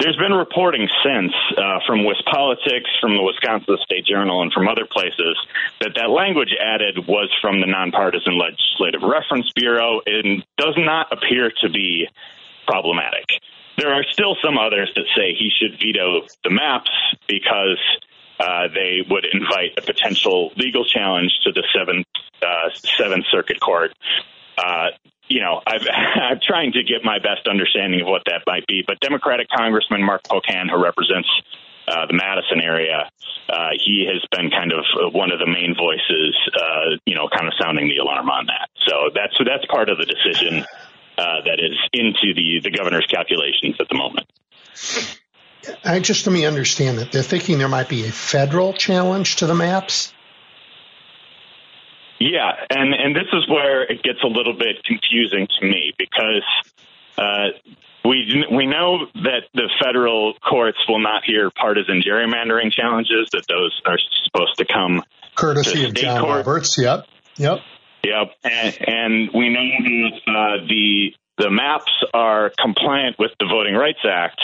[0.00, 4.86] There's been reporting since uh, from WisPolitics, from the Wisconsin State Journal, and from other
[4.86, 5.36] places
[5.80, 11.50] that that language added was from the Nonpartisan Legislative Reference Bureau and does not appear
[11.62, 12.06] to be
[12.66, 13.26] problematic.
[13.76, 16.90] There are still some others that say he should veto the maps
[17.26, 17.78] because
[18.38, 22.06] uh, they would invite a potential legal challenge to the Seventh
[22.42, 23.92] uh, Seventh Circuit Court.
[24.56, 24.88] Uh,
[25.28, 25.76] you know, i
[26.32, 28.82] am trying to get my best understanding of what that might be.
[28.86, 31.28] But Democratic Congressman Mark Pocan, who represents
[31.86, 33.10] uh, the Madison area,
[33.48, 37.46] uh, he has been kind of one of the main voices, uh, you know, kind
[37.46, 38.68] of sounding the alarm on that.
[38.86, 40.64] So that's that's part of the decision
[41.16, 44.26] uh, that is into the the governor's calculations at the moment.
[45.84, 49.46] I just let me understand that they're thinking there might be a federal challenge to
[49.46, 50.12] the maps.
[52.20, 56.42] Yeah, and and this is where it gets a little bit confusing to me because
[57.16, 57.48] uh,
[58.04, 63.80] we we know that the federal courts will not hear partisan gerrymandering challenges; that those
[63.86, 65.02] are supposed to come
[65.36, 66.38] courtesy of John court.
[66.38, 66.76] Roberts.
[66.76, 67.06] Yep,
[67.36, 67.58] yep,
[68.02, 73.74] yep, and, and we know that uh, the the maps are compliant with the Voting
[73.74, 74.40] Rights Act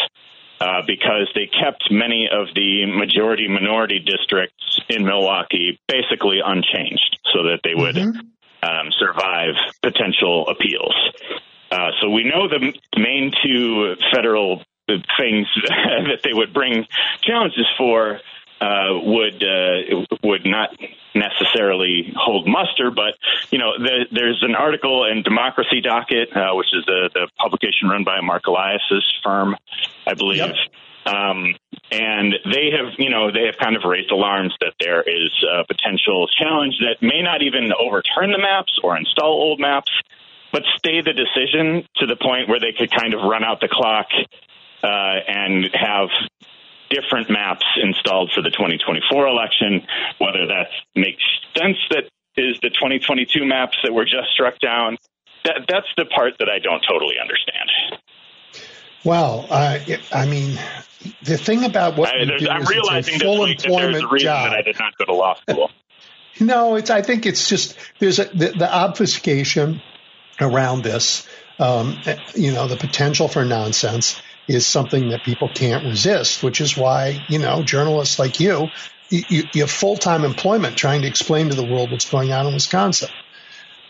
[0.61, 7.45] uh, because they kept many of the majority minority districts in Milwaukee basically unchanged so
[7.45, 8.69] that they would mm-hmm.
[8.69, 10.95] um, survive potential appeals.
[11.71, 16.87] Uh, so we know the main two federal things that they would bring
[17.23, 18.21] challenges for
[18.65, 20.71] uh, would uh, would not
[21.15, 22.91] necessarily hold muster.
[22.91, 23.15] But
[23.51, 27.89] you know, the, there's an article in Democracy Docket, uh, which is the, the publication
[27.89, 29.57] run by Mark Elias's firm,
[30.07, 30.39] I believe.
[30.39, 30.57] Yep.
[31.07, 31.55] Um,
[31.93, 35.65] and they have, you know, they have kind of raised alarms that there is a
[35.67, 39.93] potential challenge that may not even overturn the maps or install old maps,
[40.51, 43.69] but stay the decision to the point where they could kind of run out the
[43.69, 44.07] clock
[44.83, 44.87] uh,
[45.29, 46.09] and have
[46.91, 49.87] different maps installed for the 2024 election.
[50.19, 51.23] Whether that makes
[51.57, 52.05] sense that
[52.37, 54.97] is the 2022 maps that were just struck down.
[55.45, 57.71] That, that's the part that I don't totally understand.
[59.05, 59.79] Well, uh,
[60.13, 60.59] I mean,
[61.23, 64.51] the thing about what I, am realizing full employment there's a job.
[64.51, 65.71] that I did not go to law school.
[66.41, 66.89] no, it's.
[66.89, 69.83] I think it's just there's a, the, the obfuscation
[70.41, 71.29] around this.
[71.59, 72.01] Um,
[72.35, 77.25] you know, the potential for nonsense is something that people can't resist, which is why,
[77.29, 78.71] you know, journalists like you,
[79.11, 82.47] you, you have full time employment trying to explain to the world what's going on
[82.47, 83.09] in Wisconsin.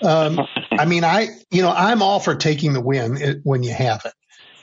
[0.02, 0.40] Um,
[0.70, 4.12] I mean, I, you know, I'm all for taking the win when you have it.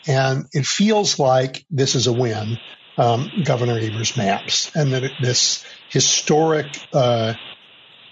[0.07, 2.57] And it feels like this is a win,
[2.97, 7.35] um, Governor Evers' maps, and that it, this historic uh,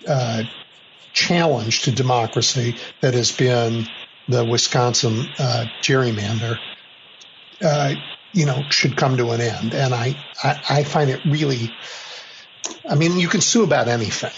[0.07, 0.43] uh,
[1.13, 3.87] challenge to democracy that has been
[4.27, 6.59] the Wisconsin uh, gerrymander
[7.61, 7.93] uh,
[8.33, 9.73] you know, should come to an end.
[9.73, 11.71] And I, I, I, find it really,
[12.87, 14.31] I mean, you can sue about anything.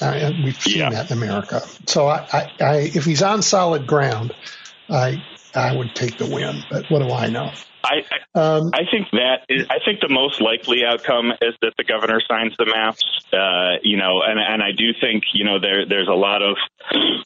[0.00, 0.90] Uh, we've seen yeah.
[0.90, 1.60] that in America.
[1.86, 4.34] So I, I, I, if he's on solid ground,
[4.88, 5.22] I,
[5.54, 6.64] I would take the win.
[6.70, 7.52] But what do I know?
[7.88, 8.04] I
[8.34, 11.84] I, um, I think that is, I think the most likely outcome is that the
[11.84, 13.04] governor signs the maps.
[13.32, 16.56] Uh, you know, and and I do think you know there there's a lot of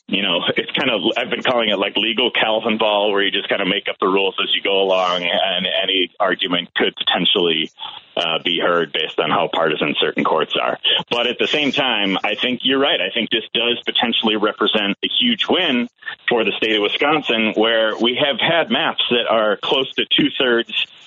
[0.06, 3.30] you know it's kind of I've been calling it like legal Calvin ball where you
[3.30, 6.94] just kind of make up the rules as you go along, and any argument could
[6.96, 7.70] potentially
[8.16, 10.78] uh, be heard based on how partisan certain courts are.
[11.10, 13.00] But at the same time, I think you're right.
[13.00, 15.88] I think this does potentially represent a huge win
[16.28, 20.28] for the state of Wisconsin, where we have had maps that are close to two
[20.38, 20.51] thirds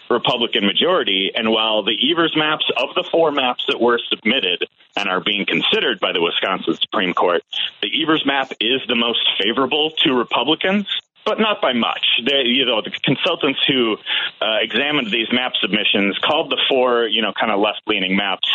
[0.10, 1.32] Republican majority.
[1.34, 5.46] And while the Evers maps of the four maps that were submitted and are being
[5.46, 7.44] considered by the Wisconsin Supreme Court,
[7.82, 10.88] the Evers map is the most favorable to Republicans.
[11.26, 12.06] but not by much.
[12.24, 13.98] They, you know, the consultants who
[14.42, 18.48] uh, examined these map submissions called the four, you know, kind of left leaning maps.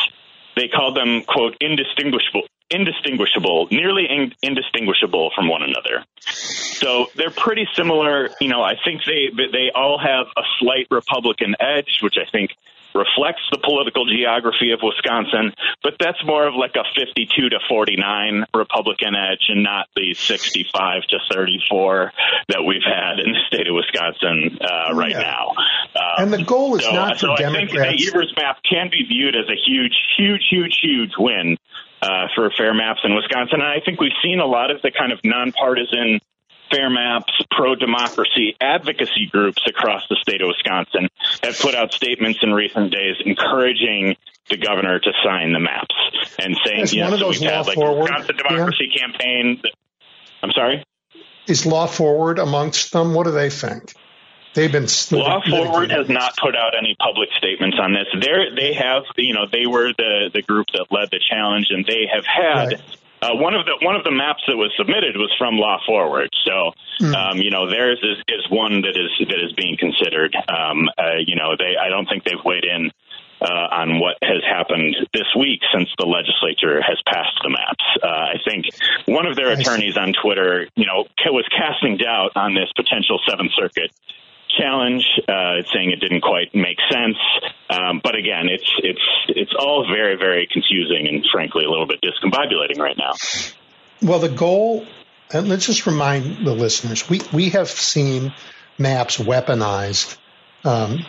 [0.54, 6.04] They called them quote indistinguishable indistinguishable, nearly in, indistinguishable from one another.
[6.20, 8.30] So they're pretty similar.
[8.40, 12.52] You know, I think they they all have a slight Republican edge, which I think
[12.94, 15.52] reflects the political geography of Wisconsin,
[15.82, 21.02] but that's more of like a 52 to 49 Republican edge and not the 65
[21.10, 22.12] to 34
[22.48, 25.20] that we've had in the state of Wisconsin uh, right yeah.
[25.20, 25.48] now.
[25.94, 27.72] Um, and the goal is so, not for so Democrats.
[27.74, 31.56] I think the Evers map can be viewed as a huge, huge, huge, huge win
[32.02, 33.60] uh, for fair maps in Wisconsin.
[33.60, 36.20] And I think we've seen a lot of the kind of nonpartisan
[36.70, 41.08] fair maps, pro democracy advocacy groups across the state of Wisconsin
[41.42, 44.16] have put out statements in recent days encouraging
[44.48, 45.94] the governor to sign the maps
[46.38, 49.00] and saying, know, so we've had like forward, Wisconsin Democracy yeah.
[49.00, 49.62] Campaign.
[50.42, 50.84] I'm sorry?
[51.46, 53.14] Is law forward amongst them?
[53.14, 53.92] What do they think?
[54.54, 58.06] They've been Law Forward has not put out any public statements on this.
[58.12, 61.84] They they have you know they were the the group that led the challenge, and
[61.86, 62.66] they have had.
[62.74, 62.80] Right.
[63.22, 66.30] Uh, one of the one of the maps that was submitted was from Law Forward,
[66.42, 67.14] so mm.
[67.14, 70.34] um, you know theirs is, is one that is that is being considered.
[70.48, 72.90] Um, uh, you know, they I don't think they've weighed in
[73.40, 77.84] uh, on what has happened this week since the legislature has passed the maps.
[78.02, 78.72] Uh, I think
[79.04, 83.52] one of their attorneys on Twitter, you know, was casting doubt on this potential Seventh
[83.52, 83.92] Circuit
[84.58, 87.16] challenge, uh, saying it didn't quite make sense.
[87.68, 92.00] Um, but again, it's it's it's all very very confusing and frankly a little bit
[92.02, 93.12] discombobulating right now.
[94.02, 94.86] Well, the goal,
[95.32, 98.32] and let's just remind the listeners, we we have seen
[98.78, 100.16] maps weaponized.
[100.64, 101.06] Um,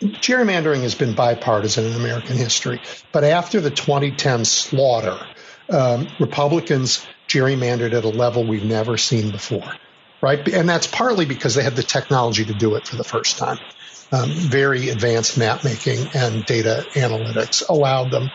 [0.00, 2.80] gerrymandering has been bipartisan in American history,
[3.12, 5.18] but after the 2010 slaughter,
[5.70, 9.72] um, Republicans gerrymandered at a level we've never seen before
[10.22, 10.46] right?
[10.48, 13.58] And that's partly because they had the technology to do it for the first time.
[14.12, 18.30] Um, very advanced map making and data analytics allowed them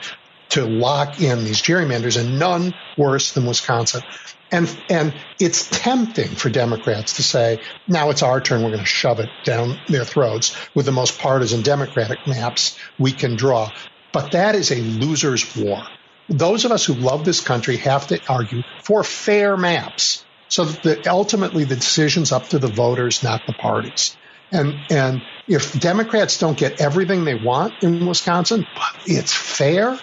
[0.49, 4.01] to lock in these gerrymanders, and none worse than Wisconsin.
[4.49, 8.85] And and it's tempting for Democrats to say, now it's our turn, we're going to
[8.85, 13.71] shove it down their throats with the most partisan Democratic maps we can draw.
[14.13, 15.83] But that is a loser's war.
[16.29, 21.07] Those of us who love this country have to argue for fair maps so that
[21.07, 24.15] ultimately the decision's up to the voters, not the parties.
[24.51, 29.99] And and if Democrats don't get everything they want in Wisconsin, but it's fair,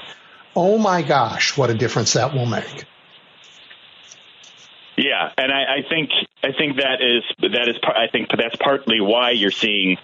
[0.54, 2.84] oh my gosh, what a difference that will make.
[4.96, 6.10] Yeah, and I, I think
[6.42, 9.96] I think that is that is I think that's partly why you're seeing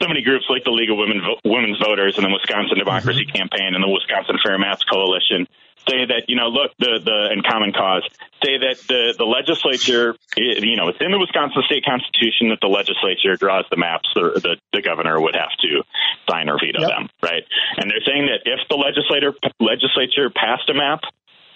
[0.00, 3.36] so many groups like the League of Women Women's Voters and the Wisconsin Democracy mm-hmm.
[3.36, 5.46] Campaign and the Wisconsin Fair Maps Coalition
[5.88, 8.02] say that you know look the the and Common Cause
[8.44, 12.68] say that the the legislature you know it's in the Wisconsin state constitution that the
[12.68, 15.82] legislature draws the maps the the, the governor would have to
[16.28, 16.90] sign or veto yep.
[16.90, 17.44] them right
[17.76, 21.00] and they're saying that if the legislator legislature passed a map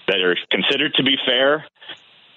[0.08, 1.64] that are considered to be fair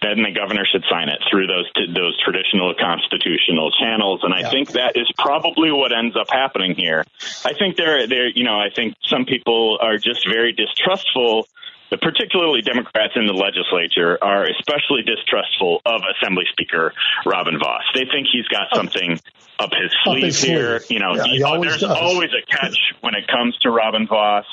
[0.02, 4.22] then the governor should sign it through those those traditional constitutional channels.
[4.24, 4.50] And I yeah.
[4.50, 7.04] think that is probably what ends up happening here.
[7.46, 11.48] I think there, there, you know, I think some people are just very distrustful
[11.96, 16.94] particularly Democrats in the legislature, are especially distrustful of Assembly Speaker
[17.26, 17.84] Robin Vos.
[17.94, 19.20] They think he's got something
[19.60, 20.80] up his sleeve his here.
[20.80, 20.92] Sleeve.
[20.92, 21.98] You know, yeah, he always there's does.
[21.98, 24.46] always a catch when it comes to Robin Vos.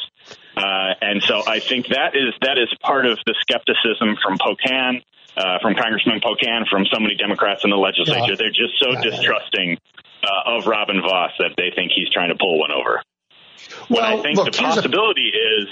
[0.57, 5.03] Uh, and so I think that is that is part of the skepticism from Pocan,
[5.37, 8.33] uh, from Congressman Pocan, from so many Democrats in the legislature.
[8.33, 8.37] Yeah.
[8.39, 9.01] They're just so yeah.
[9.03, 9.79] distrusting
[10.23, 13.03] uh, of Robin Vos that they think he's trying to pull one over.
[13.91, 15.69] Well, what I think look, the possibility a- is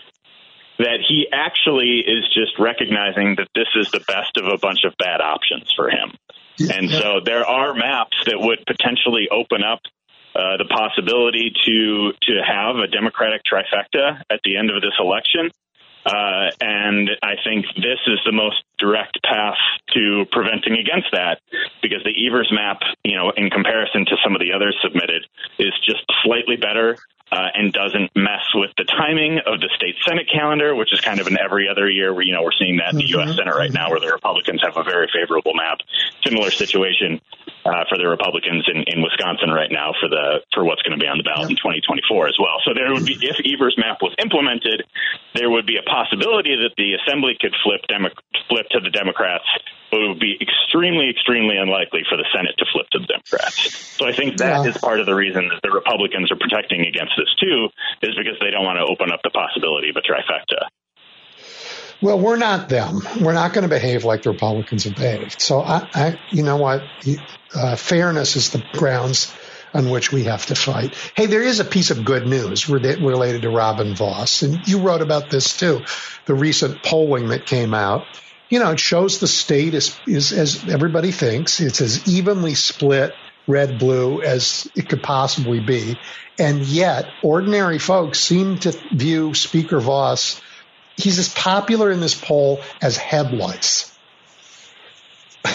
[0.79, 4.95] that he actually is just recognizing that this is the best of a bunch of
[4.99, 6.13] bad options for him.
[6.57, 6.77] Yeah.
[6.77, 9.81] And so there are maps that would potentially open up
[10.35, 15.51] uh, the possibility to to have a Democratic trifecta at the end of this election.
[16.05, 19.61] Uh, and I think this is the most direct path
[19.95, 21.39] to preventing against that
[21.81, 25.27] because the Evers map, you know, in comparison to some of the others submitted,
[25.59, 26.97] is just slightly better
[27.33, 31.19] uh, and doesn't mess with the timing of the state Senate calendar, which is kind
[31.19, 32.13] of an every other year.
[32.13, 33.25] Where you know we're seeing that in the mm-hmm.
[33.25, 33.37] U.S.
[33.37, 35.81] Senate right now, where the Republicans have a very favorable map.
[36.23, 37.23] Similar situation
[37.65, 41.01] uh, for the Republicans in, in Wisconsin right now for the for what's going to
[41.01, 42.61] be on the ballot in 2024 as well.
[42.69, 44.85] So there would be, if Evers' map was implemented,
[45.33, 48.13] there would be a possibility that the Assembly could flip Demo-
[48.53, 49.49] flip to the Democrats
[50.01, 53.97] it would be extremely, extremely unlikely for the Senate to flip to the Democrats.
[53.99, 54.71] So I think that yeah.
[54.71, 57.69] is part of the reason that the Republicans are protecting against this too,
[58.03, 60.69] is because they don't want to open up the possibility of a trifecta.
[62.01, 63.01] Well, we're not them.
[63.21, 65.41] We're not going to behave like the Republicans have behaved.
[65.41, 66.83] So, I, I you know what?
[67.55, 69.33] Uh, fairness is the grounds
[69.73, 70.95] on which we have to fight.
[71.15, 75.01] Hey, there is a piece of good news related to Robin Vos, and you wrote
[75.01, 75.81] about this too.
[76.27, 78.05] The recent polling that came out,
[78.53, 83.15] you know, it shows the state is, is as everybody thinks, it's as evenly split
[83.47, 85.99] red blue as it could possibly be.
[86.39, 90.39] And yet, ordinary folks seem to view Speaker Vos,
[90.97, 93.91] he's as popular in this poll as head lice.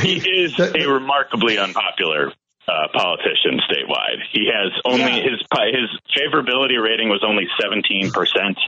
[0.00, 2.32] he is the, a remarkably unpopular
[2.66, 4.18] uh, politician statewide.
[4.32, 5.30] He has only yeah.
[5.30, 8.58] his his favorability rating was only seventeen percent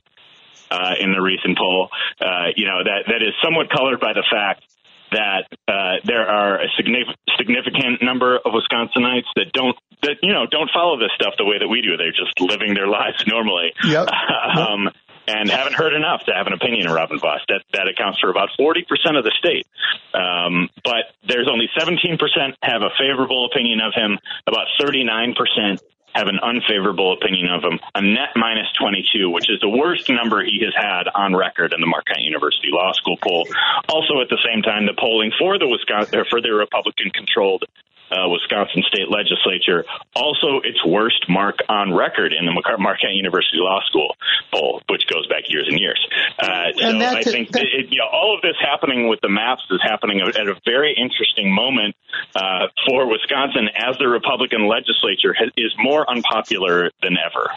[0.70, 1.88] uh, in the recent poll.
[2.20, 4.64] Uh, you know that that is somewhat colored by the fact
[5.12, 10.70] that uh, there are a significant number of Wisconsinites that don't that you know don't
[10.72, 11.96] follow this stuff the way that we do.
[11.96, 13.72] They're just living their lives normally.
[13.84, 14.08] Yep.
[14.56, 14.90] um,
[15.28, 17.40] and haven't heard enough to have an opinion of Robin Vos.
[17.48, 19.66] That that accounts for about forty percent of the state.
[20.14, 24.18] Um, but there's only seventeen percent have a favorable opinion of him.
[24.46, 25.82] About thirty nine percent
[26.14, 30.42] have an unfavorable opinion of him, a net minus 22, which is the worst number
[30.44, 33.46] he has had on record in the Marquette University Law School poll.
[33.88, 37.64] Also, at the same time, the polling for the Wisconsin for the Republican-controlled
[38.10, 39.84] uh, Wisconsin state legislature.
[40.14, 44.14] Also, its worst mark on record in the Marquette University Law School
[44.52, 46.00] poll, which goes back years and years.
[46.38, 49.62] Uh, so I think that, it, you know, all of this happening with the maps
[49.70, 51.94] is happening at a very interesting moment
[52.34, 57.50] uh, for Wisconsin as the Republican legislature has, is more unpopular than ever.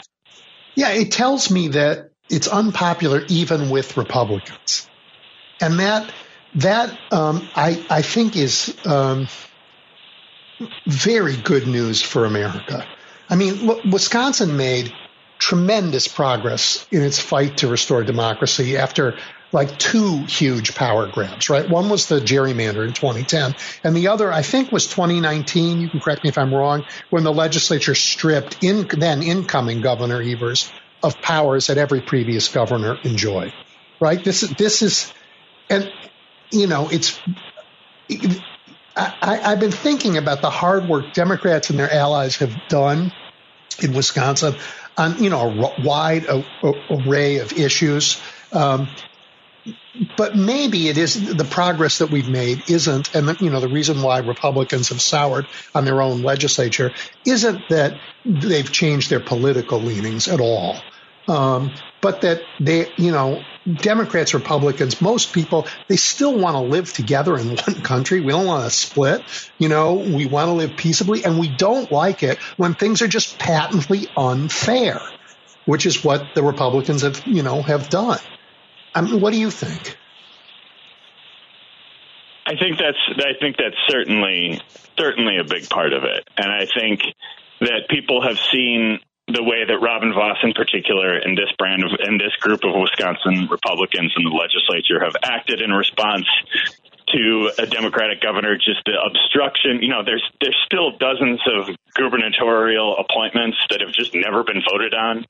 [0.76, 4.90] Yeah, it tells me that it's unpopular even with Republicans,
[5.60, 6.11] and that
[6.56, 8.76] that um, I I think is.
[8.86, 9.28] Um,
[10.85, 12.85] very good news for America.
[13.29, 14.93] I mean, Wisconsin made
[15.38, 19.17] tremendous progress in its fight to restore democracy after
[19.51, 21.69] like two huge power grabs, right?
[21.69, 25.81] One was the gerrymander in 2010, and the other, I think, was 2019.
[25.81, 30.21] You can correct me if I'm wrong, when the legislature stripped in, then incoming Governor
[30.21, 30.71] Evers
[31.03, 33.53] of powers that every previous governor enjoyed,
[33.99, 34.23] right?
[34.23, 35.11] This is, this is,
[35.69, 35.91] and,
[36.51, 37.19] you know, it's,
[39.22, 43.11] I, have been thinking about the hard work Democrats and their allies have done
[43.82, 44.56] in Wisconsin
[44.98, 48.22] on you know a wide a, a array of issues.
[48.52, 48.90] Um,
[50.18, 53.69] but maybe it is the progress that we've made isn't, and the, you know the
[53.69, 56.91] reason why Republicans have soured on their own legislature
[57.26, 60.78] isn't that they've changed their political leanings at all.
[61.31, 66.91] Um, but that they, you know, Democrats, Republicans, most people, they still want to live
[66.91, 68.19] together in one country.
[68.19, 69.23] We don't want to split.
[69.57, 73.07] You know, we want to live peaceably, and we don't like it when things are
[73.07, 74.99] just patently unfair,
[75.65, 78.19] which is what the Republicans have, you know, have done.
[78.93, 79.97] I mean, what do you think?
[82.45, 84.59] I think that's I think that's certainly
[84.97, 87.03] certainly a big part of it, and I think
[87.61, 88.99] that people have seen
[89.33, 92.73] the way that Robin Vos, in particular, and this brand of and this group of
[92.75, 96.25] Wisconsin Republicans in the legislature have acted in response
[97.13, 99.81] to a Democratic governor, just the obstruction.
[99.81, 104.93] You know, there's there's still dozens of gubernatorial appointments that have just never been voted
[104.93, 105.25] on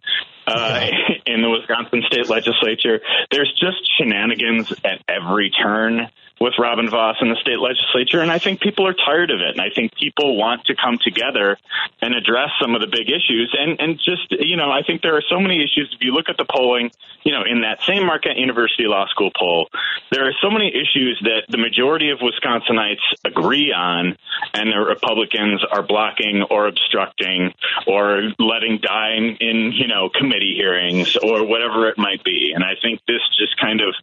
[0.47, 0.87] uh,
[1.25, 3.01] in the Wisconsin state legislature.
[3.31, 6.09] There's just shenanigans at every turn
[6.41, 9.51] with Robin Vos in the state legislature, and I think people are tired of it.
[9.51, 11.55] And I think people want to come together
[12.01, 13.55] and address some of the big issues.
[13.57, 15.93] And and just you know, I think there are so many issues.
[15.93, 16.89] If you look at the polling,
[17.23, 19.69] you know, in that same Marquette University Law School poll,
[20.11, 24.18] there are so many issues that the majority of Wisconsinites agree on,
[24.55, 27.53] and the Republicans are blocking or obstructing
[27.85, 32.51] or letting die in, in you know committee hearings or whatever it might be.
[32.55, 33.93] And I think this just kind of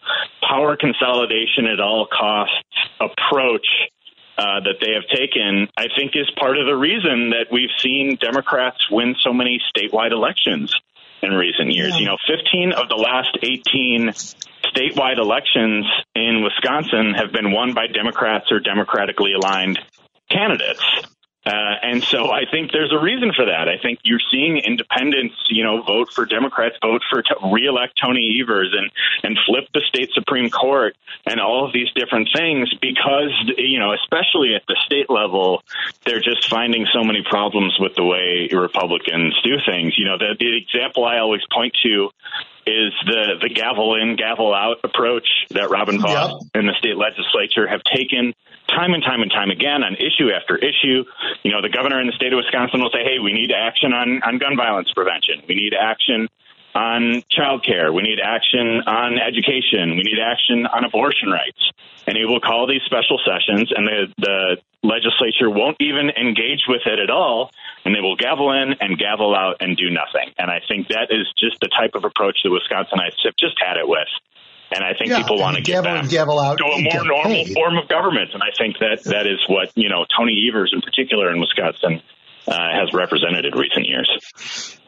[0.40, 2.52] power consolidation at all costs cost
[3.00, 3.66] approach
[4.36, 8.16] uh, that they have taken, I think, is part of the reason that we've seen
[8.20, 10.74] Democrats win so many statewide elections
[11.22, 11.94] in recent years.
[11.94, 11.98] Yeah.
[11.98, 14.12] You know, 15 of the last 18
[14.70, 19.80] statewide elections in Wisconsin have been won by Democrats or democratically aligned
[20.30, 20.84] candidates.
[21.48, 23.70] Uh, and so I think there's a reason for that.
[23.70, 28.38] I think you're seeing independents, you know, vote for Democrats, vote for to reelect Tony
[28.42, 28.90] Evers and,
[29.22, 30.94] and flip the state Supreme Court
[31.24, 35.62] and all of these different things because, you know, especially at the state level,
[36.04, 39.96] they're just finding so many problems with the way Republicans do things.
[39.96, 42.10] You know, the, the example I always point to
[42.68, 46.50] is the the gavel in, gavel out approach that Robin Vos yep.
[46.54, 48.34] and the state legislature have taken
[48.68, 51.04] time and time and time again on issue after issue.
[51.42, 53.92] You know, the governor in the state of Wisconsin will say, "Hey, we need action
[53.92, 55.42] on on gun violence prevention.
[55.48, 56.28] We need action."
[56.74, 57.92] On childcare.
[57.94, 59.96] We need action on education.
[59.96, 61.70] We need action on abortion rights.
[62.06, 66.80] And he will call these special sessions, and the, the legislature won't even engage with
[66.86, 67.50] it at all,
[67.84, 70.32] and they will gavel in and gavel out and do nothing.
[70.38, 73.76] And I think that is just the type of approach that Wisconsinites have just had
[73.76, 74.08] it with.
[74.72, 77.04] And I think Yeah, people want to get gavel back gavel out to a more
[77.04, 77.54] normal paid.
[77.54, 78.30] form of government.
[78.34, 82.02] And I think that that is what you know Tony Evers in particular in Wisconsin
[82.48, 84.08] Uh, has represented in recent years.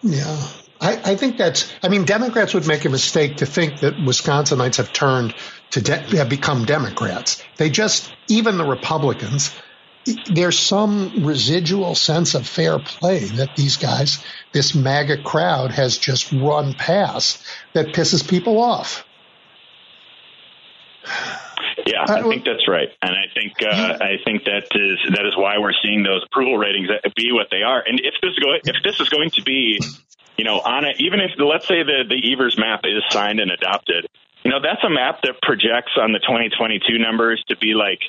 [0.02, 0.48] Yeah.
[0.80, 4.76] I, I think that's, I mean, Democrats would make a mistake to think that Wisconsinites
[4.76, 5.34] have turned
[5.72, 7.44] to, de- have become Democrats.
[7.58, 9.54] They just, even the Republicans,
[10.32, 16.32] there's some residual sense of fair play that these guys, this MAGA crowd has just
[16.32, 19.04] run past that pisses people off.
[21.90, 25.26] Yeah, Uh, I think that's right, and I think uh, I think that is that
[25.26, 27.82] is why we're seeing those approval ratings be what they are.
[27.84, 29.80] And if this go if this is going to be,
[30.36, 33.50] you know, on it, even if let's say the the Evers map is signed and
[33.50, 34.06] adopted,
[34.44, 38.00] you know, that's a map that projects on the 2022 numbers to be like,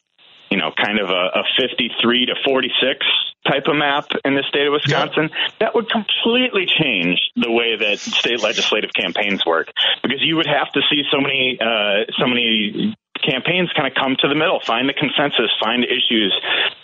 [0.51, 3.05] you know, kind of a, a 53 to 46
[3.47, 5.31] type of map in the state of Wisconsin.
[5.59, 9.71] That would completely change the way that state legislative campaigns work
[10.03, 14.15] because you would have to see so many uh, so many campaigns kind of come
[14.19, 16.33] to the middle, find the consensus, find issues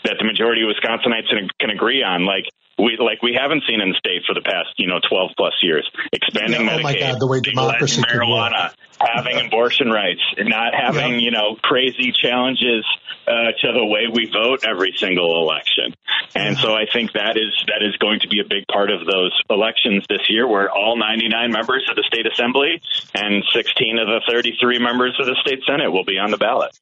[0.05, 2.45] that the majority of Wisconsinites can agree on, like
[2.77, 5.53] we like we haven't seen in the state for the past you know 12 plus
[5.61, 5.89] years.
[6.13, 11.13] Expanding Yeah, oh my Medicaid, God, the way democracy marijuana, having abortion rights, not having
[11.13, 11.25] Yeah.
[11.25, 12.85] you know crazy challenges
[13.27, 15.93] uh, to the way we vote every single election.
[16.33, 19.05] And so I think that is that is going to be a big part of
[19.05, 22.81] those elections this year, where all 99 members of the state assembly
[23.13, 26.77] and 16 of the 33 members of the state senate will be on the ballot.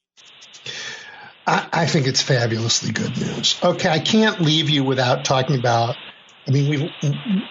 [1.47, 3.59] I, I think it's fabulously good news.
[3.63, 5.95] Okay, I can't leave you without talking about.
[6.47, 6.77] I mean, we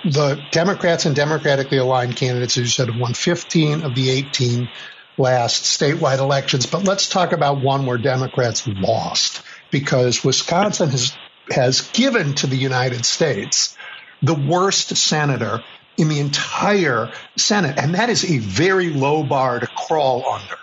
[0.04, 4.68] the Democrats and democratically aligned candidates, as you said, have won 15 of the 18
[5.16, 6.66] last statewide elections.
[6.66, 11.16] But let's talk about one where Democrats lost because Wisconsin has
[11.50, 13.76] has given to the United States
[14.22, 15.62] the worst senator
[15.98, 20.56] in the entire Senate, and that is a very low bar to crawl under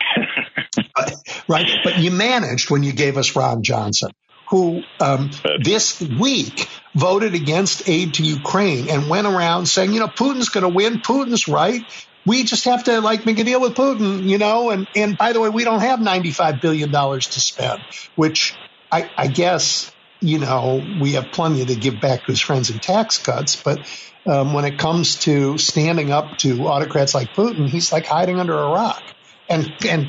[1.48, 1.70] right?
[1.84, 4.12] But you managed when you gave us Ron Johnson,
[4.50, 10.08] who um, this week voted against aid to Ukraine and went around saying, you know,
[10.08, 11.00] Putin's going to win.
[11.00, 11.84] Putin's right.
[12.26, 14.70] We just have to like make a deal with Putin, you know.
[14.70, 17.84] And and by the way, we don't have ninety five billion dollars to spend,
[18.16, 18.56] which
[18.92, 19.92] I, I guess
[20.22, 23.88] you know we have plenty to give back to his friends in tax cuts, but.
[24.24, 28.56] Um, when it comes to standing up to autocrats like Putin, he's like hiding under
[28.56, 29.02] a rock
[29.50, 30.08] and and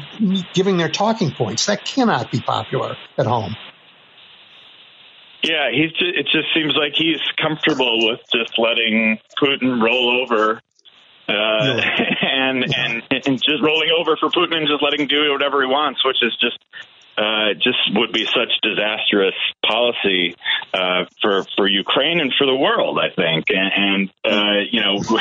[0.54, 1.66] giving their talking points.
[1.66, 3.54] That cannot be popular at home.
[5.42, 10.60] Yeah, he's just, it just seems like he's comfortable with just letting Putin roll over.
[11.32, 11.80] Uh,
[12.22, 15.66] and, and and just rolling over for Putin and just letting him do whatever he
[15.66, 16.58] wants, which is just
[17.16, 19.34] uh, just would be such disastrous
[19.66, 20.34] policy
[20.72, 23.46] uh, for for Ukraine and for the world, I think.
[23.50, 25.02] And, and uh, you know,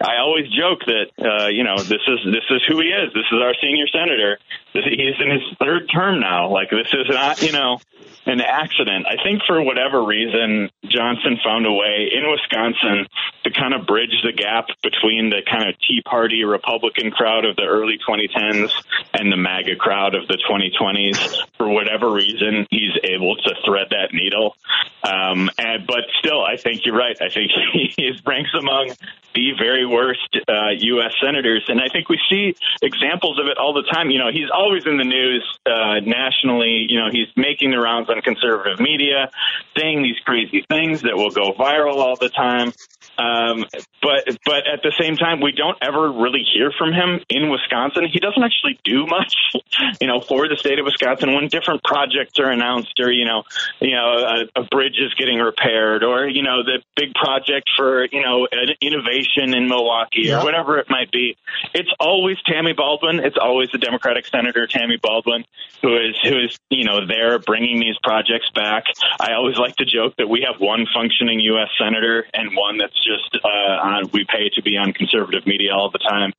[0.00, 3.12] I always joke that uh, you know this is this is who he is.
[3.12, 4.38] This is our senior senator.
[4.72, 6.50] He's in his third term now.
[6.50, 7.78] Like this is not you know
[8.26, 9.06] an accident.
[9.06, 13.06] I think for whatever reason, Johnson found a way in Wisconsin
[13.44, 17.56] to kind of bridge the gap between the kind of Tea Party Republican crowd of
[17.56, 18.72] the early 2010s
[19.14, 21.25] and the MAGA crowd of the 2020s.
[21.56, 24.56] For whatever reason, he's able to thread that needle.
[25.02, 27.16] Um, and, but still, I think you're right.
[27.20, 27.50] I think
[27.96, 28.90] he ranks among
[29.34, 31.12] the very worst uh, U.S.
[31.22, 34.10] senators, and I think we see examples of it all the time.
[34.10, 36.86] You know, he's always in the news uh, nationally.
[36.88, 39.30] You know, he's making the rounds on conservative media,
[39.76, 42.72] saying these crazy things that will go viral all the time.
[43.18, 43.64] Um,
[44.02, 48.06] but but at the same time, we don't ever really hear from him in Wisconsin.
[48.10, 49.34] He doesn't actually do much,
[50.00, 51.34] you know, for the state of Wisconsin.
[51.34, 53.44] When different projects are announced, or you know,
[53.80, 58.06] you know, a, a bridge is getting repaired, or you know, the big project for
[58.10, 60.40] you know an innovation in Milwaukee, Yeah.
[60.40, 61.36] or whatever it might be,
[61.74, 63.20] it's always Tammy Baldwin.
[63.20, 65.44] It's always the Democratic Senator Tammy Baldwin
[65.82, 68.84] who is who is you know there bringing these projects back.
[69.20, 71.68] I always like to joke that we have one functioning U.S.
[71.78, 75.90] senator and one that's just uh, on, we pay to be on conservative media all
[75.90, 76.32] the time.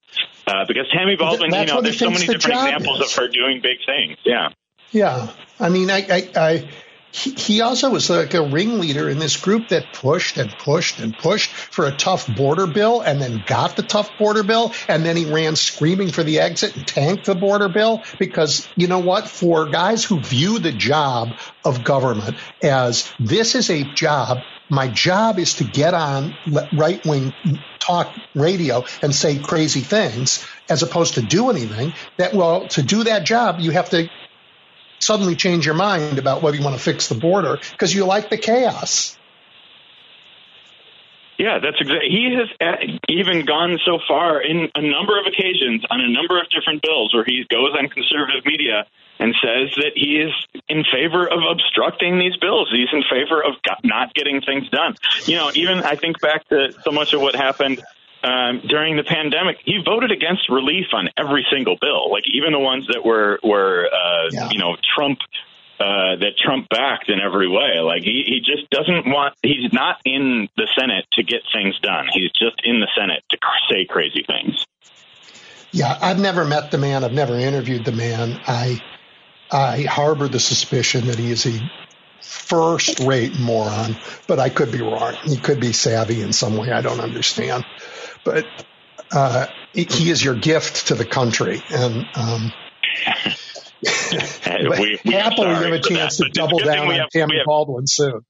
[0.45, 3.11] Uh, because Tammy Baldwin, you know, there's so many the different examples is.
[3.11, 4.17] of her doing big things.
[4.23, 4.49] Yeah.
[4.91, 5.29] Yeah,
[5.59, 6.69] I mean, I, I, I
[7.11, 11.17] he, he also was like a ringleader in this group that pushed and pushed and
[11.17, 15.17] pushed for a tough border bill, and then got the tough border bill, and then
[15.17, 19.27] he ran screaming for the exit and tanked the border bill because you know what?
[19.27, 21.29] For guys who view the job
[21.65, 24.39] of government as this is a job
[24.69, 26.35] My job is to get on
[26.73, 27.33] right wing
[27.79, 31.93] talk radio and say crazy things as opposed to do anything.
[32.17, 34.09] That, well, to do that job, you have to
[34.99, 38.29] suddenly change your mind about whether you want to fix the border because you like
[38.29, 39.17] the chaos.
[41.37, 42.09] Yeah, that's exactly.
[42.09, 46.49] He has even gone so far in a number of occasions on a number of
[46.49, 48.87] different bills where he goes on conservative media
[49.19, 50.33] and says that he is
[50.69, 52.69] in favor of obstructing these bills.
[52.71, 54.95] He's in favor of not getting things done.
[55.25, 57.81] You know, even I think back to so much of what happened
[58.23, 62.59] um, during the pandemic, he voted against relief on every single bill, like even the
[62.59, 64.49] ones that were were uh, yeah.
[64.51, 65.19] you know Trump
[65.79, 67.79] uh, that Trump backed in every way.
[67.79, 69.35] Like he, he just doesn't want.
[69.43, 72.07] He's not in the Senate to get things done.
[72.11, 73.37] He's just in the Senate to
[73.69, 74.65] say crazy things.
[75.71, 77.03] Yeah, I've never met the man.
[77.03, 78.39] I've never interviewed the man.
[78.47, 78.81] I
[79.51, 81.59] I harbor the suspicion that he is a
[82.21, 83.95] first rate moron,
[84.27, 85.15] but I could be wrong.
[85.23, 87.63] He could be savvy in some way I don't understand.
[88.23, 88.45] But
[89.11, 91.61] uh, he is your gift to the country.
[91.69, 92.51] And um,
[94.69, 98.21] we, we happily have a chance that, to double down on Tammy Baldwin soon.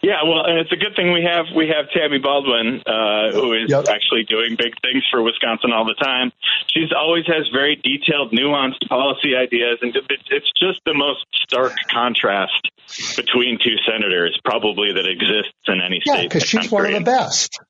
[0.00, 3.52] Yeah, well, and it's a good thing we have we have Tammy Baldwin, uh, who
[3.52, 3.84] is yep.
[3.88, 6.32] actually doing big things for Wisconsin all the time.
[6.68, 9.94] She's always has very detailed, nuanced policy ideas, and
[10.30, 12.70] it's just the most stark contrast
[13.16, 16.22] between two senators, probably that exists in any yeah, state.
[16.22, 17.60] Yeah, because she's one of the best.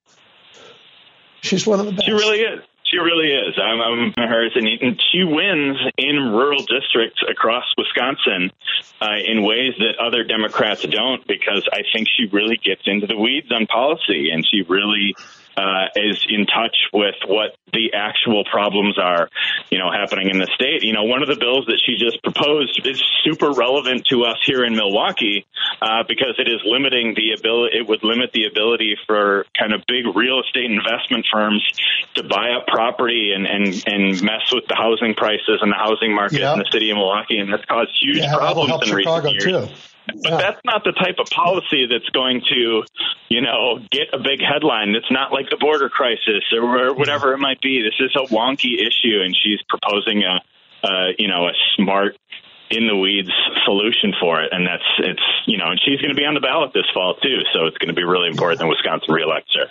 [1.40, 2.06] She's one of the best.
[2.06, 2.60] She really is.
[2.90, 3.58] She really is.
[3.58, 4.68] I'm, I'm hers, and
[5.12, 8.52] she wins in rural districts across Wisconsin
[9.00, 13.16] uh, in ways that other Democrats don't, because I think she really gets into the
[13.16, 15.16] weeds on policy, and she really
[15.56, 19.28] uh, is in touch with what the actual problems are,
[19.70, 20.82] you know, happening in the state.
[20.82, 24.36] You know, one of the bills that she just proposed is super relevant to us
[24.44, 25.46] here in Milwaukee
[25.80, 27.78] uh, because it is limiting the ability.
[27.78, 31.64] It would limit the ability for kind of big real estate investment firms
[32.14, 36.14] to buy up property and and and mess with the housing prices and the housing
[36.14, 36.54] market yep.
[36.54, 39.44] in the city of Milwaukee, and that's caused huge yeah, problems in recent years.
[39.44, 39.68] Too.
[40.06, 40.36] But yeah.
[40.36, 42.84] that's not the type of policy that's going to,
[43.28, 44.94] you know, get a big headline.
[44.94, 47.82] It's not like the border crisis or whatever it might be.
[47.82, 50.40] This is a wonky issue, and she's proposing a,
[50.86, 52.16] uh, you know, a smart,
[52.70, 53.30] in the weeds
[53.64, 56.40] solution for it, and that's it's you know, and she's going to be on the
[56.40, 59.70] ballot this fall too, so it's going to be really important that Wisconsin reelects her.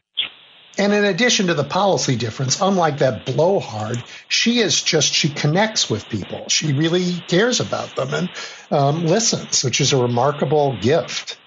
[0.78, 5.90] And in addition to the policy difference, unlike that blowhard, she is just, she connects
[5.90, 6.50] with people.
[6.50, 8.30] She really cares about them and
[8.72, 11.38] um, listens, which is a remarkable gift.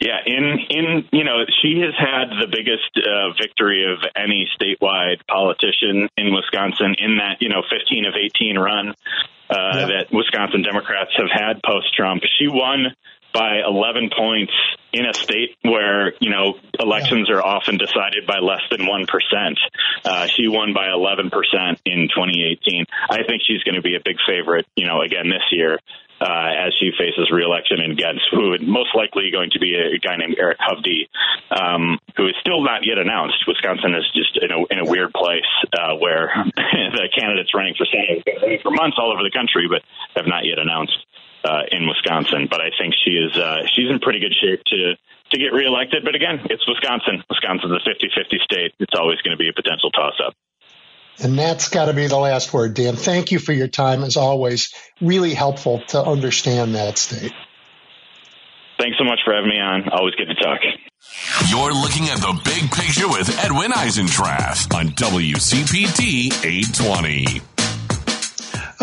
[0.00, 5.24] Yeah, in in you know she has had the biggest uh, victory of any statewide
[5.28, 8.92] politician in Wisconsin in that you know 15 of 18 run uh,
[9.50, 9.86] yeah.
[9.86, 12.22] that Wisconsin Democrats have had post Trump.
[12.38, 12.94] She won
[13.34, 14.52] by 11 points
[14.94, 19.58] in a state where you know elections are often decided by less than one percent.
[20.04, 22.86] Uh, she won by 11 percent in 2018.
[23.10, 25.78] I think she's going to be a big favorite, you know, again this year.
[26.20, 30.36] Uh, as she faces reelection against who most likely going to be a, guy named
[30.38, 31.10] Eric Hovde,
[31.50, 33.34] um, who is still not yet announced.
[33.48, 35.44] Wisconsin is just in a, in a weird place
[35.74, 39.82] uh, where the candidates running for senate for months all over the country, but
[40.14, 40.96] have not yet announced
[41.44, 42.48] uh, in Wisconsin.
[42.50, 44.94] But I think she is uh, she's in pretty good shape to
[45.30, 46.04] to get reelected.
[46.04, 47.22] But again, it's Wisconsin.
[47.28, 48.72] Wisconsin's a 50-50 state.
[48.78, 50.34] It's always going to be a potential toss up.
[51.18, 52.96] And that's got to be the last word, Dan.
[52.96, 54.74] Thank you for your time, as always.
[55.00, 57.32] Really helpful to understand that state.
[58.78, 59.88] Thanks so much for having me on.
[59.90, 60.60] Always good to talk.
[61.48, 67.53] You're looking at the big picture with Edwin Eisendrath on WCPT 820.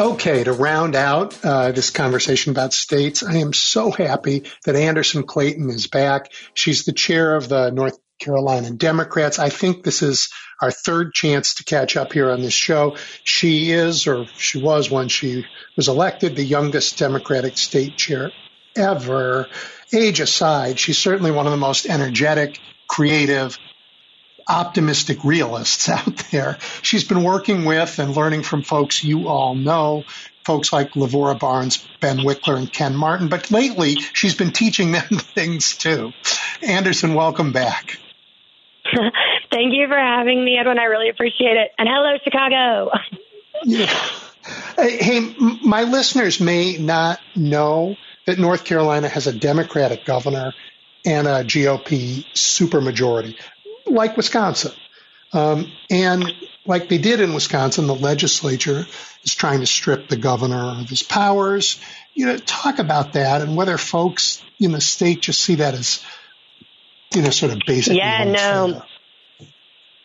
[0.01, 5.21] Okay, to round out uh, this conversation about states, I am so happy that Anderson
[5.21, 6.31] Clayton is back.
[6.55, 9.37] She's the chair of the North Carolina Democrats.
[9.37, 10.29] I think this is
[10.59, 12.97] our third chance to catch up here on this show.
[13.23, 15.45] She is, or she was when she
[15.77, 18.31] was elected, the youngest Democratic state chair
[18.75, 19.49] ever.
[19.93, 22.57] Age aside, she's certainly one of the most energetic,
[22.87, 23.55] creative,
[24.51, 26.57] optimistic realists out there.
[26.81, 30.03] She's been working with and learning from folks you all know,
[30.43, 33.29] folks like Lavora Barnes, Ben Wickler, and Ken Martin.
[33.29, 36.11] But lately, she's been teaching them things too.
[36.61, 37.97] Anderson, welcome back.
[39.51, 40.79] Thank you for having me, Edwin.
[40.79, 41.71] I really appreciate it.
[41.77, 42.91] And hello, Chicago.
[43.63, 43.93] yeah.
[44.75, 47.95] Hey, my listeners may not know
[48.25, 50.53] that North Carolina has a Democratic governor
[51.05, 53.35] and a GOP supermajority
[53.91, 54.71] like Wisconsin.
[55.33, 56.31] Um, and
[56.65, 58.85] like they did in Wisconsin, the legislature
[59.23, 61.79] is trying to strip the governor of his powers
[62.13, 66.03] you know, talk about that and whether folks in the state just see that as,
[67.15, 67.95] you know, sort of basic.
[67.95, 68.83] Yeah, no.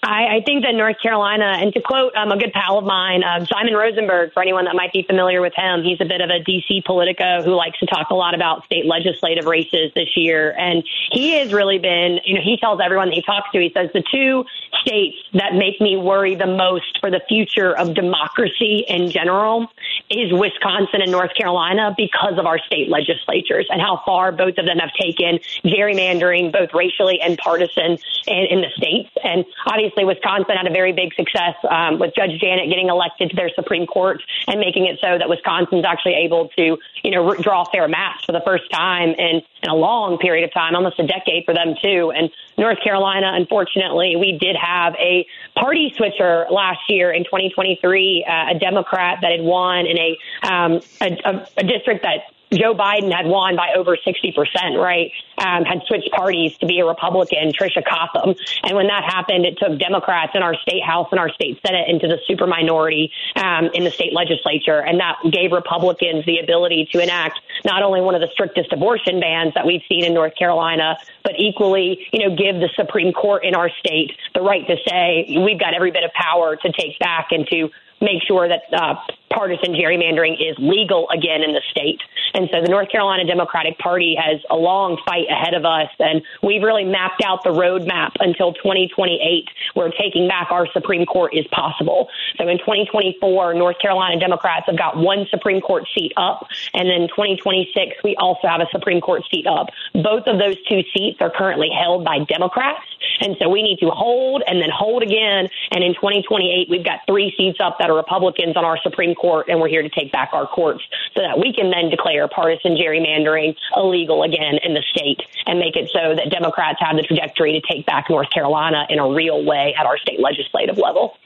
[0.07, 3.25] I, I think that North Carolina, and to quote um, a good pal of mine,
[3.25, 6.31] uh, Simon Rosenberg, for anyone that might be familiar with him, he's a bit of
[6.31, 10.55] a DC politico who likes to talk a lot about state legislative races this year.
[10.57, 13.73] And he has really been, you know, he tells everyone that he talks to, he
[13.75, 14.45] says the two
[14.81, 19.67] states that make me worry the most for the future of democracy in general
[20.09, 24.67] is Wisconsin and North Carolina because of our state legislatures and how far both of
[24.67, 29.11] them have taken gerrymandering, both racially and partisan, in, in the states.
[29.25, 33.31] And obviously, obviously Wisconsin had a very big success um, with Judge Janet getting elected
[33.31, 37.35] to their Supreme Court and making it so that Wisconsin's actually able to, you know,
[37.35, 40.99] draw fair maps for the first time in, in a long period of time, almost
[40.99, 42.13] a decade for them too.
[42.15, 48.55] And North Carolina, unfortunately, we did have a party switcher last year in 2023, uh,
[48.55, 53.13] a Democrat that had won in a, um, a, a, a district that Joe Biden
[53.13, 55.11] had won by over 60%, right?
[55.39, 58.35] Um, had switched parties to be a Republican, Tricia Cotham.
[58.63, 61.89] And when that happened, it took Democrats in our state house and our state senate
[61.89, 64.79] into the super minority um, in the state legislature.
[64.79, 69.21] And that gave Republicans the ability to enact not only one of the strictest abortion
[69.21, 73.45] bans that we've seen in North Carolina, but equally, you know, give the Supreme Court
[73.45, 76.99] in our state the right to say we've got every bit of power to take
[77.01, 77.71] back and to
[78.01, 78.95] make sure that uh,
[79.31, 82.01] partisan gerrymandering is legal again in the state.
[82.35, 86.23] And so the North Carolina Democratic Party has a long fight ahead of us, and
[86.43, 91.47] we've really mapped out the roadmap until 2028, where taking back our Supreme Court is
[91.49, 92.09] possible.
[92.37, 97.09] So in 2024, North Carolina Democrats have got one Supreme Court seat up, and then
[97.09, 99.69] 2026, we also have a Supreme Court seat up.
[99.95, 102.85] Both of those two seats are currently held by Democrats,
[103.21, 105.49] and so we need to hold and then hold again.
[105.73, 109.49] And in 2028, we've got three seats up that are Republicans on our Supreme Court,
[109.49, 110.85] and we're here to take back our courts
[111.15, 115.77] so that we can then declare partisan gerrymandering illegal again in the state and make
[115.77, 119.45] it so that Democrats have the trajectory to take back North Carolina in a real
[119.45, 121.17] way at our state legislative level.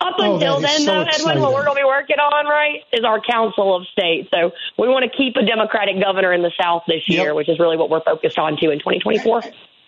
[0.00, 2.82] Up oh, until then, so though, Edwin, what we're going to be working on, right,
[2.92, 4.28] is our Council of State.
[4.32, 7.58] So we want to keep a Democratic governor in the South this year, which is
[7.58, 9.42] really what we're focused on too in 2024.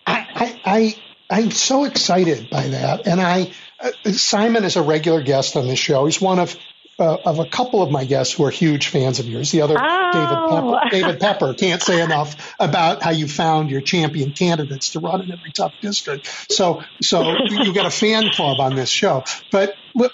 [0.07, 0.95] I, I,
[1.29, 5.79] I'm so excited by that, and I uh, Simon is a regular guest on this
[5.79, 6.05] show.
[6.05, 6.55] He's one of
[6.99, 9.51] uh, of a couple of my guests who are huge fans of yours.
[9.51, 10.11] The other, oh.
[10.11, 14.99] David, Pepper, David Pepper, can't say enough about how you found your champion candidates to
[14.99, 16.27] run in every tough district.
[16.51, 19.23] So, so you got a fan club on this show.
[19.51, 20.11] But, but,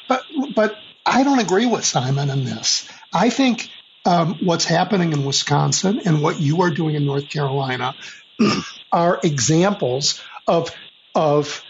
[0.53, 0.75] but
[1.05, 2.87] I don't agree with Simon on this.
[3.13, 3.69] I think
[4.05, 7.95] um, what's happening in Wisconsin and what you are doing in North Carolina
[8.91, 10.69] are examples of
[11.15, 11.63] of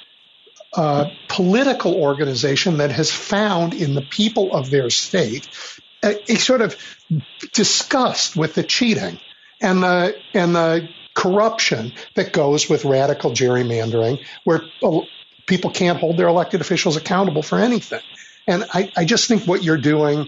[0.76, 5.48] uh, political organization that has found in the people of their state
[6.04, 6.76] a, a, sort of
[7.54, 9.20] disgust with the cheating
[9.62, 14.62] and the and the corruption that goes with radical gerrymandering, where
[15.48, 18.02] people can't hold their elected officials accountable for anything.
[18.48, 20.28] And I, I just think what you're doing,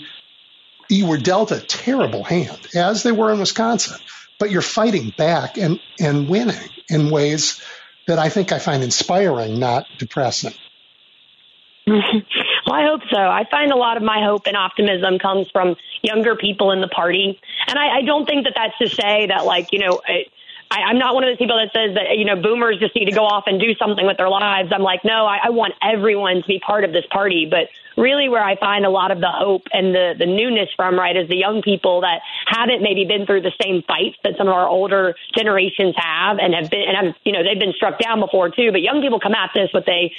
[0.90, 4.00] you were dealt a terrible hand, as they were in Wisconsin,
[4.40, 7.62] but you're fighting back and, and winning in ways
[8.08, 10.54] that I think I find inspiring, not depressing.
[12.68, 13.18] Well, I hope so.
[13.18, 16.90] I find a lot of my hope and optimism comes from younger people in the
[16.90, 17.40] party.
[17.66, 20.28] And I, I don't think that that's to say that, like, you know, it,
[20.70, 23.06] I, I'm not one of those people that says that, you know, boomers just need
[23.06, 24.70] to go off and do something with their lives.
[24.74, 27.48] I'm like, no, I, I want everyone to be part of this party.
[27.50, 30.96] But really where I find a lot of the hope and the, the newness from,
[30.96, 34.48] right, is the young people that haven't maybe been through the same fights that some
[34.48, 38.00] of our older generations have and have been, and have, you know, they've been struck
[38.00, 38.72] down before too.
[38.72, 40.14] But young people come at this with a,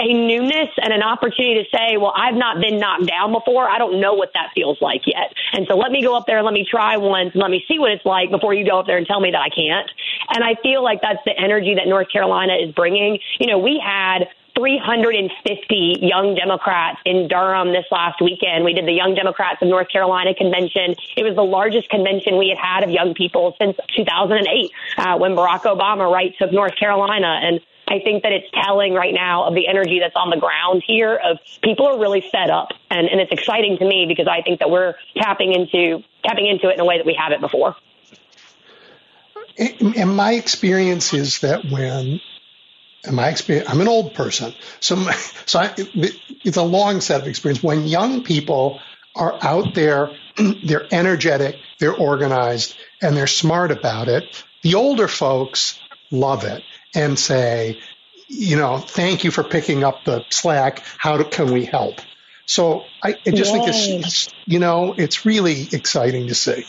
[0.00, 3.68] a newness and an opportunity to say, well, I've not been knocked down before.
[3.68, 5.34] I don't know what that feels like yet.
[5.52, 7.64] And so let me go up there and let me try once and let me
[7.68, 9.90] see what it's like before you go up there and tell me that I can't.
[10.30, 13.18] And I feel like that's the energy that North Carolina is bringing.
[13.40, 14.28] You know, we had
[14.58, 18.64] 350 young Democrats in Durham this last weekend.
[18.64, 20.96] We did the Young Democrats of North Carolina convention.
[21.16, 25.36] It was the largest convention we had had of young people since 2008, uh, when
[25.36, 27.38] Barack Obama, right, took North Carolina.
[27.40, 30.82] And I think that it's telling right now of the energy that's on the ground
[30.84, 34.42] here of people are really fed up and, and it's exciting to me because I
[34.42, 37.76] think that we're tapping into tapping into it in a way that we haven't before.
[39.56, 42.20] And my experience is that when
[43.08, 45.14] and my experience, I'm an old person, so my,
[45.46, 47.62] so I, it's a long set of experience.
[47.62, 48.80] When young people
[49.16, 50.16] are out there,
[50.64, 54.44] they're energetic, they're organized, and they're smart about it.
[54.62, 55.80] The older folks
[56.10, 56.62] love it
[56.94, 57.80] and say,
[58.28, 60.84] you know, thank you for picking up the slack.
[60.98, 62.00] How can we help?
[62.46, 63.60] So I, I just Yay.
[63.60, 66.64] think it's, you know, it's really exciting to see.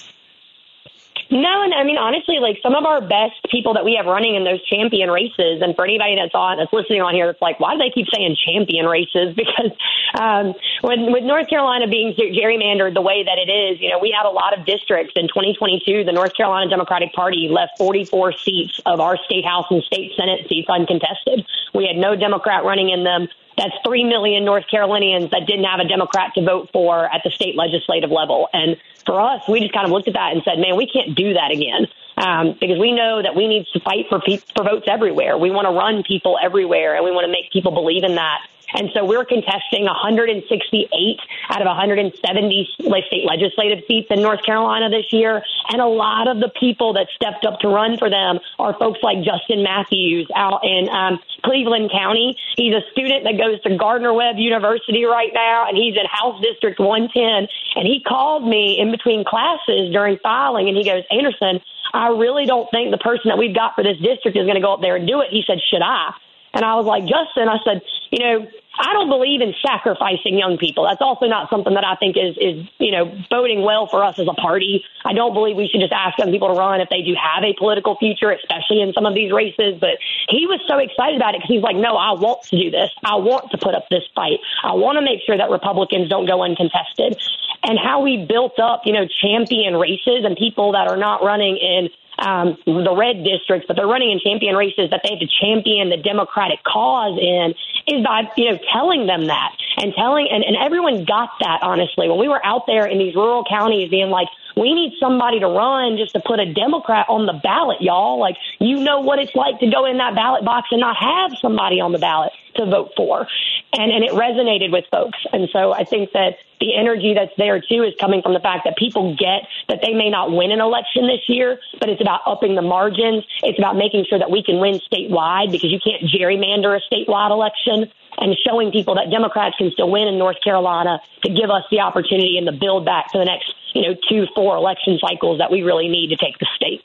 [1.32, 4.34] No, and I mean honestly, like some of our best people that we have running
[4.34, 7.60] in those champion races, and for anybody that's on that's listening on here, that's like,
[7.60, 9.36] why do they keep saying champion races?
[9.50, 9.72] Because
[10.20, 14.12] um, when, with North Carolina being gerrymandered the way that it is, you know, we
[14.16, 16.04] had a lot of districts in 2022.
[16.04, 20.48] The North Carolina Democratic Party left 44 seats of our state house and state senate
[20.50, 21.46] seats uncontested.
[21.74, 23.28] We had no Democrat running in them.
[23.60, 27.30] That's 3 million North Carolinians that didn't have a Democrat to vote for at the
[27.30, 28.48] state legislative level.
[28.54, 31.14] And for us, we just kind of looked at that and said, man, we can't
[31.14, 31.88] do that again.
[32.16, 35.38] Um, because we know that we need to fight for, pe- for votes everywhere.
[35.38, 38.40] We want to run people everywhere and we want to make people believe in that.
[38.74, 41.20] And so we're contesting 168
[41.50, 45.44] out of 170 state legislative seats in North Carolina this year.
[45.70, 49.00] And a lot of the people that stepped up to run for them are folks
[49.02, 52.38] like Justin Matthews out in um, Cleveland County.
[52.56, 56.42] He's a student that goes to Gardner Webb University right now, and he's in House
[56.42, 57.48] District 110.
[57.76, 61.62] And he called me in between classes during filing, and he goes, Anderson,
[61.94, 64.62] I really don't think the person that we've got for this district is going to
[64.62, 65.28] go up there and do it.
[65.32, 66.14] He said, Should I?
[66.54, 67.82] And I was like, Justin, I said,
[68.12, 68.48] you know,
[68.78, 70.86] I don't believe in sacrificing young people.
[70.88, 74.20] That's also not something that I think is, is, you know, voting well for us
[74.20, 74.84] as a party.
[75.04, 77.44] I don't believe we should just ask young people to run if they do have
[77.44, 79.76] a political future, especially in some of these races.
[79.80, 79.98] But
[80.30, 82.92] he was so excited about it because he's like, no, I want to do this.
[83.04, 84.40] I want to put up this fight.
[84.64, 87.20] I want to make sure that Republicans don't go uncontested.
[87.64, 91.58] And how we built up, you know, champion races and people that are not running
[91.58, 91.90] in
[92.20, 95.90] um, the red districts, but they're running in champion races that they have to champion
[95.90, 97.54] the Democratic cause in
[97.88, 102.10] is by, you know, telling them that and telling, and, and everyone got that, honestly.
[102.10, 104.28] When we were out there in these rural counties being like,
[104.58, 108.20] we need somebody to run just to put a Democrat on the ballot, y'all.
[108.20, 111.38] Like, you know what it's like to go in that ballot box and not have
[111.40, 113.28] somebody on the ballot to vote for.
[113.72, 115.20] And, and it resonated with folks.
[115.32, 118.66] And so I think that the energy that's there too is coming from the fact
[118.66, 122.22] that people get that they may not win an election this year, but it's about
[122.26, 123.24] upping the margins.
[123.44, 127.32] It's about making sure that we can win statewide because you can't gerrymander a statewide
[127.32, 131.64] election and showing people that Democrats can still win in North Carolina to give us
[131.72, 135.38] the opportunity and the build back to the next, you know, two, four election cycles
[135.40, 136.84] that we really need to take the state.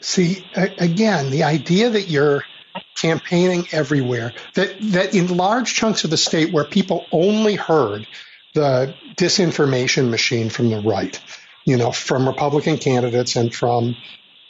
[0.00, 2.44] See, again, the idea that you're
[2.96, 8.06] campaigning everywhere, that, that in large chunks of the state where people only heard
[8.54, 11.20] the disinformation machine from the right,
[11.64, 13.96] you know, from Republican candidates and from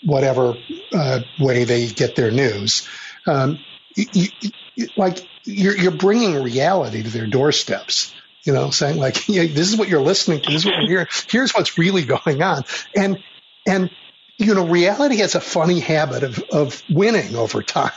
[0.04, 0.54] whatever
[0.92, 2.86] uh, way they get their news.
[3.26, 3.58] Um,
[3.96, 4.28] you,
[4.74, 8.14] you, like you're, you're bringing reality to their doorsteps.
[8.42, 10.50] You know, saying like, yeah, this is what you're listening to.
[10.50, 11.06] This is what you're hearing.
[11.28, 12.64] Here's what's really going on.
[12.94, 13.18] And
[13.66, 13.90] and
[14.38, 17.90] you know, reality has a funny habit of of winning over time.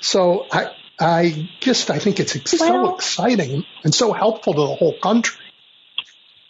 [0.00, 4.74] So I I just I think it's well, so exciting and so helpful to the
[4.74, 5.40] whole country.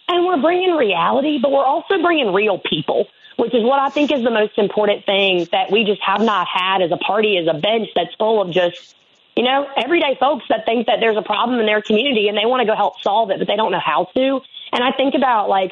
[0.07, 3.05] And we're bringing reality, but we're also bringing real people,
[3.37, 6.47] which is what I think is the most important thing that we just have not
[6.47, 8.95] had as a party, as a bench that's full of just
[9.39, 12.45] you know, everyday folks that think that there's a problem in their community and they
[12.45, 14.41] want to go help solve it, but they don't know how to.
[14.71, 15.71] And I think about like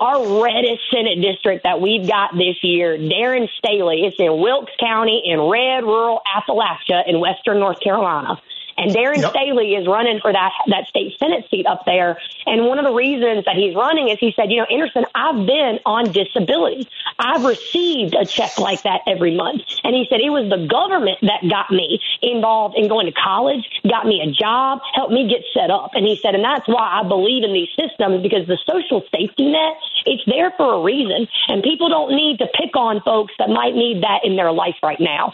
[0.00, 4.04] our reddest Senate district that we've got this year, Darren Staley.
[4.04, 8.40] It's in Wilkes County in red rural Appalachia in western North Carolina.
[8.78, 9.30] And Darren yep.
[9.30, 12.18] Staley is running for that that state senate seat up there.
[12.46, 15.46] And one of the reasons that he's running is he said, you know, Anderson, I've
[15.46, 16.88] been on disability.
[17.18, 19.62] I've received a check like that every month.
[19.84, 23.64] And he said it was the government that got me involved in going to college,
[23.88, 25.90] got me a job, helped me get set up.
[25.94, 29.50] And he said, and that's why I believe in these systems because the social safety
[29.50, 31.26] net, it's there for a reason.
[31.48, 34.76] And people don't need to pick on folks that might need that in their life
[34.82, 35.32] right now.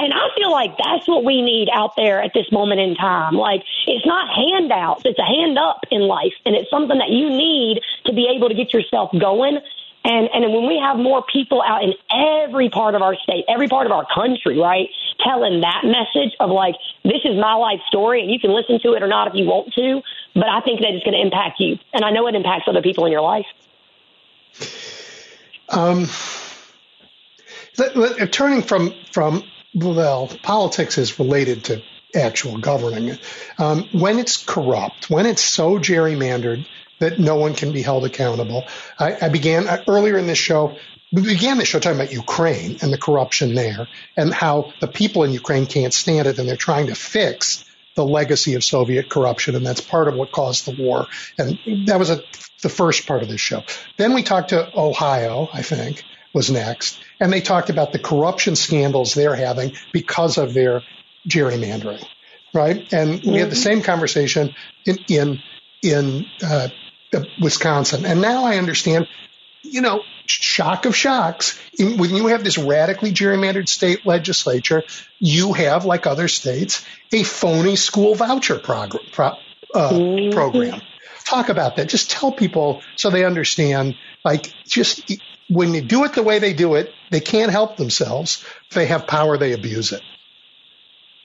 [0.00, 3.34] And I feel like that's what we need out there at this moment in time.
[3.34, 6.32] Like, it's not handouts, it's a hand up in life.
[6.46, 9.58] And it's something that you need to be able to get yourself going.
[10.02, 13.68] And, and when we have more people out in every part of our state, every
[13.68, 14.88] part of our country, right,
[15.22, 18.94] telling that message of like, this is my life story and you can listen to
[18.94, 20.00] it or not if you want to,
[20.32, 21.76] but I think that it's going to impact you.
[21.92, 23.44] And I know it impacts other people in your life.
[25.68, 26.08] Um,
[28.30, 29.44] turning from, from
[29.74, 31.82] well, politics is related to
[32.14, 33.18] actual governing.
[33.58, 36.66] Um, when it's corrupt, when it's so gerrymandered
[36.98, 38.64] that no one can be held accountable,
[38.98, 40.76] I, I began uh, earlier in this show.
[41.12, 45.24] We began the show talking about Ukraine and the corruption there, and how the people
[45.24, 47.64] in Ukraine can't stand it, and they're trying to fix
[47.96, 51.06] the legacy of Soviet corruption, and that's part of what caused the war.
[51.38, 52.22] And that was a,
[52.62, 53.64] the first part of this show.
[53.96, 57.00] Then we talked to Ohio, I think, was next.
[57.20, 60.82] And they talked about the corruption scandals they're having because of their
[61.28, 62.02] gerrymandering,
[62.54, 62.90] right?
[62.92, 63.30] And mm-hmm.
[63.30, 63.62] we had the mm-hmm.
[63.62, 64.54] same conversation
[64.86, 65.38] in, in,
[65.82, 66.68] in uh,
[67.40, 68.06] Wisconsin.
[68.06, 69.06] And now I understand,
[69.62, 74.82] you know, shock of shocks, in, when you have this radically gerrymandered state legislature,
[75.18, 79.36] you have, like other states, a phony school voucher prog- pro-
[79.74, 80.32] uh, mm-hmm.
[80.32, 80.80] program.
[81.26, 81.88] Talk about that.
[81.88, 83.94] Just tell people so they understand.
[84.24, 85.12] Like, just
[85.50, 88.44] when they do it the way they do it, they can't help themselves.
[88.68, 90.02] If they have power, they abuse it.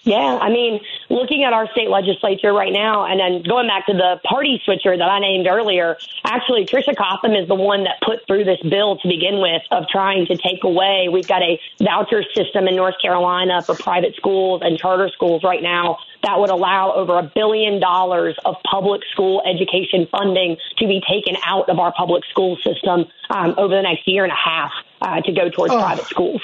[0.05, 3.93] Yeah, I mean, looking at our state legislature right now, and then going back to
[3.93, 8.19] the party switcher that I named earlier, actually, Tricia Cotham is the one that put
[8.27, 11.09] through this bill to begin with of trying to take away.
[11.11, 15.63] We've got a voucher system in North Carolina for private schools and charter schools right
[15.63, 21.01] now that would allow over a billion dollars of public school education funding to be
[21.09, 24.71] taken out of our public school system um, over the next year and a half
[25.05, 25.79] uh, to go towards oh.
[25.79, 26.41] private schools.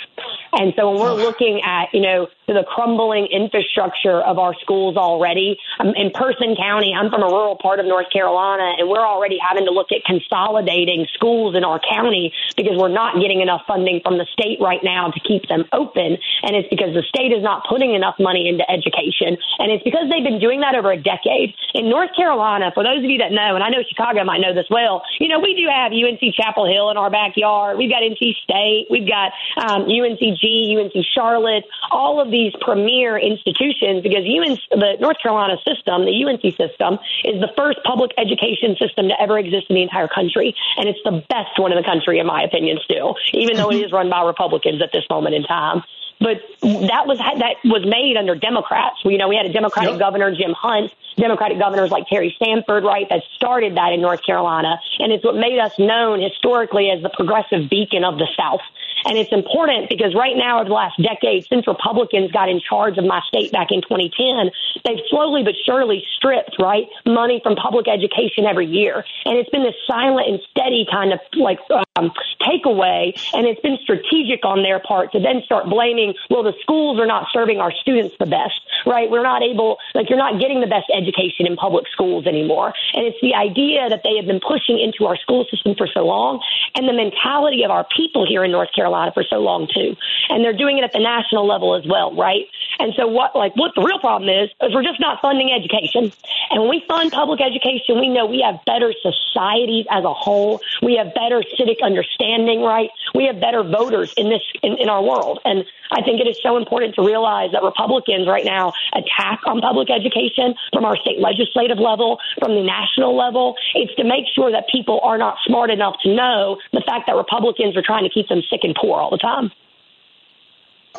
[0.54, 5.58] And so when we're looking at, you know, the crumbling infrastructure of our schools already,
[5.80, 9.40] um, in Person County, I'm from a rural part of North Carolina, and we're already
[9.40, 14.02] having to look at consolidating schools in our county because we're not getting enough funding
[14.04, 16.18] from the state right now to keep them open.
[16.44, 19.40] And it's because the state is not putting enough money into education.
[19.58, 21.56] And it's because they've been doing that over a decade.
[21.74, 24.54] In North Carolina, for those of you that know, and I know Chicago might know
[24.54, 27.78] this well, you know, we do have UNC Chapel Hill in our backyard.
[27.78, 28.51] We've got NC State.
[28.90, 35.18] We've got um, UNCG UNC Charlotte, all of these premier institutions, because UNC, the North
[35.22, 39.76] Carolina system, the UNC system, is the first public education system to ever exist in
[39.76, 40.56] the entire country.
[40.78, 43.78] And it's the best one in the country, in my opinion, still, even though it
[43.78, 45.84] is run by Republicans at this moment in time.
[46.22, 48.98] But that was that was made under Democrats.
[49.03, 49.99] You know, we had a Democratic yep.
[49.99, 54.80] governor, Jim Hunt, Democratic governors like Terry Sanford, right, that started that in North Carolina,
[55.00, 58.62] and it's what made us known historically as the progressive beacon of the South.
[59.06, 62.98] And it's important because right now, over the last decade, since Republicans got in charge
[62.98, 64.52] of my state back in 2010,
[64.86, 69.04] they've slowly but surely stripped, right, money from public education every year.
[69.26, 71.60] And it's been this silent and steady kind of like
[71.98, 72.12] um,
[72.46, 73.18] takeaway.
[73.34, 77.08] And it's been strategic on their part to then start blaming, well, the schools are
[77.08, 79.10] not serving our students the best, right?
[79.10, 81.01] We're not able, like, you're not getting the best education
[81.40, 82.73] in public schools anymore.
[82.94, 86.02] And it's the idea that they have been pushing into our school system for so
[86.02, 86.41] long
[86.76, 89.95] and the mentality of our people here in North Carolina for so long too.
[90.30, 92.45] And they're doing it at the national level as well, right?
[92.80, 96.11] And so what, like, what the real problem is, is we're just not funding education.
[96.49, 100.61] And when we fund public education, we know we have better societies as a whole.
[100.82, 102.90] We have better civic understanding, right?
[103.14, 105.40] We have better voters in this, in, in our world.
[105.45, 109.60] And I think it is so important to realize that Republicans right now attack on
[109.61, 113.56] public education from state legislative level, from the national level.
[113.76, 117.16] It's to make sure that people are not smart enough to know the fact that
[117.16, 119.52] Republicans are trying to keep them sick and poor all the time.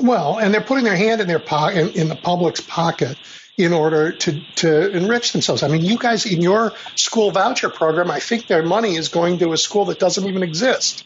[0.00, 3.18] Well, and they're putting their hand in their pocket, in, in the public's pocket
[3.58, 5.62] in order to, to enrich themselves.
[5.62, 9.38] I mean, you guys in your school voucher program, I think their money is going
[9.40, 11.04] to a school that doesn't even exist.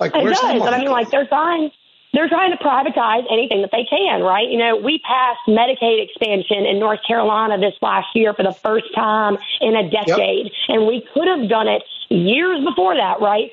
[0.00, 0.42] Like, it does.
[0.42, 1.70] I mean, like they're trying,
[2.14, 4.48] they're trying to privatize anything that they can, right?
[4.48, 8.86] You know, we passed Medicaid expansion in North Carolina this last year for the first
[8.94, 10.54] time in a decade, yep.
[10.68, 13.50] and we could have done it years before that, right?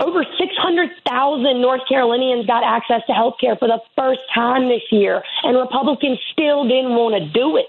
[0.00, 5.22] Over 600,000 North Carolinians got access to health care for the first time this year,
[5.44, 7.66] and Republicans still didn't want to do it.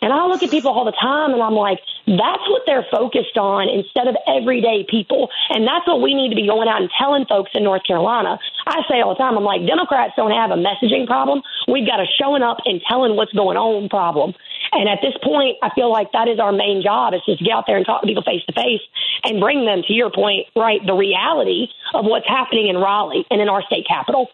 [0.00, 3.36] And I look at people all the time and I'm like, that's what they're focused
[3.36, 5.28] on instead of everyday people.
[5.50, 8.38] And that's what we need to be going out and telling folks in North Carolina.
[8.66, 11.42] I say all the time, I'm like, Democrats don't have a messaging problem.
[11.68, 14.34] We've got a showing up and telling what's going on problem.
[14.72, 17.52] And at this point, I feel like that is our main job is just get
[17.52, 18.80] out there and talk to people face to face
[19.22, 23.40] and bring them to your point, right, the reality of what's happening in Raleigh and
[23.40, 24.28] in our state capital.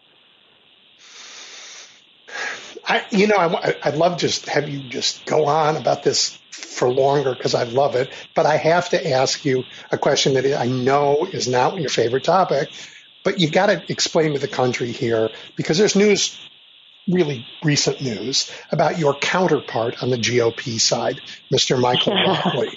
[2.85, 6.39] I, you know, I, I'd love just have you just go on about this
[6.79, 8.11] for longer because I love it.
[8.35, 12.23] But I have to ask you a question that I know is not your favorite
[12.23, 12.69] topic,
[13.23, 16.39] but you've got to explain to the country here because there's news,
[17.07, 21.21] really recent news about your counterpart on the GOP side,
[21.53, 21.79] Mr.
[21.79, 22.75] Michael Whatley.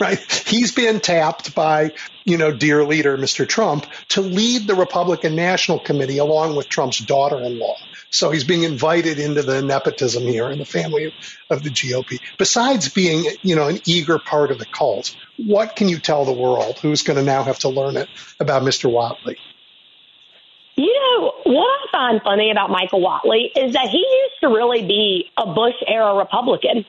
[0.00, 0.18] right?
[0.46, 1.92] He's been tapped by,
[2.24, 3.46] you know, dear leader, Mr.
[3.46, 7.76] Trump, to lead the Republican National Committee along with Trump's daughter in law.
[8.14, 11.12] So he's being invited into the nepotism here in the family
[11.50, 12.20] of the GOP.
[12.38, 16.32] Besides being, you know, an eager part of the cult, what can you tell the
[16.32, 18.08] world who's going to now have to learn it
[18.38, 18.88] about Mr.
[18.88, 19.36] Whatley?
[20.76, 24.86] You know, what I find funny about Michael Whatley is that he used to really
[24.86, 26.86] be a Bush era Republican.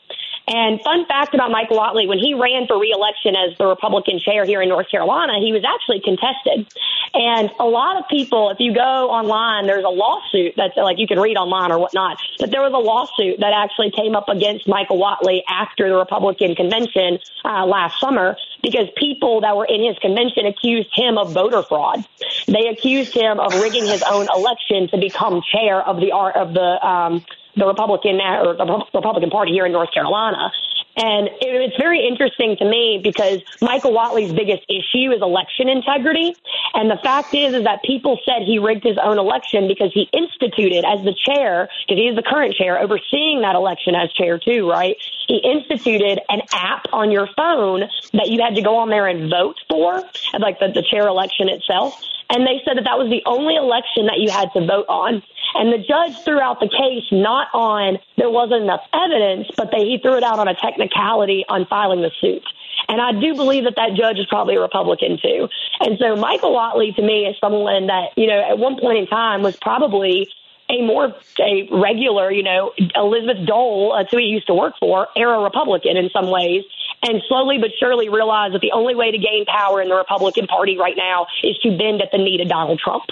[0.47, 4.45] And fun fact about Michael Whatley, when he ran for reelection as the Republican chair
[4.45, 6.67] here in North Carolina, he was actually contested.
[7.15, 11.07] And a lot of people, if you go online, there's a lawsuit that's like you
[11.07, 14.67] can read online or whatnot, but there was a lawsuit that actually came up against
[14.67, 19.97] Michael Whatley after the Republican convention uh, last summer because people that were in his
[19.99, 22.05] convention accused him of voter fraud.
[22.47, 26.53] They accused him of rigging his own election to become chair of the art of
[26.53, 27.26] the um,
[27.56, 30.52] the Republican uh, or the Republican Party here in North Carolina.
[30.98, 36.36] And it's very interesting to me because Michael Whatley's biggest issue is election integrity.
[36.73, 40.07] And the fact is, is that people said he rigged his own election because he
[40.14, 44.40] instituted as the chair, because he is the current chair, overseeing that election as chair
[44.40, 44.95] too, right?
[45.27, 47.82] He instituted an app on your phone
[48.14, 50.02] that you had to go on there and vote for,
[50.40, 52.02] like the, the chair election itself.
[52.30, 55.22] And they said that that was the only election that you had to vote on.
[55.56, 59.85] And the judge threw out the case not on there wasn't enough evidence, but they,
[59.85, 62.43] he threw it out on a technicality on filing the suit.
[62.88, 65.47] And I do believe that that judge is probably a Republican too.
[65.80, 69.07] And so Michael Whatley to me is someone that, you know, at one point in
[69.07, 70.30] time was probably
[70.69, 75.07] a more a regular, you know, Elizabeth Dole, that's who he used to work for,
[75.15, 76.64] era Republican in some ways,
[77.03, 80.47] and slowly but surely realize that the only way to gain power in the Republican
[80.47, 83.05] Party right now is to bend at the knee to Donald Trump.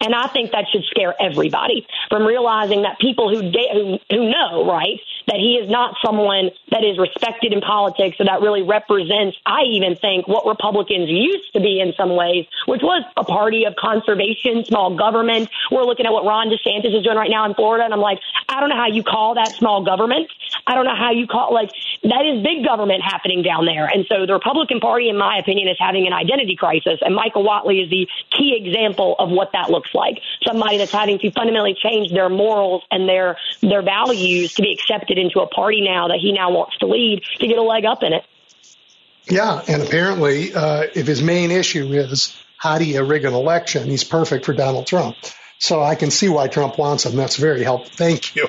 [0.00, 4.30] And I think that should scare everybody from realizing that people who, de- who, who
[4.30, 8.62] know, right, that he is not someone that is respected in politics or that really
[8.62, 13.24] represents, I even think, what Republicans used to be in some ways, which was a
[13.24, 15.50] party of conservation, small government.
[15.70, 17.84] We're looking at what Ron DeSantis is doing right now in Florida.
[17.84, 20.30] And I'm like, I don't know how you call that small government.
[20.66, 21.70] I don't know how you call, like,
[22.04, 23.86] that is big government happening down there.
[23.86, 27.00] And so the Republican Party, in my opinion, is having an identity crisis.
[27.02, 30.20] And Michael Whatley is the key example of what that looks like.
[30.46, 35.18] Somebody that's having to fundamentally change their morals and their, their values to be accepted
[35.18, 38.02] into a party now that he now wants to lead to get a leg up
[38.02, 38.24] in it.
[39.30, 43.88] Yeah, and apparently, uh, if his main issue is how do you rig an election,
[43.88, 45.16] he's perfect for Donald Trump.
[45.58, 47.16] So I can see why Trump wants him.
[47.16, 47.90] That's very helpful.
[47.94, 48.48] Thank you.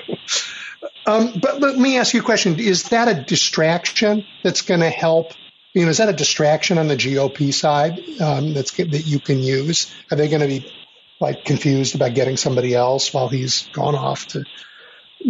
[1.06, 4.90] Um, but let me ask you a question: Is that a distraction that's going to
[4.90, 5.32] help?
[5.74, 9.42] You know, is that a distraction on the GOP side um, that's that you can
[9.42, 9.92] use?
[10.10, 10.72] Are they going to be
[11.20, 14.44] like confused about getting somebody else while he's gone off to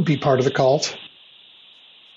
[0.03, 0.97] be part of the cult?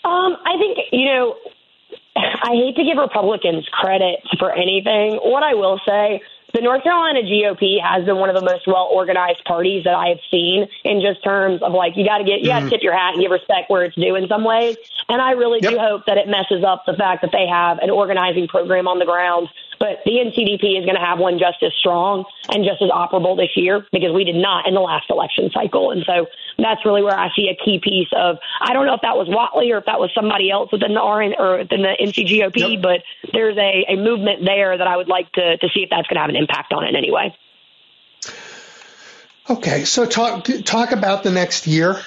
[0.06, 1.36] Um, I think, you know,
[2.16, 5.20] I hate to give Republicans credit for anything.
[5.24, 6.22] What I will say,
[6.54, 10.10] the North Carolina GOP has been one of the most well organized parties that I
[10.10, 12.70] have seen in just terms of like you got to get you got to mm-hmm.
[12.70, 14.78] tip your hat and give respect where it's due in some ways.
[15.10, 15.72] And I really yep.
[15.72, 19.00] do hope that it messes up the fact that they have an organizing program on
[19.00, 19.50] the ground
[19.84, 23.36] but the NCDP is going to have one just as strong and just as operable
[23.36, 25.92] this year because we did not in the last election cycle.
[25.92, 26.28] And so
[26.58, 28.38] that's really where I see a key piece of.
[28.62, 31.04] I don't know if that was Whatley or if that was somebody else within the
[31.04, 32.82] RN or within the NCGOP, yep.
[32.82, 33.04] but
[33.34, 36.16] there's a, a movement there that I would like to to see if that's going
[36.16, 37.36] to have an impact on it anyway.
[39.50, 42.00] Okay, so talk talk about the next year.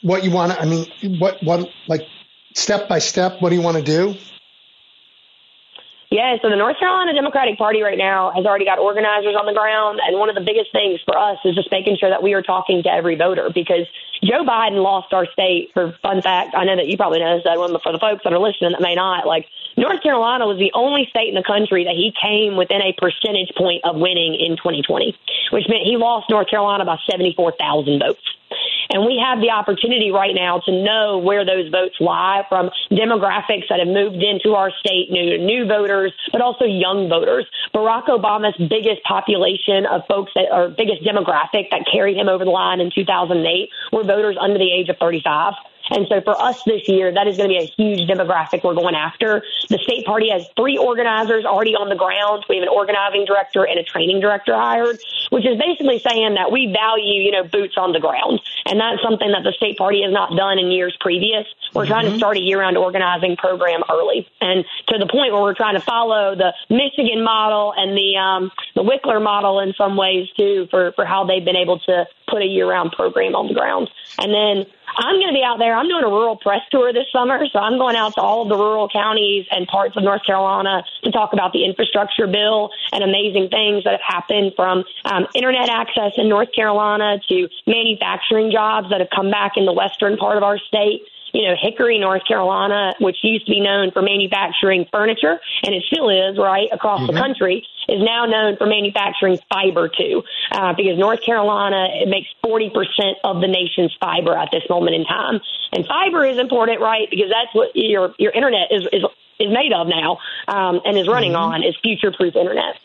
[0.00, 0.60] What you want to?
[0.62, 2.08] I mean, what what like
[2.54, 3.42] step by step?
[3.42, 4.14] What do you want to do?
[6.10, 9.52] Yeah, so the North Carolina Democratic Party right now has already got organizers on the
[9.52, 10.00] ground.
[10.00, 12.40] And one of the biggest things for us is just making sure that we are
[12.40, 13.84] talking to every voter because
[14.24, 16.54] Joe Biden lost our state for fun fact.
[16.56, 18.72] I know that you probably know this, one, but for the folks that are listening
[18.72, 19.44] that may not, like
[19.76, 23.52] North Carolina was the only state in the country that he came within a percentage
[23.52, 25.12] point of winning in 2020,
[25.52, 28.24] which meant he lost North Carolina by 74,000 votes.
[28.90, 33.68] And we have the opportunity right now to know where those votes lie from demographics
[33.68, 37.46] that have moved into our state, new, new voters, but also young voters.
[37.74, 42.50] Barack Obama's biggest population of folks that are biggest demographic that carried him over the
[42.50, 45.52] line in 2008 were voters under the age of 35.
[45.90, 48.74] And so for us this year, that is going to be a huge demographic we're
[48.74, 49.42] going after.
[49.68, 52.44] The state party has three organizers already on the ground.
[52.48, 54.98] We have an organizing director and a training director hired,
[55.30, 58.40] which is basically saying that we value, you know, boots on the ground.
[58.66, 61.46] And that's something that the state party has not done in years previous.
[61.74, 61.90] We're mm-hmm.
[61.90, 62.18] trying to mm-hmm.
[62.18, 64.26] start a year round organizing program early.
[64.40, 68.50] And to the point where we're trying to follow the Michigan model and the, um,
[68.74, 72.42] the Wikler model in some ways too for, for how they've been able to put
[72.42, 73.90] a year round program on the ground.
[74.18, 74.66] And then
[74.96, 75.74] I'm going to be out there.
[75.74, 78.48] I'm doing a rural press tour this summer, so I'm going out to all of
[78.48, 83.04] the rural counties and parts of North Carolina to talk about the infrastructure bill and
[83.04, 88.90] amazing things that have happened from um, internet access in North Carolina to manufacturing jobs
[88.90, 91.02] that have come back in the western part of our state
[91.32, 95.84] you know, Hickory, North Carolina, which used to be known for manufacturing furniture, and it
[95.90, 97.14] still is, right, across mm-hmm.
[97.14, 100.22] the country, is now known for manufacturing fiber too,
[100.52, 102.70] uh, because North Carolina it makes 40%
[103.24, 105.40] of the nation's fiber at this moment in time.
[105.72, 109.04] And fiber is important, right, because that's what your, your internet is, is,
[109.38, 110.18] is made of now
[110.48, 111.52] um, and is running mm-hmm.
[111.52, 112.80] on is future-proof internet.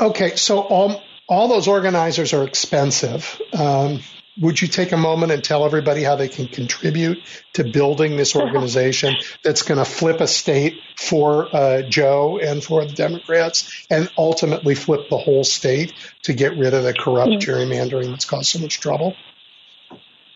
[0.00, 3.40] Okay, so all all those organizers are expensive.
[3.52, 4.00] Um,
[4.40, 7.22] would you take a moment and tell everybody how they can contribute
[7.54, 12.84] to building this organization that's going to flip a state for uh, Joe and for
[12.84, 17.50] the Democrats and ultimately flip the whole state to get rid of the corrupt mm-hmm.
[17.50, 19.16] gerrymandering that's caused so much trouble?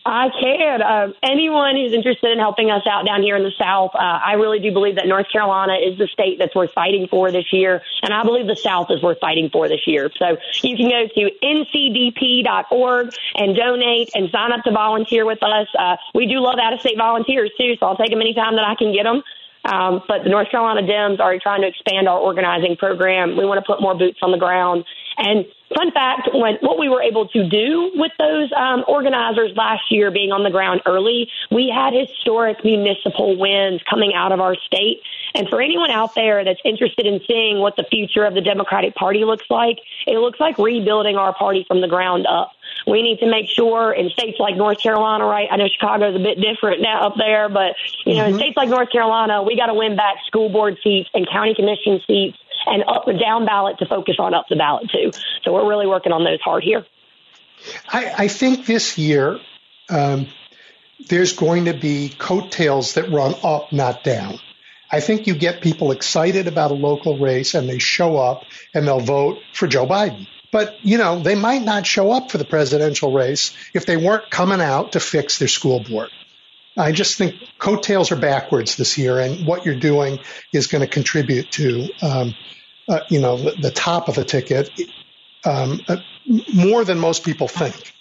[0.05, 0.81] I can.
[0.81, 4.33] Uh, anyone who's interested in helping us out down here in the South, uh, I
[4.33, 7.83] really do believe that North Carolina is the state that's worth fighting for this year,
[8.01, 10.09] and I believe the South is worth fighting for this year.
[10.17, 15.67] So you can go to ncdp.org and donate and sign up to volunteer with us.
[15.77, 18.65] Uh, we do love out of state volunteers too, so I'll take them anytime that
[18.65, 19.21] I can get them.
[19.63, 23.37] Um, but the North Carolina Dems are trying to expand our organizing program.
[23.37, 24.85] We want to put more boots on the ground
[25.21, 25.45] and
[25.75, 30.11] fun fact, when, what we were able to do with those um, organizers last year
[30.11, 35.01] being on the ground early, we had historic municipal wins coming out of our state.
[35.33, 38.95] And for anyone out there that's interested in seeing what the future of the Democratic
[38.95, 42.51] Party looks like, it looks like rebuilding our party from the ground up.
[42.87, 45.47] We need to make sure in states like North Carolina, right?
[45.51, 47.75] I know Chicago's a bit different now up there, but
[48.05, 48.33] you know, mm-hmm.
[48.33, 51.53] in states like North Carolina, we got to win back school board seats and county
[51.53, 55.11] commission seats and up and down ballot to focus on up the ballot too.
[55.43, 56.85] So we're really working on those hard here.
[57.87, 59.39] I, I think this year
[59.89, 60.27] um,
[61.09, 64.39] there's going to be coattails that run up, not down.
[64.91, 68.43] I think you get people excited about a local race and they show up
[68.73, 70.27] and they'll vote for Joe Biden.
[70.51, 74.29] But, you know, they might not show up for the presidential race if they weren't
[74.29, 76.09] coming out to fix their school board.
[76.77, 80.19] I just think coattails are backwards this year, and what you're doing
[80.53, 82.33] is going to contribute to, um,
[82.87, 84.69] uh, you know, the, the, top of the ticket
[85.45, 85.97] um, uh,
[86.53, 87.93] more than most people think.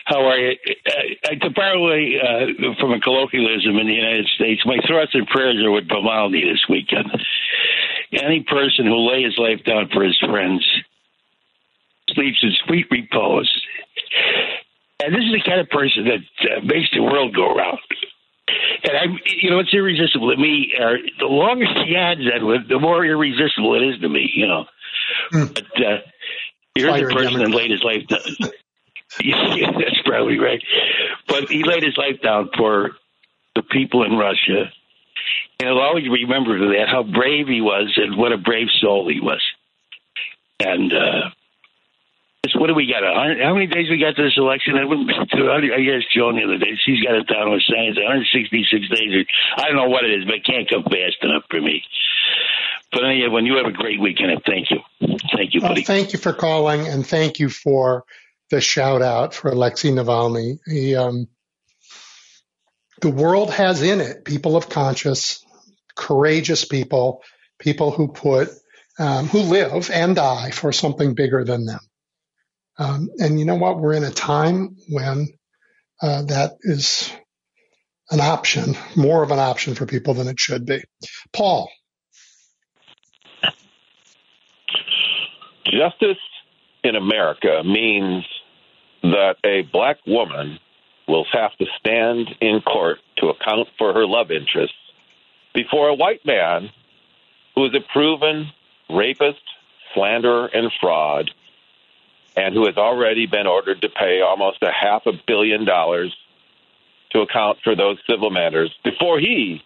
[0.05, 0.57] How are you?
[1.25, 5.63] I, to borrow uh, from a colloquialism in the United States, my thoughts and prayers
[5.65, 7.11] are with Vivaldi this weekend.
[8.13, 10.65] Any person who lay his life down for his friends
[12.11, 13.51] sleeps in sweet repose.
[15.03, 17.79] And this is the kind of person that uh, makes the world go round.
[18.85, 19.05] And I,
[19.41, 20.73] you know, it's irresistible to me.
[20.79, 24.31] Uh, the longer the odds, Edwin, the more irresistible it is to me.
[24.35, 24.65] You know,
[25.33, 25.55] mm.
[25.55, 25.99] but uh,
[26.75, 28.51] here's a person that laid his life down.
[29.21, 30.63] Yeah, that's probably right.
[31.29, 32.93] But he laid his life down for
[33.55, 34.71] the people in Russia.
[35.61, 39.21] And I'll always remember that how brave he was and what a brave soul he
[39.21, 39.43] was.
[40.61, 41.31] And uh,
[42.55, 43.03] what do we got?
[43.03, 44.75] How many days we got to this election?
[44.77, 46.75] I guess Joan the other day.
[46.85, 49.27] She's got it down saying it's 166 days.
[49.57, 51.83] I don't know what it is, but it can't come fast enough for me.
[52.93, 54.79] But anyway, when you have a great weekend, thank you.
[55.35, 55.81] Thank you, buddy.
[55.81, 58.05] Well, thank you for calling, and thank you for
[58.55, 60.61] the shout out for Alexei Navalny.
[60.65, 61.27] He, um,
[63.01, 65.45] the world has in it people of conscience,
[65.97, 67.23] courageous people,
[67.59, 68.51] people who put,
[68.99, 71.81] um, who live and die for something bigger than them.
[72.79, 73.81] Um, and you know what?
[73.81, 75.27] We're in a time when
[76.01, 77.13] uh, that is
[78.11, 80.81] an option, more of an option for people than it should be.
[81.33, 81.69] Paul.
[85.65, 86.19] Justice
[86.85, 88.25] in America means
[89.13, 90.59] that a black woman
[91.07, 94.77] will have to stand in court to account for her love interests
[95.53, 96.71] before a white man
[97.55, 98.51] who is a proven
[98.91, 99.43] rapist,
[99.93, 101.31] slanderer, and fraud,
[102.37, 106.17] and who has already been ordered to pay almost a half a billion dollars
[107.11, 109.63] to account for those civil matters before he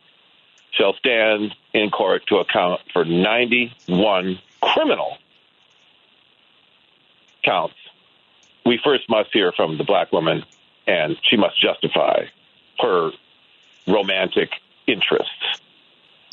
[0.72, 5.16] shall stand in court to account for 91 criminal
[7.42, 7.74] counts.
[8.68, 10.44] We first must hear from the black woman,
[10.86, 12.26] and she must justify
[12.80, 13.12] her
[13.86, 14.50] romantic
[14.86, 15.62] interests.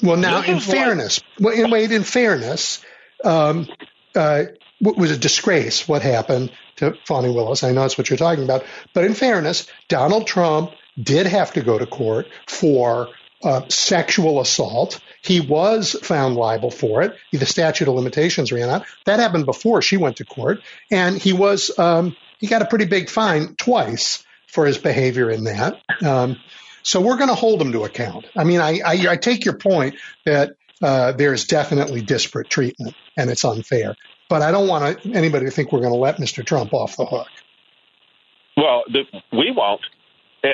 [0.03, 2.83] Well, now, in fairness, well, wait, in fairness,
[3.23, 3.69] um,
[4.13, 4.43] uh,
[4.81, 7.63] was a disgrace what happened to Fani Willis.
[7.63, 8.65] I know that's what you're talking about.
[8.93, 13.07] But in fairness, Donald Trump did have to go to court for
[13.45, 14.99] uh, sexual assault.
[15.21, 17.15] He was found liable for it.
[17.31, 18.85] The statute of limitations ran out.
[19.05, 22.85] That happened before she went to court, and he was um, he got a pretty
[22.85, 25.81] big fine twice for his behavior in that.
[26.05, 26.37] Um,
[26.83, 28.25] so we're going to hold him to account.
[28.37, 32.95] I mean, I, I, I take your point that uh, there is definitely disparate treatment
[33.17, 33.95] and it's unfair,
[34.29, 36.45] but I don't want anybody to think we're going to let Mr.
[36.45, 37.27] Trump off the hook.
[38.55, 39.81] Well, the, we won't.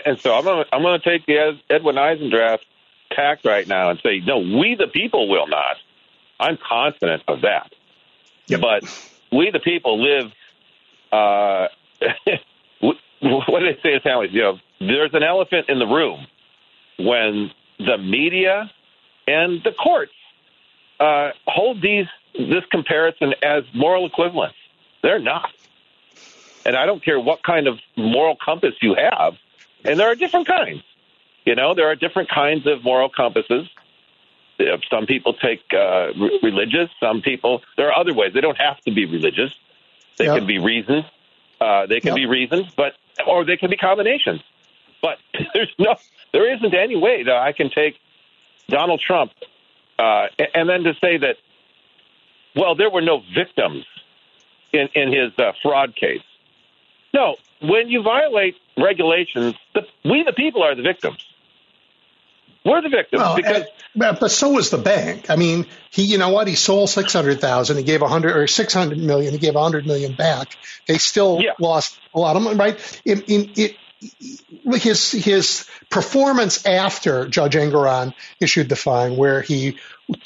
[0.05, 2.59] And so I'm going to I'm going to take the Edwin Eisendrath
[3.11, 5.75] tact right now and say, no, we the people will not.
[6.39, 7.73] I'm confident of that.
[8.47, 8.61] Yep.
[8.61, 8.83] But
[9.31, 10.31] we the people live.
[11.11, 11.67] Uh,
[13.21, 14.31] what do they say in families?
[14.33, 16.25] You know, there's an elephant in the room
[16.97, 18.71] when the media
[19.27, 20.13] and the courts
[20.99, 24.55] uh, hold these this comparison as moral equivalents.
[25.03, 25.49] They're not.
[26.65, 29.33] And I don't care what kind of moral compass you have,
[29.83, 30.83] and there are different kinds.
[31.45, 33.67] You know, there are different kinds of moral compasses.
[34.91, 36.89] Some people take uh, re- religious.
[36.99, 38.33] Some people there are other ways.
[38.33, 39.51] They don't have to be religious.
[40.17, 40.37] They yep.
[40.37, 41.05] can be reasons.
[41.59, 42.15] Uh, they can yep.
[42.15, 42.93] be reasons, but
[43.27, 44.41] or they can be combinations.
[45.01, 45.17] But
[45.53, 45.95] there's no,
[46.31, 47.95] there isn't any way that I can take
[48.67, 49.31] Donald Trump
[50.01, 51.35] uh, and then to say that,
[52.55, 53.85] well, there were no victims
[54.73, 56.23] in in his uh, fraud case.
[57.13, 61.25] No, when you violate regulations, the, we the people are the victims.
[62.63, 63.57] We're the victims well, because.
[63.57, 65.29] And, but so was the bank.
[65.29, 66.47] I mean, he, you know what?
[66.47, 67.77] He sold six hundred thousand.
[67.77, 69.33] He gave a hundred or six hundred million.
[69.33, 70.55] He gave a hundred million back.
[70.87, 71.51] They still yeah.
[71.59, 73.01] lost a lot of money, right?
[73.03, 73.75] In, in, it,
[74.81, 79.77] his his performance after Judge Engoron issued the fine, where he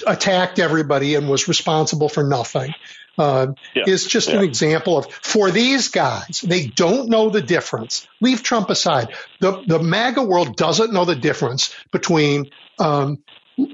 [0.05, 2.73] attacked everybody and was responsible for nothing,
[3.17, 3.83] uh, yeah.
[3.87, 4.37] is just yeah.
[4.37, 8.07] an example of for these guys, they don't know the difference.
[8.21, 9.13] Leave Trump aside.
[9.39, 13.23] The the MAGA world doesn't know the difference between um,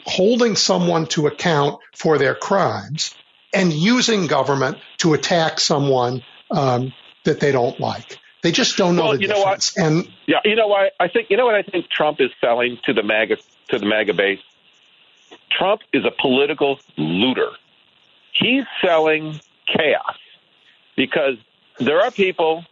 [0.06, 3.16] holding someone to account for their crimes
[3.54, 6.94] and using government to attack someone um,
[7.26, 8.18] that they don't like.
[8.44, 9.78] They just don't know well, the you difference.
[9.78, 9.92] Know what?
[9.92, 10.94] And yeah, you know what?
[11.00, 13.38] I think you know what I think Trump is selling to the MAGA
[13.70, 14.40] to the MAGA base.
[15.52, 17.52] Trump is a political looter.
[18.34, 20.18] He's selling chaos
[20.96, 21.36] because
[21.80, 22.66] there are people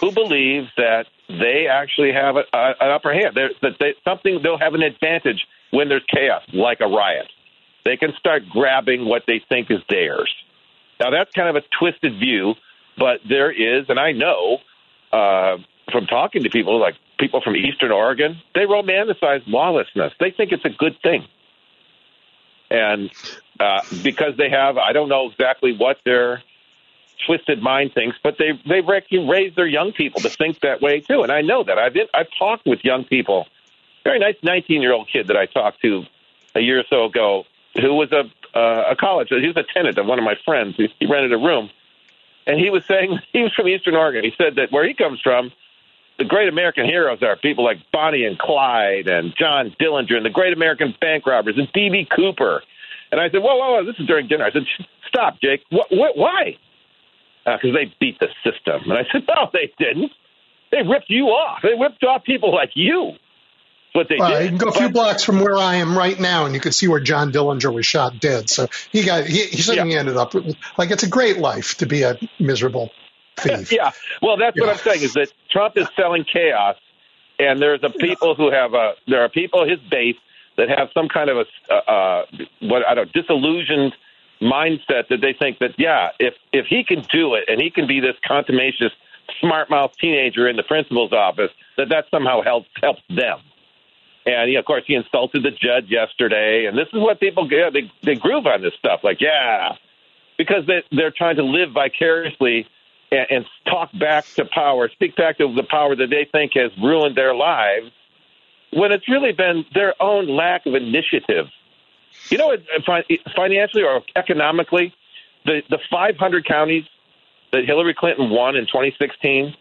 [0.00, 3.34] who believe that they actually have a, a, an upper hand.
[3.34, 7.28] They're, that they, something they'll have an advantage when there's chaos, like a riot.
[7.84, 10.32] They can start grabbing what they think is theirs.
[11.00, 12.54] Now that's kind of a twisted view,
[12.96, 14.58] but there is, and I know
[15.12, 15.58] uh,
[15.90, 20.12] from talking to people like people from Eastern Oregon, they romanticize lawlessness.
[20.20, 21.26] They think it's a good thing
[22.72, 23.10] and
[23.60, 26.42] uh, because they have, I don't know exactly what their
[27.26, 31.22] twisted mind thinks, but they they raise their young people to think that way too.
[31.22, 33.46] And I know that I've been, I've talked with young people.
[34.04, 36.04] Very nice 19 year old kid that I talked to
[36.54, 37.44] a year or so ago,
[37.80, 38.24] who was a
[38.58, 39.28] uh, a college.
[39.28, 40.76] He was a tenant of one of my friends.
[40.76, 41.70] He, he rented a room,
[42.46, 44.24] and he was saying he was from Eastern Oregon.
[44.24, 45.52] He said that where he comes from,
[46.18, 50.30] the great American heroes are people like Bonnie and Clyde and John Dillinger and the
[50.30, 52.08] great American bank robbers and D.B.
[52.14, 52.62] Cooper.
[53.10, 54.44] And I said, whoa, whoa, whoa, this is during dinner.
[54.44, 54.62] I said,
[55.08, 55.62] stop, Jake.
[55.70, 56.56] What, what, why?
[57.44, 58.90] Because uh, they beat the system.
[58.90, 60.12] And I said, no, they didn't.
[60.70, 61.60] They ripped you off.
[61.62, 63.12] They ripped off people like you.
[63.92, 64.44] What they well, did.
[64.44, 66.60] You can go a few but, blocks from where I am right now, and you
[66.62, 68.48] can see where John Dillinger was shot dead.
[68.48, 70.00] So he got he, he certainly yeah.
[70.00, 70.32] ended up
[70.78, 72.90] like it's a great life to be a miserable
[73.38, 73.72] thief.
[73.72, 73.90] yeah.
[74.20, 74.64] Well, that's yeah.
[74.64, 76.76] what I'm saying is that Trump is selling chaos,
[77.38, 80.16] and there's a people who have a there are people his base
[80.56, 82.26] that have some kind of a uh, uh,
[82.60, 83.94] what I don't disillusioned
[84.40, 87.86] mindset that they think that yeah, if if he can do it and he can
[87.86, 88.92] be this contumacious,
[89.40, 93.38] smart mouth teenager in the principal's office, that that somehow helps helps them.
[94.24, 97.90] And he, of course, he insulted the judge yesterday, and this is what people they
[98.02, 99.00] they groove on this stuff.
[99.02, 99.76] Like, yeah,
[100.38, 102.66] because they they're trying to live vicariously
[103.12, 106.72] and, and talk back to power, speak back to the power that they think has
[106.82, 107.90] ruined their lives,
[108.72, 111.46] when it's really been their own lack of initiative.
[112.30, 112.56] You know,
[113.36, 114.94] financially or economically,
[115.44, 116.84] the the 500 counties
[117.52, 119.54] that Hillary Clinton won in 2016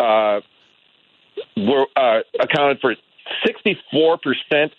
[0.00, 0.40] uh,
[1.56, 2.94] were uh, accounted for
[3.46, 4.70] 64%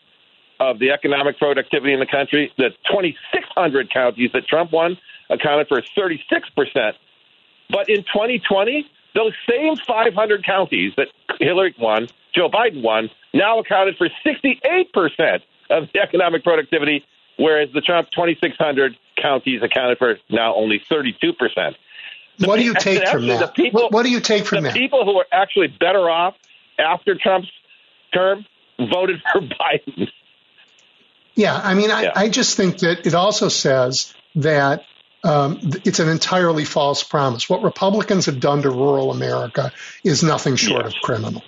[0.60, 2.52] of the economic productivity in the country.
[2.58, 4.98] The 2,600 counties that Trump won
[5.30, 6.94] accounted for 36%.
[7.70, 11.08] But in 2020, those same 500 counties that
[11.40, 17.06] Hillary won, Joe Biden won, now accounted for 68% of the economic productivity,
[17.38, 21.76] whereas the Trump 2,600 counties accounted for now only 32%.
[22.40, 23.54] what do you take from that?
[23.54, 24.76] People, what, what, do you take from the that?
[24.76, 26.36] People who are actually better off
[26.78, 27.52] after Trump's
[28.14, 28.46] term
[28.78, 30.08] voted for Biden.
[31.36, 32.12] Yeah, I mean, I, yeah.
[32.16, 34.84] I just think that it also says that
[35.24, 37.50] um, it's an entirely false promise.
[37.50, 39.72] What Republicans have done to rural America
[40.04, 40.96] is nothing short yes.
[40.96, 41.44] of criminal.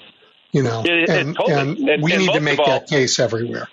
[0.51, 1.59] You know, it, and, totally.
[1.59, 3.69] and, and, we need to make all, that case everywhere.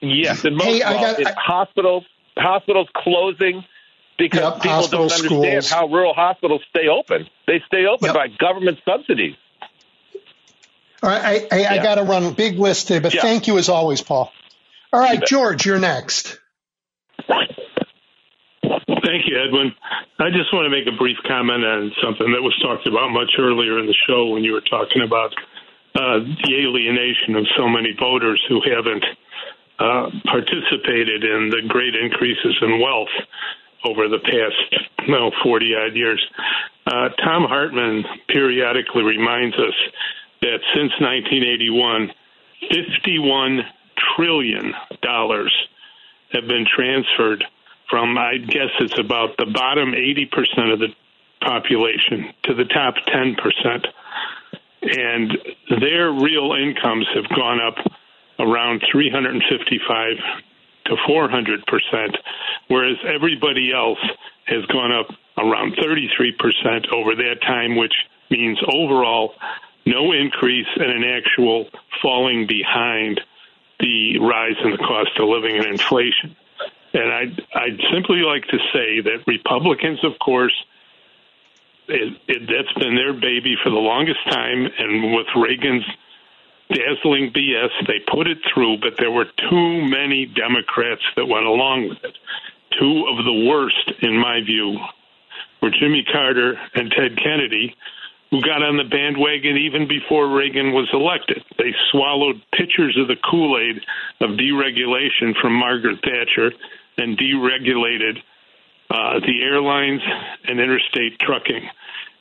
[0.00, 2.04] Yes, and most hey, all, got, I, hospitals,
[2.36, 3.64] hospitals closing
[4.18, 5.70] because yep, people don't understand schools.
[5.70, 7.26] how rural hospitals stay open.
[7.46, 8.14] They stay open yep.
[8.14, 9.36] by government subsidies.
[11.02, 11.72] All right, I, I, yeah.
[11.72, 13.22] I got to run a big list today, but yeah.
[13.22, 14.30] thank you as always, Paul.
[14.92, 16.38] All right, George, you're next.
[19.04, 19.72] Thank you, Edwin.
[20.18, 23.36] I just want to make a brief comment on something that was talked about much
[23.38, 25.34] earlier in the show when you were talking about
[25.94, 29.04] uh, the alienation of so many voters who haven't
[29.78, 33.12] uh, participated in the great increases in wealth
[33.84, 36.24] over the past well, 40 odd years.
[36.86, 39.76] Uh, Thom Hartmann periodically reminds us
[40.40, 42.10] that since 1981,
[42.72, 43.60] 51
[44.16, 45.52] trillion dollars
[46.32, 47.44] have been transferred
[47.88, 50.88] from, I guess it's about the bottom 80% of the
[51.40, 53.86] population to the top 10%.
[54.82, 55.38] And
[55.80, 57.76] their real incomes have gone up
[58.38, 60.16] around 355
[60.86, 62.16] to 400 percent,
[62.68, 63.98] whereas everybody else
[64.46, 65.06] has gone up
[65.38, 67.94] around 33 percent over that time, which
[68.30, 69.34] means overall
[69.86, 71.68] no increase and an actual
[72.02, 73.20] falling behind
[73.80, 76.36] the rise in the cost of living and inflation.
[76.94, 80.54] And I'd, I'd simply like to say that Republicans, of course,
[81.88, 84.66] it, it, that's been their baby for the longest time.
[84.78, 85.84] And with Reagan's
[86.70, 91.88] dazzling BS, they put it through, but there were too many Democrats that went along
[91.88, 92.16] with it.
[92.78, 94.78] Two of the worst, in my view,
[95.60, 97.74] were Jimmy Carter and Ted Kennedy,
[98.30, 101.42] who got on the bandwagon even before Reagan was elected.
[101.58, 103.82] They swallowed pitchers of the Kool Aid
[104.20, 106.52] of deregulation from Margaret Thatcher
[106.96, 108.18] and deregulated
[108.90, 110.02] uh, the airlines
[110.46, 111.68] and interstate trucking.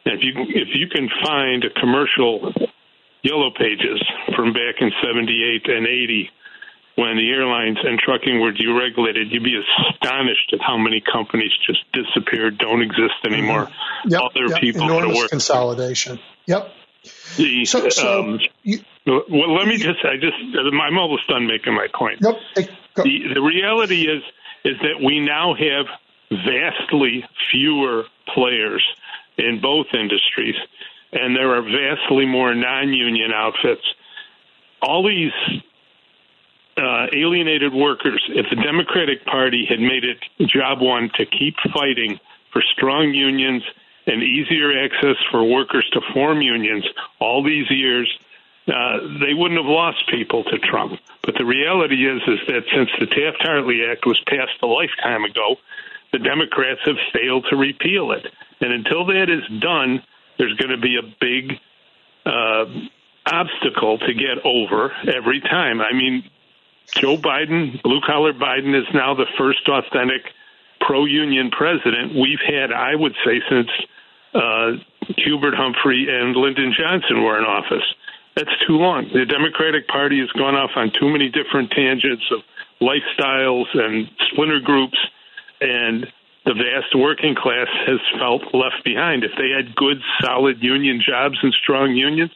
[0.05, 2.53] And if you if you can find a commercial
[3.21, 4.03] yellow pages
[4.35, 6.29] from back in 78 and 80
[6.95, 11.79] when the airlines and trucking were deregulated, you'd be astonished at how many companies just
[11.91, 13.65] disappeared, don't exist anymore.
[13.65, 14.09] Mm-hmm.
[14.09, 14.61] Yep, Other yep.
[14.61, 15.29] people Enormous work.
[15.29, 16.19] consolidation.
[16.45, 16.69] Yep.
[17.37, 21.73] The, so, so um, you, well, let me just, I just, I'm almost done making
[21.73, 22.21] my point.
[22.21, 22.37] Nope.
[22.55, 24.21] The, the reality is,
[24.64, 25.85] is that we now have
[26.32, 28.83] vastly fewer players
[29.38, 30.56] in both industries,
[31.11, 33.83] and there are vastly more non-union outfits.
[34.82, 35.32] All these
[36.77, 40.17] uh, alienated workers, if the Democratic Party had made it
[40.48, 42.19] job one to keep fighting
[42.51, 43.64] for strong unions
[44.06, 46.85] and easier access for workers to form unions
[47.19, 48.09] all these years,
[48.67, 51.00] uh, they wouldn't have lost people to Trump.
[51.24, 55.58] But the reality is, is that since the Taft-Hartley Act was passed a lifetime ago,
[56.11, 58.25] the Democrats have failed to repeal it.
[58.61, 60.01] And until that is done,
[60.38, 61.59] there's going to be a big
[62.25, 62.66] uh,
[63.25, 65.82] obstacle to get over every time.
[65.82, 66.24] I mean,
[66.95, 70.24] Joe Biden, blue collar Biden, is now the first authentic
[70.80, 73.69] pro union president we've had, I would say, since
[74.33, 74.72] uh,
[75.17, 77.83] Hubert Humphrey and Lyndon Johnson were in office.
[78.35, 79.09] That's too long.
[79.13, 82.41] The Democratic Party has gone off on too many different tangents of
[82.81, 84.97] lifestyles and splinter groups,
[85.61, 86.11] and
[86.45, 89.23] the vast working class has felt left behind.
[89.23, 92.31] If they had good, solid union jobs and strong unions,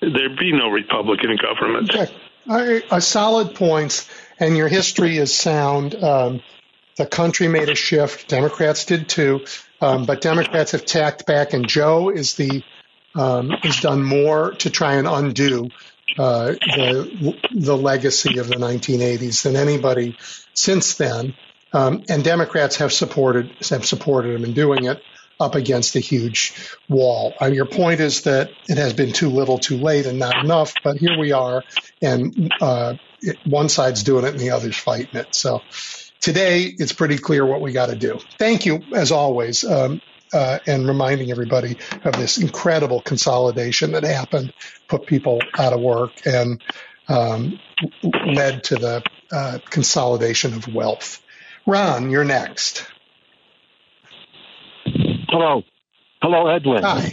[0.00, 1.94] there'd be no Republican government.
[1.94, 2.82] Okay.
[2.90, 5.94] A solid points, and your history is sound.
[5.94, 6.42] Um,
[6.96, 8.28] The country made a shift.
[8.28, 9.46] Democrats did too,
[9.80, 12.62] um, but Democrats have tacked back, and Joe is the
[13.14, 15.68] um, has done more to try and undo
[16.18, 20.16] uh, the the legacy of the 1980s than anybody
[20.54, 21.34] since then.
[21.72, 25.02] Um, and Democrats have supported have supported him in doing it
[25.38, 27.32] up against a huge wall.
[27.40, 30.74] Your point is that it has been too little, too late, and not enough.
[30.84, 31.64] But here we are,
[32.02, 35.34] and uh, it, one side's doing it, and the other's fighting it.
[35.34, 35.62] So
[36.20, 38.18] today, it's pretty clear what we got to do.
[38.38, 39.64] Thank you, as always.
[39.64, 40.02] Um,
[40.32, 44.52] uh, and reminding everybody of this incredible consolidation that happened,
[44.88, 46.62] put people out of work, and
[47.08, 47.58] um,
[48.26, 49.02] led to the
[49.32, 51.22] uh, consolidation of wealth.
[51.66, 52.86] Ron, you're next.
[55.28, 55.62] Hello.
[56.22, 56.82] Hello, Edwin.
[56.82, 57.12] Hi.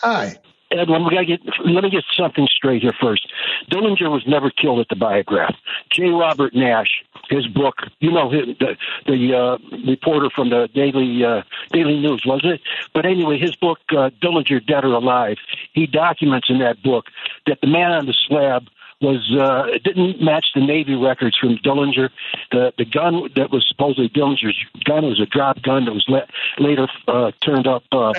[0.00, 0.36] Hi.
[0.70, 3.26] Edwin, we gotta get, let me get something straight here first.
[3.70, 5.54] Dillinger was never killed at the Biograph.
[5.90, 8.76] Jay Robert Nash, his book, you know, the
[9.06, 11.42] the uh, reporter from the Daily uh,
[11.72, 12.60] Daily News, was it?
[12.94, 15.38] But anyway, his book, uh, Dillinger, Dead or Alive,
[15.72, 17.06] he documents in that book
[17.46, 18.64] that the man on the slab
[19.02, 22.10] was uh, it didn't match the Navy records from Dillinger.
[22.50, 26.26] The the gun that was supposedly Dillinger's gun was a drop gun that was le-
[26.58, 28.12] later uh, turned up uh,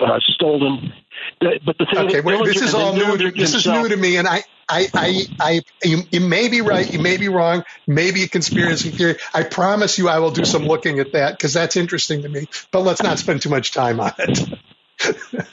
[0.00, 0.92] uh, stolen.
[1.40, 3.16] But the thing okay, wait, Dillinger, this is all new.
[3.16, 6.60] To, this is new to me, and I, I, I, I you, you may be
[6.60, 9.16] right, you may be wrong, maybe a conspiracy theory.
[9.32, 12.48] I promise you, I will do some looking at that because that's interesting to me.
[12.70, 14.58] But let's not spend too much time on it.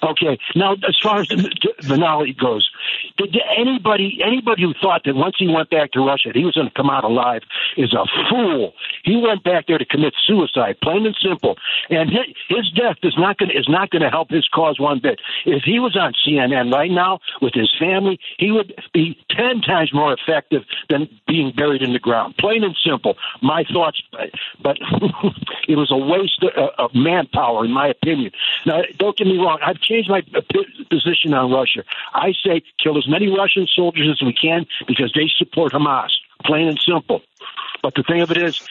[0.03, 0.37] Okay.
[0.55, 2.69] Now, as far as Navalny goes,
[3.17, 6.67] did anybody anybody who thought that once he went back to Russia he was going
[6.67, 7.41] to come out alive
[7.77, 8.73] is a fool.
[9.03, 11.57] He went back there to commit suicide, plain and simple.
[11.89, 14.99] And his, his death is not going is not going to help his cause one
[14.99, 15.19] bit.
[15.45, 19.93] If he was on CNN right now with his family, he would be ten times
[19.93, 22.35] more effective than being buried in the ground.
[22.37, 23.17] Plain and simple.
[23.41, 24.01] My thoughts,
[24.61, 24.77] but
[25.67, 26.43] it was a waste
[26.77, 28.31] of manpower, in my opinion.
[28.65, 29.59] Now, don't get me wrong.
[29.65, 30.21] I've changed my
[30.89, 31.83] position on Russia.
[32.13, 36.11] I say kill as many Russian soldiers as we can because they support Hamas.
[36.45, 37.21] Plain and simple.
[37.81, 38.61] But the thing of it is,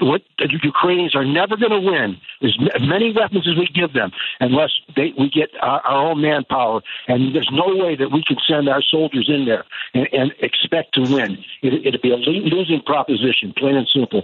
[0.00, 4.12] what the Ukrainians are never going to win as many weapons as we give them
[4.38, 6.82] unless they, we get our, our, own manpower.
[7.08, 10.94] And there's no way that we can send our soldiers in there and, and expect
[10.94, 11.38] to win.
[11.62, 14.22] It, it'd be a losing proposition, plain and simple.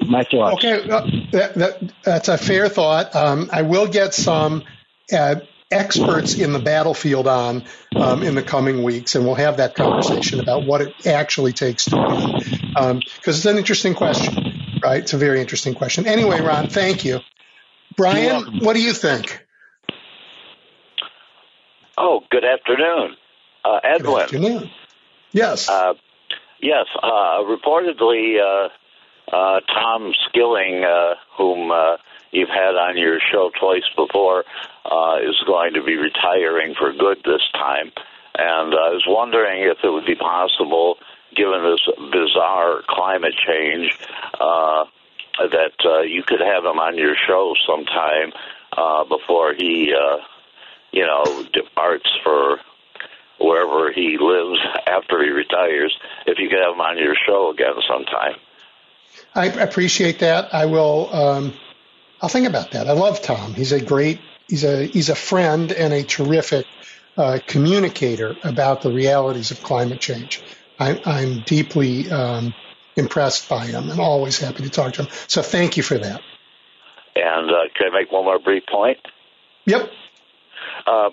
[0.00, 0.56] My thoughts.
[0.56, 3.14] Okay, uh, that, that, that's a fair thought.
[3.14, 4.64] Um, I will get some
[5.12, 5.36] uh,
[5.70, 7.64] experts in the battlefield on
[7.96, 11.86] um, in the coming weeks, and we'll have that conversation about what it actually takes
[11.86, 12.32] to win.
[12.68, 15.02] Because um, it's an interesting question, right?
[15.02, 16.06] It's a very interesting question.
[16.06, 17.20] Anyway, Ron, thank you.
[17.96, 19.44] Brian, what do you think?
[21.96, 23.16] Oh, good afternoon,
[23.64, 24.14] uh, Edwin.
[24.14, 24.70] Good afternoon.
[25.32, 25.68] Yes.
[25.68, 25.94] Uh,
[26.60, 26.86] yes.
[27.00, 28.68] Uh, reportedly,
[29.32, 31.72] uh, uh, Tom Skilling, uh, whom
[32.32, 34.44] you've had on your show twice before,
[34.84, 37.92] uh, is going to be retiring for good this time.
[38.36, 40.98] And I was wondering if it would be possible,
[41.36, 43.96] given this bizarre climate change,
[44.40, 44.84] uh,
[45.38, 48.32] that uh, you could have him on your show sometime
[48.76, 50.18] uh, before he, uh,
[50.92, 52.58] you know, departs for
[53.40, 55.96] wherever he lives after he retires.
[56.26, 58.34] If you could have him on your show again sometime.
[59.34, 60.54] I appreciate that.
[60.54, 61.12] I will.
[61.12, 61.54] Um,
[62.20, 62.88] I'll think about that.
[62.88, 63.54] I love Tom.
[63.54, 66.66] He's a great, he's a, he's a friend and a terrific
[67.16, 70.42] uh, communicator about the realities of climate change.
[70.78, 72.54] I, I'm deeply um,
[72.96, 75.08] impressed by him and always happy to talk to him.
[75.26, 76.22] So thank you for that.
[77.16, 78.98] And uh, can I make one more brief point?
[79.66, 79.90] Yep.
[80.86, 81.10] Uh,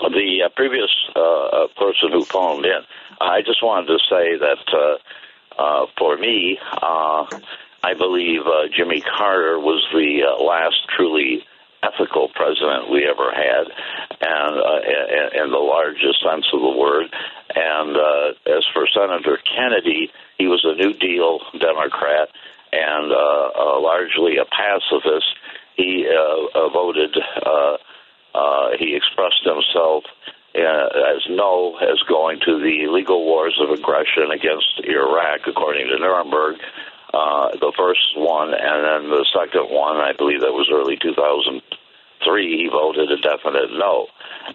[0.00, 2.80] the uh, previous uh, person who phoned in,
[3.20, 4.98] I just wanted to say that
[5.58, 6.58] uh, for me,
[7.82, 11.44] I believe uh, Jimmy Carter was the uh, last truly
[11.82, 13.70] ethical president we ever had,
[14.20, 17.06] and uh, in the largest sense of the word.
[17.54, 22.28] And uh, as for Senator Kennedy, he was a New Deal Democrat
[22.72, 25.26] and uh, uh, largely a pacifist.
[25.76, 27.16] He uh, uh, voted.
[27.16, 27.76] Uh,
[28.34, 30.04] uh, he expressed himself
[30.54, 35.98] uh, as no as going to the legal wars of aggression against Iraq, according to
[35.98, 36.56] Nuremberg
[37.12, 41.62] uh, the first one, and then the second one, I believe that was early 2003,
[42.44, 44.08] he voted a definite no.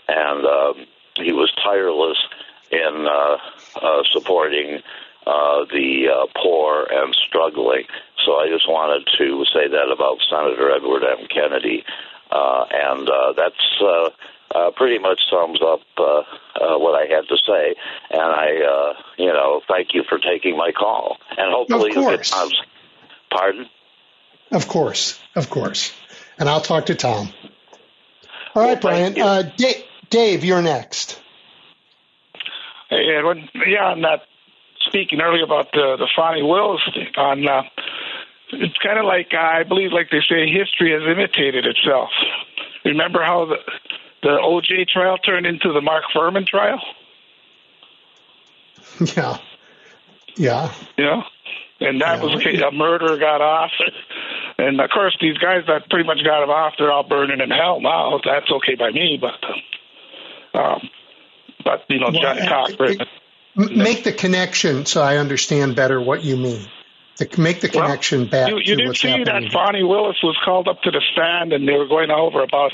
[0.07, 2.17] And um, he was tireless
[2.71, 3.37] in uh,
[3.81, 4.81] uh, supporting
[5.25, 7.85] uh, the uh, poor and struggling.
[8.23, 11.25] So I just wanted to say that about Senator Edward M.
[11.33, 11.83] Kennedy.
[12.29, 14.13] Uh, and uh, that's
[14.53, 17.75] uh, uh, pretty much sums up uh, uh, what I had to say.
[18.09, 21.17] And I, uh, you know, thank you for taking my call.
[21.37, 22.29] And hopefully of course.
[22.29, 22.61] Tom's,
[23.29, 23.69] pardon?
[24.51, 25.93] Of course, of course.
[26.37, 27.29] And I'll talk to Tom.
[28.55, 29.19] All right, Brian.
[29.19, 31.19] Uh, Dave, Dave, you're next.
[32.89, 33.49] Hey, Edwin.
[33.67, 34.21] Yeah, I'm not
[34.87, 37.07] speaking earlier about the the Fani Willis thing.
[37.17, 37.63] On uh,
[38.51, 42.09] it's kind of like uh, I believe, like they say, history has imitated itself.
[42.85, 43.55] Remember how the
[44.23, 46.81] the OJ trial turned into the Mark Fuhrman trial?
[49.15, 49.37] Yeah,
[50.35, 51.23] yeah, yeah.
[51.79, 52.23] And that yeah.
[52.23, 53.71] was a murderer got off,
[54.59, 57.49] and of course these guys that pretty much got him off, they're all burning in
[57.49, 58.19] hell now.
[58.23, 60.89] That's okay by me, but um,
[61.63, 62.97] but you know, well, Johnnie Cochran.
[63.55, 66.67] Make the connection so I understand better what you mean
[67.17, 68.49] to make the connection well, back.
[68.49, 69.25] You, you did see happening.
[69.25, 72.71] that Fani Willis was called up to the stand, and they were going over about,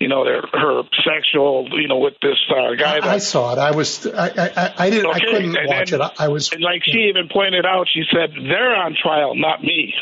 [0.00, 3.00] you know, their her sexual, you know, with this uh, guy.
[3.00, 3.58] That, I saw it.
[3.58, 5.16] I was, I, I, I didn't, okay.
[5.16, 6.12] I couldn't and watch then, it.
[6.18, 9.94] I was, and like she even pointed out, she said they're on trial, not me.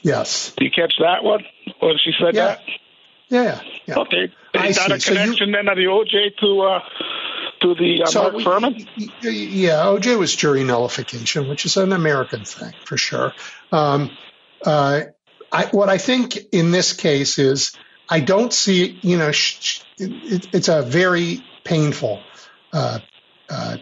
[0.00, 0.52] Yes.
[0.56, 1.44] Did you catch that one
[1.80, 2.46] when she said yeah.
[2.46, 2.60] that?
[3.28, 3.60] Yeah.
[3.86, 3.98] yeah.
[3.98, 4.32] Okay.
[4.68, 6.60] Is that a connection so you, then of the OJ to?
[6.60, 6.80] Uh,
[7.62, 8.86] to the uh, so Mark Fuhrman?
[9.22, 13.32] Yeah, OJ was jury nullification, which is an American thing for sure.
[13.70, 14.10] Um,
[14.64, 15.02] uh,
[15.50, 17.76] I, what I think in this case is
[18.08, 22.22] I don't see, you know, sh- sh- it, it's a very painful
[22.72, 23.00] uh,
[23.48, 23.76] uh,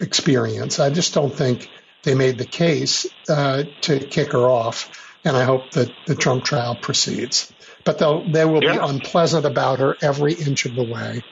[0.00, 0.78] experience.
[0.78, 1.70] I just don't think
[2.02, 4.90] they made the case uh, to kick her off,
[5.24, 7.52] and I hope that the Trump trial proceeds.
[7.84, 8.72] But they will yeah.
[8.72, 11.22] be unpleasant about her every inch of the way.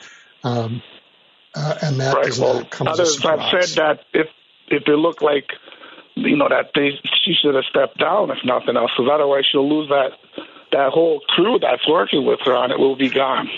[0.42, 0.82] Um,
[1.54, 2.38] uh, and that right.
[2.38, 4.26] well, others have said that if
[4.68, 5.50] if it looked like
[6.14, 6.90] you know that they
[7.24, 10.12] she should have stepped down if nothing else, because otherwise she'll lose that
[10.72, 13.48] that whole crew that's working with her on it will be gone.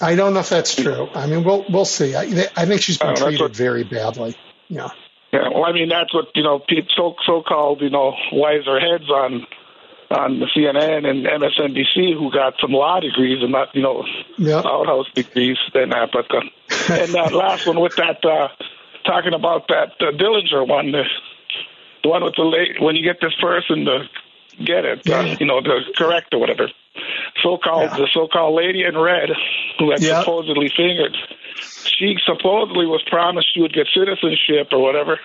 [0.00, 1.08] I don't know if that's true.
[1.14, 2.14] I mean, we'll we'll see.
[2.14, 4.36] I, I think she's been uh, treated what, very badly.
[4.68, 4.90] Yeah.
[5.32, 5.48] Yeah.
[5.52, 6.62] Well, I mean, that's what you know.
[6.96, 9.46] So so called you know wiser heads on
[10.10, 14.04] on the CNN and MSNBC who got some law degrees and not, you know,
[14.38, 14.64] yep.
[14.64, 16.40] outhouse degrees in Africa.
[16.70, 18.48] Uh, and that last one with that uh,
[19.04, 21.02] talking about that uh, Dillinger one, the,
[22.02, 24.08] the one with the late when you get this person to
[24.64, 25.32] get it, uh, yeah.
[25.32, 26.68] uh, you know, the correct or whatever.
[27.42, 27.96] So-called yeah.
[27.96, 29.30] the so-called lady in red
[29.78, 30.20] who had yep.
[30.20, 31.16] supposedly fingered.
[31.84, 35.18] She supposedly was promised she would get citizenship or whatever,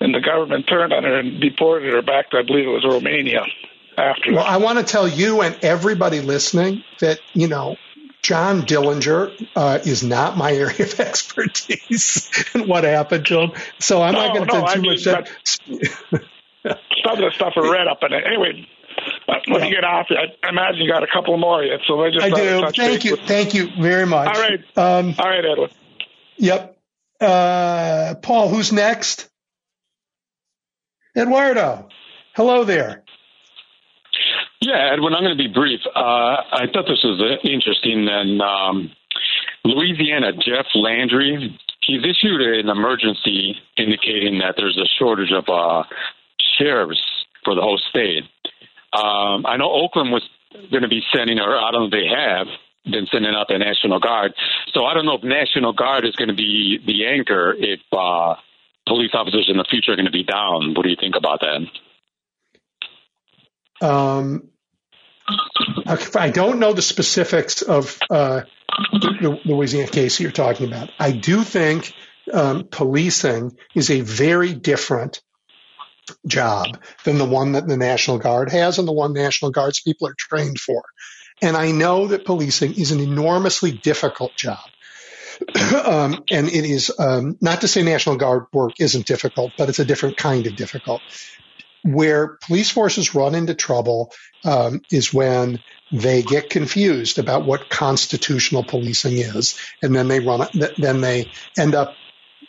[0.00, 2.84] and the government turned on her and deported her back to I believe it was
[2.84, 3.44] Romania
[4.02, 4.34] after.
[4.34, 7.76] Well, I want to tell you and everybody listening that you know
[8.22, 13.52] John Dillinger uh, is not my area of expertise and what happened to him.
[13.78, 15.58] So I'm no, not going to no, too I much.
[15.68, 15.82] Mean,
[17.04, 18.24] some of the stuff I read up in it.
[18.26, 18.68] Anyway,
[19.28, 19.66] uh, when yeah.
[19.66, 21.80] you get off, I imagine you got a couple more yet.
[21.86, 22.70] So I just I do.
[22.76, 23.12] Thank you.
[23.12, 23.26] With...
[23.26, 24.28] Thank you very much.
[24.28, 24.60] All right.
[24.76, 25.70] Um, All right, Edwin.
[26.36, 26.78] Yep.
[27.20, 29.28] Uh, Paul, who's next?
[31.16, 31.88] Eduardo.
[32.34, 33.01] Hello there.
[34.62, 35.80] Yeah, Edwin, I'm going to be brief.
[35.86, 38.06] Uh, I thought this was interesting.
[38.08, 38.92] And um,
[39.64, 45.82] Louisiana, Jeff Landry, he's issued an emergency indicating that there's a shortage of uh,
[46.58, 47.02] sheriffs
[47.44, 48.22] for the whole state.
[48.92, 50.22] Um, I know Oakland was
[50.70, 52.46] going to be sending, or I don't know if they have
[52.84, 54.32] been sending out the National Guard.
[54.72, 58.36] So I don't know if National Guard is going to be the anchor if uh,
[58.86, 60.74] police officers in the future are going to be down.
[60.74, 61.66] What do you think about that?
[63.84, 64.51] Um,
[66.16, 68.42] I don't know the specifics of uh,
[68.92, 70.90] the, Louisiana case you're talking about.
[70.98, 71.94] I do think
[72.32, 75.22] um, policing is a very different
[76.26, 76.66] job
[77.04, 80.14] than the one that the National Guard has and the one National Guard's people are
[80.18, 80.82] trained for.
[81.40, 84.58] And I know that policing is an enormously difficult job.
[85.84, 89.80] um, and it is um, not to say National Guard work isn't difficult, but it's
[89.80, 91.00] a different kind of difficult.
[91.84, 94.12] Where police forces run into trouble
[94.44, 95.58] um, is when
[95.90, 100.46] they get confused about what constitutional policing is, and then they run.
[100.78, 101.26] Then they
[101.58, 101.98] end up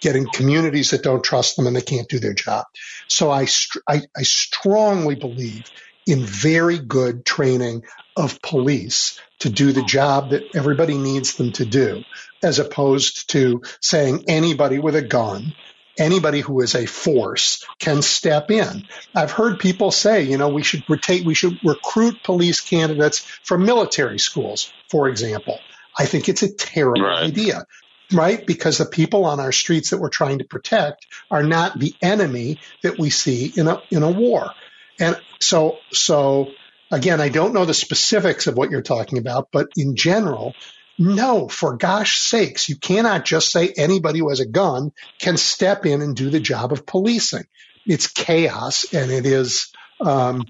[0.01, 2.65] getting communities that don't trust them and they can't do their job.
[3.07, 3.47] So I,
[3.87, 5.63] I, I strongly believe
[6.05, 7.83] in very good training
[8.15, 12.03] of police to do the job that everybody needs them to do,
[12.43, 15.53] as opposed to saying anybody with a gun
[15.97, 18.87] anybody who is a force can step in.
[19.15, 23.65] I've heard people say, you know, we should rotate, we should recruit police candidates from
[23.65, 25.59] military schools, for example.
[25.97, 27.23] I think it's a terrible right.
[27.23, 27.65] idea,
[28.11, 28.45] right?
[28.45, 32.59] Because the people on our streets that we're trying to protect are not the enemy
[32.81, 34.51] that we see in a in a war.
[34.99, 36.51] And so so
[36.91, 40.55] again, I don't know the specifics of what you're talking about, but in general,
[40.97, 45.85] no, for gosh sakes, you cannot just say anybody who has a gun can step
[45.85, 47.45] in and do the job of policing.
[47.85, 50.43] It's chaos and it is, um,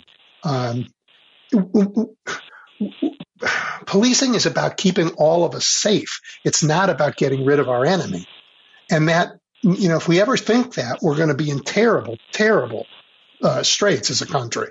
[0.43, 0.87] um,
[3.85, 6.19] policing is about keeping all of us safe.
[6.43, 8.27] It's not about getting rid of our enemy.
[8.91, 9.29] And that,
[9.61, 12.85] you know, if we ever think that, we're going to be in terrible, terrible
[13.41, 14.67] uh, straits as a country.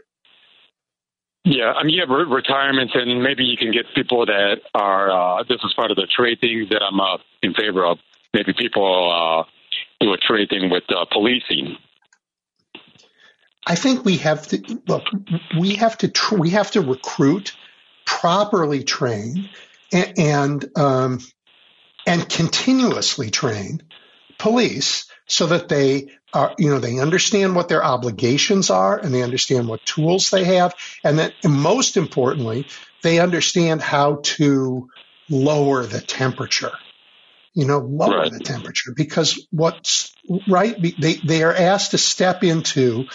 [1.45, 5.41] Yeah, I mean, you have re- retirements, and maybe you can get people that are.
[5.41, 7.99] Uh, this is part of the trade thing that I'm uh, in favor of.
[8.33, 9.51] Maybe people uh,
[10.01, 11.77] do a trade thing with uh, policing.
[13.67, 15.05] I think we have to look.
[15.59, 16.09] We have to.
[16.09, 17.57] Tr- we have to recruit
[18.07, 19.49] properly train
[19.93, 21.19] and and, um,
[22.07, 23.83] and continuously train
[24.39, 29.23] police so that they are, you know, they understand what their obligations are and they
[29.23, 30.75] understand what tools they have.
[31.05, 32.67] And that and most importantly,
[33.03, 34.89] they understand how to
[35.29, 36.73] lower the temperature,
[37.55, 38.33] you know, lower right.
[38.33, 40.15] the temperature because what's
[40.49, 40.77] right.
[40.99, 43.07] They, they are asked to step into,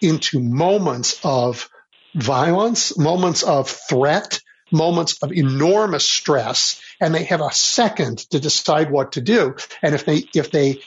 [0.00, 1.68] into moments of
[2.14, 4.40] violence, moments of threat,
[4.72, 9.56] moments of enormous stress, and they have a second to decide what to do.
[9.82, 10.80] And if they, if they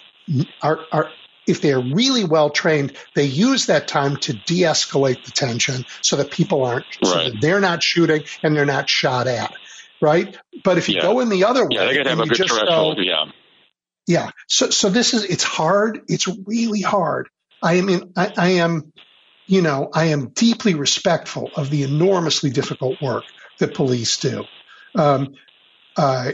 [0.62, 1.10] are, are
[1.48, 6.32] if they're really well trained, they use that time to de-escalate the tension so that
[6.32, 7.08] people aren't, right.
[7.08, 9.54] so that they're not shooting and they're not shot at,
[10.02, 10.38] right?
[10.64, 11.02] But if you yeah.
[11.02, 12.98] go in the other way, yeah, they got to have a good threshold.
[12.98, 13.26] Go, yeah,
[14.08, 14.30] yeah.
[14.48, 16.02] So, so this is it's hard.
[16.08, 17.30] It's really hard.
[17.62, 18.92] I mean, I, I am,
[19.46, 23.24] you know, I am deeply respectful of the enormously difficult work
[23.60, 24.44] that police do.
[24.96, 25.36] Um,
[25.96, 26.34] uh,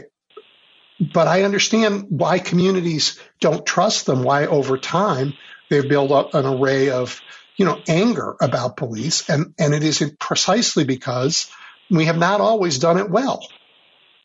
[1.00, 5.32] but I understand why communities don't trust them, why over time
[5.70, 7.20] they've built up an array of,
[7.56, 9.28] you know, anger about police.
[9.28, 11.50] And, and it is precisely because
[11.90, 13.46] we have not always done it well.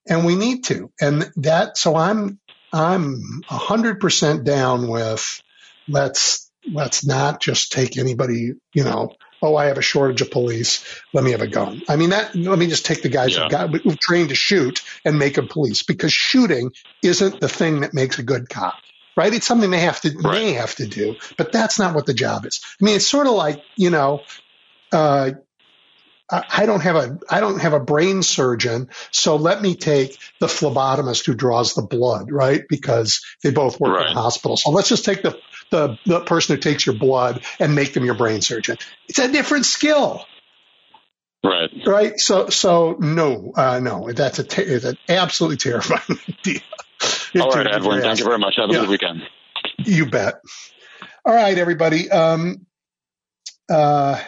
[0.07, 0.91] And we need to.
[0.99, 2.39] And that, so I'm,
[2.73, 5.41] I'm a hundred percent down with
[5.87, 10.83] let's, let's not just take anybody, you know, oh, I have a shortage of police.
[11.13, 11.81] Let me have a gun.
[11.87, 13.43] I mean, that, let me just take the guys yeah.
[13.43, 17.81] who got, who've trained to shoot and make them police because shooting isn't the thing
[17.81, 18.75] that makes a good cop.
[19.17, 19.33] Right?
[19.33, 20.33] It's something they have to, right.
[20.33, 22.59] they have to do, but that's not what the job is.
[22.81, 24.23] I mean, it's sort of like, you know,
[24.91, 25.31] uh,
[26.29, 30.47] I don't have a I don't have a brain surgeon, so let me take the
[30.47, 32.63] phlebotomist who draws the blood, right?
[32.67, 34.07] Because they both work right.
[34.07, 34.57] in the hospital.
[34.57, 35.37] So let's just take the
[35.71, 38.77] the, the person who takes your blood and make them your brain surgeon.
[39.07, 40.25] It's a different skill.
[41.43, 41.69] Right.
[41.85, 42.19] Right.
[42.19, 46.61] So, so no, uh, no, that's a, it's an absolutely terrifying idea.
[47.39, 48.01] All right, Edwin.
[48.01, 48.55] Thank you very much.
[48.57, 48.79] Have a yeah.
[48.79, 49.21] good weekend.
[49.77, 50.35] You bet.
[51.23, 52.09] All right, everybody.
[52.09, 52.65] Um,
[53.69, 54.21] uh,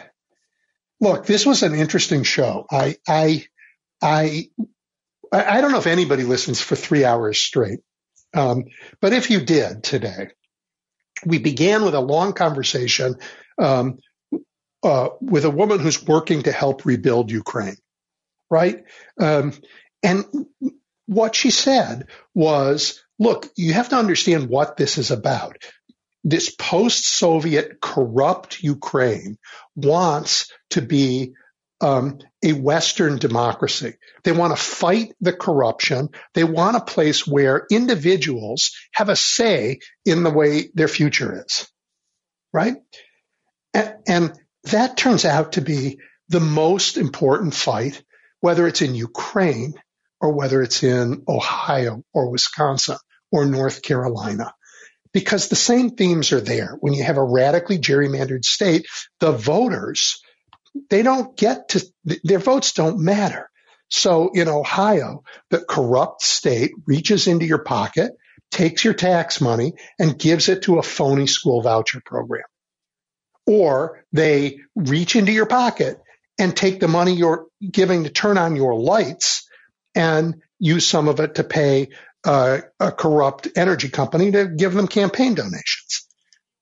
[1.00, 2.66] look, this was an interesting show.
[2.70, 3.46] I, I,
[4.02, 4.48] I,
[5.32, 7.80] I don't know if anybody listens for three hours straight.
[8.34, 8.64] Um,
[9.00, 10.30] but if you did today,
[11.24, 13.16] we began with a long conversation
[13.58, 13.98] um,
[14.82, 17.76] uh, with a woman who's working to help rebuild Ukraine,
[18.50, 18.84] right?
[19.20, 19.52] Um,
[20.02, 20.24] and
[21.06, 25.56] what she said was, look, you have to understand what this is about.
[26.24, 29.38] This post-Soviet corrupt Ukraine
[29.74, 31.34] wants to be
[31.80, 33.94] um, a Western democracy.
[34.24, 36.10] They want to fight the corruption.
[36.34, 41.68] They want a place where individuals have a say in the way their future is.
[42.52, 42.76] Right?
[43.74, 44.32] And, and
[44.64, 45.98] that turns out to be
[46.28, 48.02] the most important fight,
[48.40, 49.74] whether it's in Ukraine
[50.20, 52.96] or whether it's in Ohio or Wisconsin
[53.30, 54.52] or North Carolina.
[55.12, 56.76] Because the same themes are there.
[56.80, 58.86] When you have a radically gerrymandered state,
[59.20, 60.20] the voters
[60.90, 61.86] they don't get to,
[62.24, 63.50] their votes don't matter.
[63.90, 68.12] So in Ohio, the corrupt state reaches into your pocket,
[68.50, 72.44] takes your tax money and gives it to a phony school voucher program.
[73.46, 75.98] Or they reach into your pocket
[76.38, 79.48] and take the money you're giving to turn on your lights
[79.94, 81.88] and use some of it to pay
[82.24, 86.07] uh, a corrupt energy company to give them campaign donations.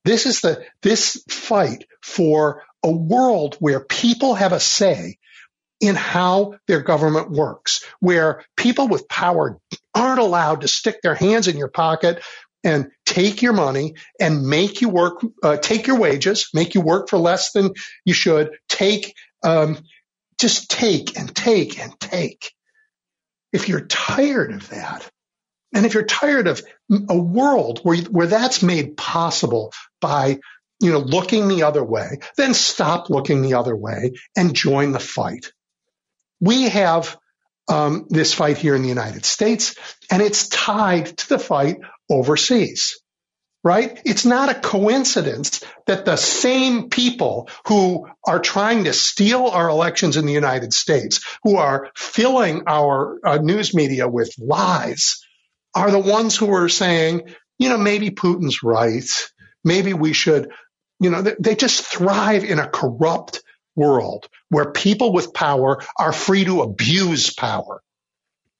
[0.06, 5.18] This is the this fight for a world where people have a say
[5.80, 9.58] in how their government works, where people with power
[9.96, 12.22] aren't allowed to stick their hands in your pocket
[12.62, 17.08] and take your money and make you work, uh, take your wages, make you work
[17.08, 17.72] for less than
[18.04, 19.12] you should, take,
[19.42, 19.76] um,
[20.40, 22.52] just take and take and take.
[23.52, 25.10] If you're tired of that,
[25.74, 26.62] and if you're tired of
[27.08, 30.38] a world where, where that's made possible by
[30.80, 35.00] you know, looking the other way, then stop looking the other way and join the
[35.00, 35.46] fight.
[36.40, 37.16] We have
[37.68, 39.74] um, this fight here in the United States,
[40.10, 41.78] and it's tied to the fight
[42.10, 43.00] overseas,
[43.64, 44.00] right?
[44.04, 50.16] It's not a coincidence that the same people who are trying to steal our elections
[50.16, 55.24] in the United States, who are filling our uh, news media with lies,
[55.74, 59.08] are the ones who are saying, you know, maybe Putin's right.
[59.66, 60.52] Maybe we should,
[61.00, 63.42] you know, they, just thrive in a corrupt
[63.74, 67.82] world where people with power are free to abuse power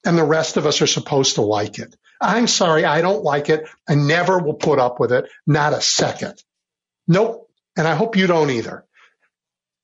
[0.05, 1.95] and the rest of us are supposed to like it.
[2.19, 3.69] I'm sorry, I don't like it.
[3.87, 6.43] I never will put up with it, not a second.
[7.07, 7.49] Nope.
[7.77, 8.83] And I hope you don't either.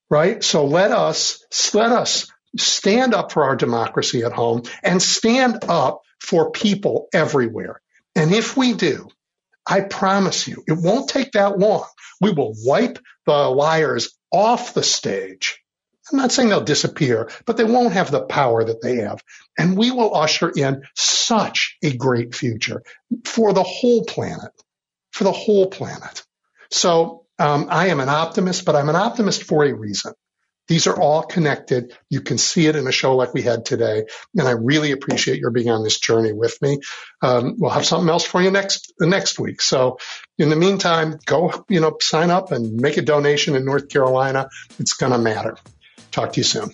[0.10, 0.43] Right?
[0.43, 6.02] So let us, let us stand up for our democracy at home and stand up
[6.19, 7.82] for people everywhere.
[8.14, 9.08] And if we do,
[9.66, 11.85] I promise you, it won't take that long.
[12.22, 15.59] We will wipe the liars off the stage
[16.11, 19.24] I'm not saying they'll disappear, but they won't have the power that they have.
[19.58, 22.83] And we will usher in such a great future
[23.25, 24.51] for the whole planet,
[25.11, 26.24] for the whole planet.
[26.72, 30.14] So um, I am an optimist, but I'm an optimist for a reason.
[30.67, 31.93] These are all connected.
[32.09, 34.06] You can see it in a show like we had today,
[34.38, 36.80] and I really appreciate your being on this journey with me.
[37.22, 39.61] Um, we'll have something else for you next next week.
[39.61, 39.98] So,
[40.38, 44.50] in the meantime, go you know sign up and make a donation in North Carolina.
[44.80, 45.58] It's going to matter.
[46.11, 46.72] Talk to you soon.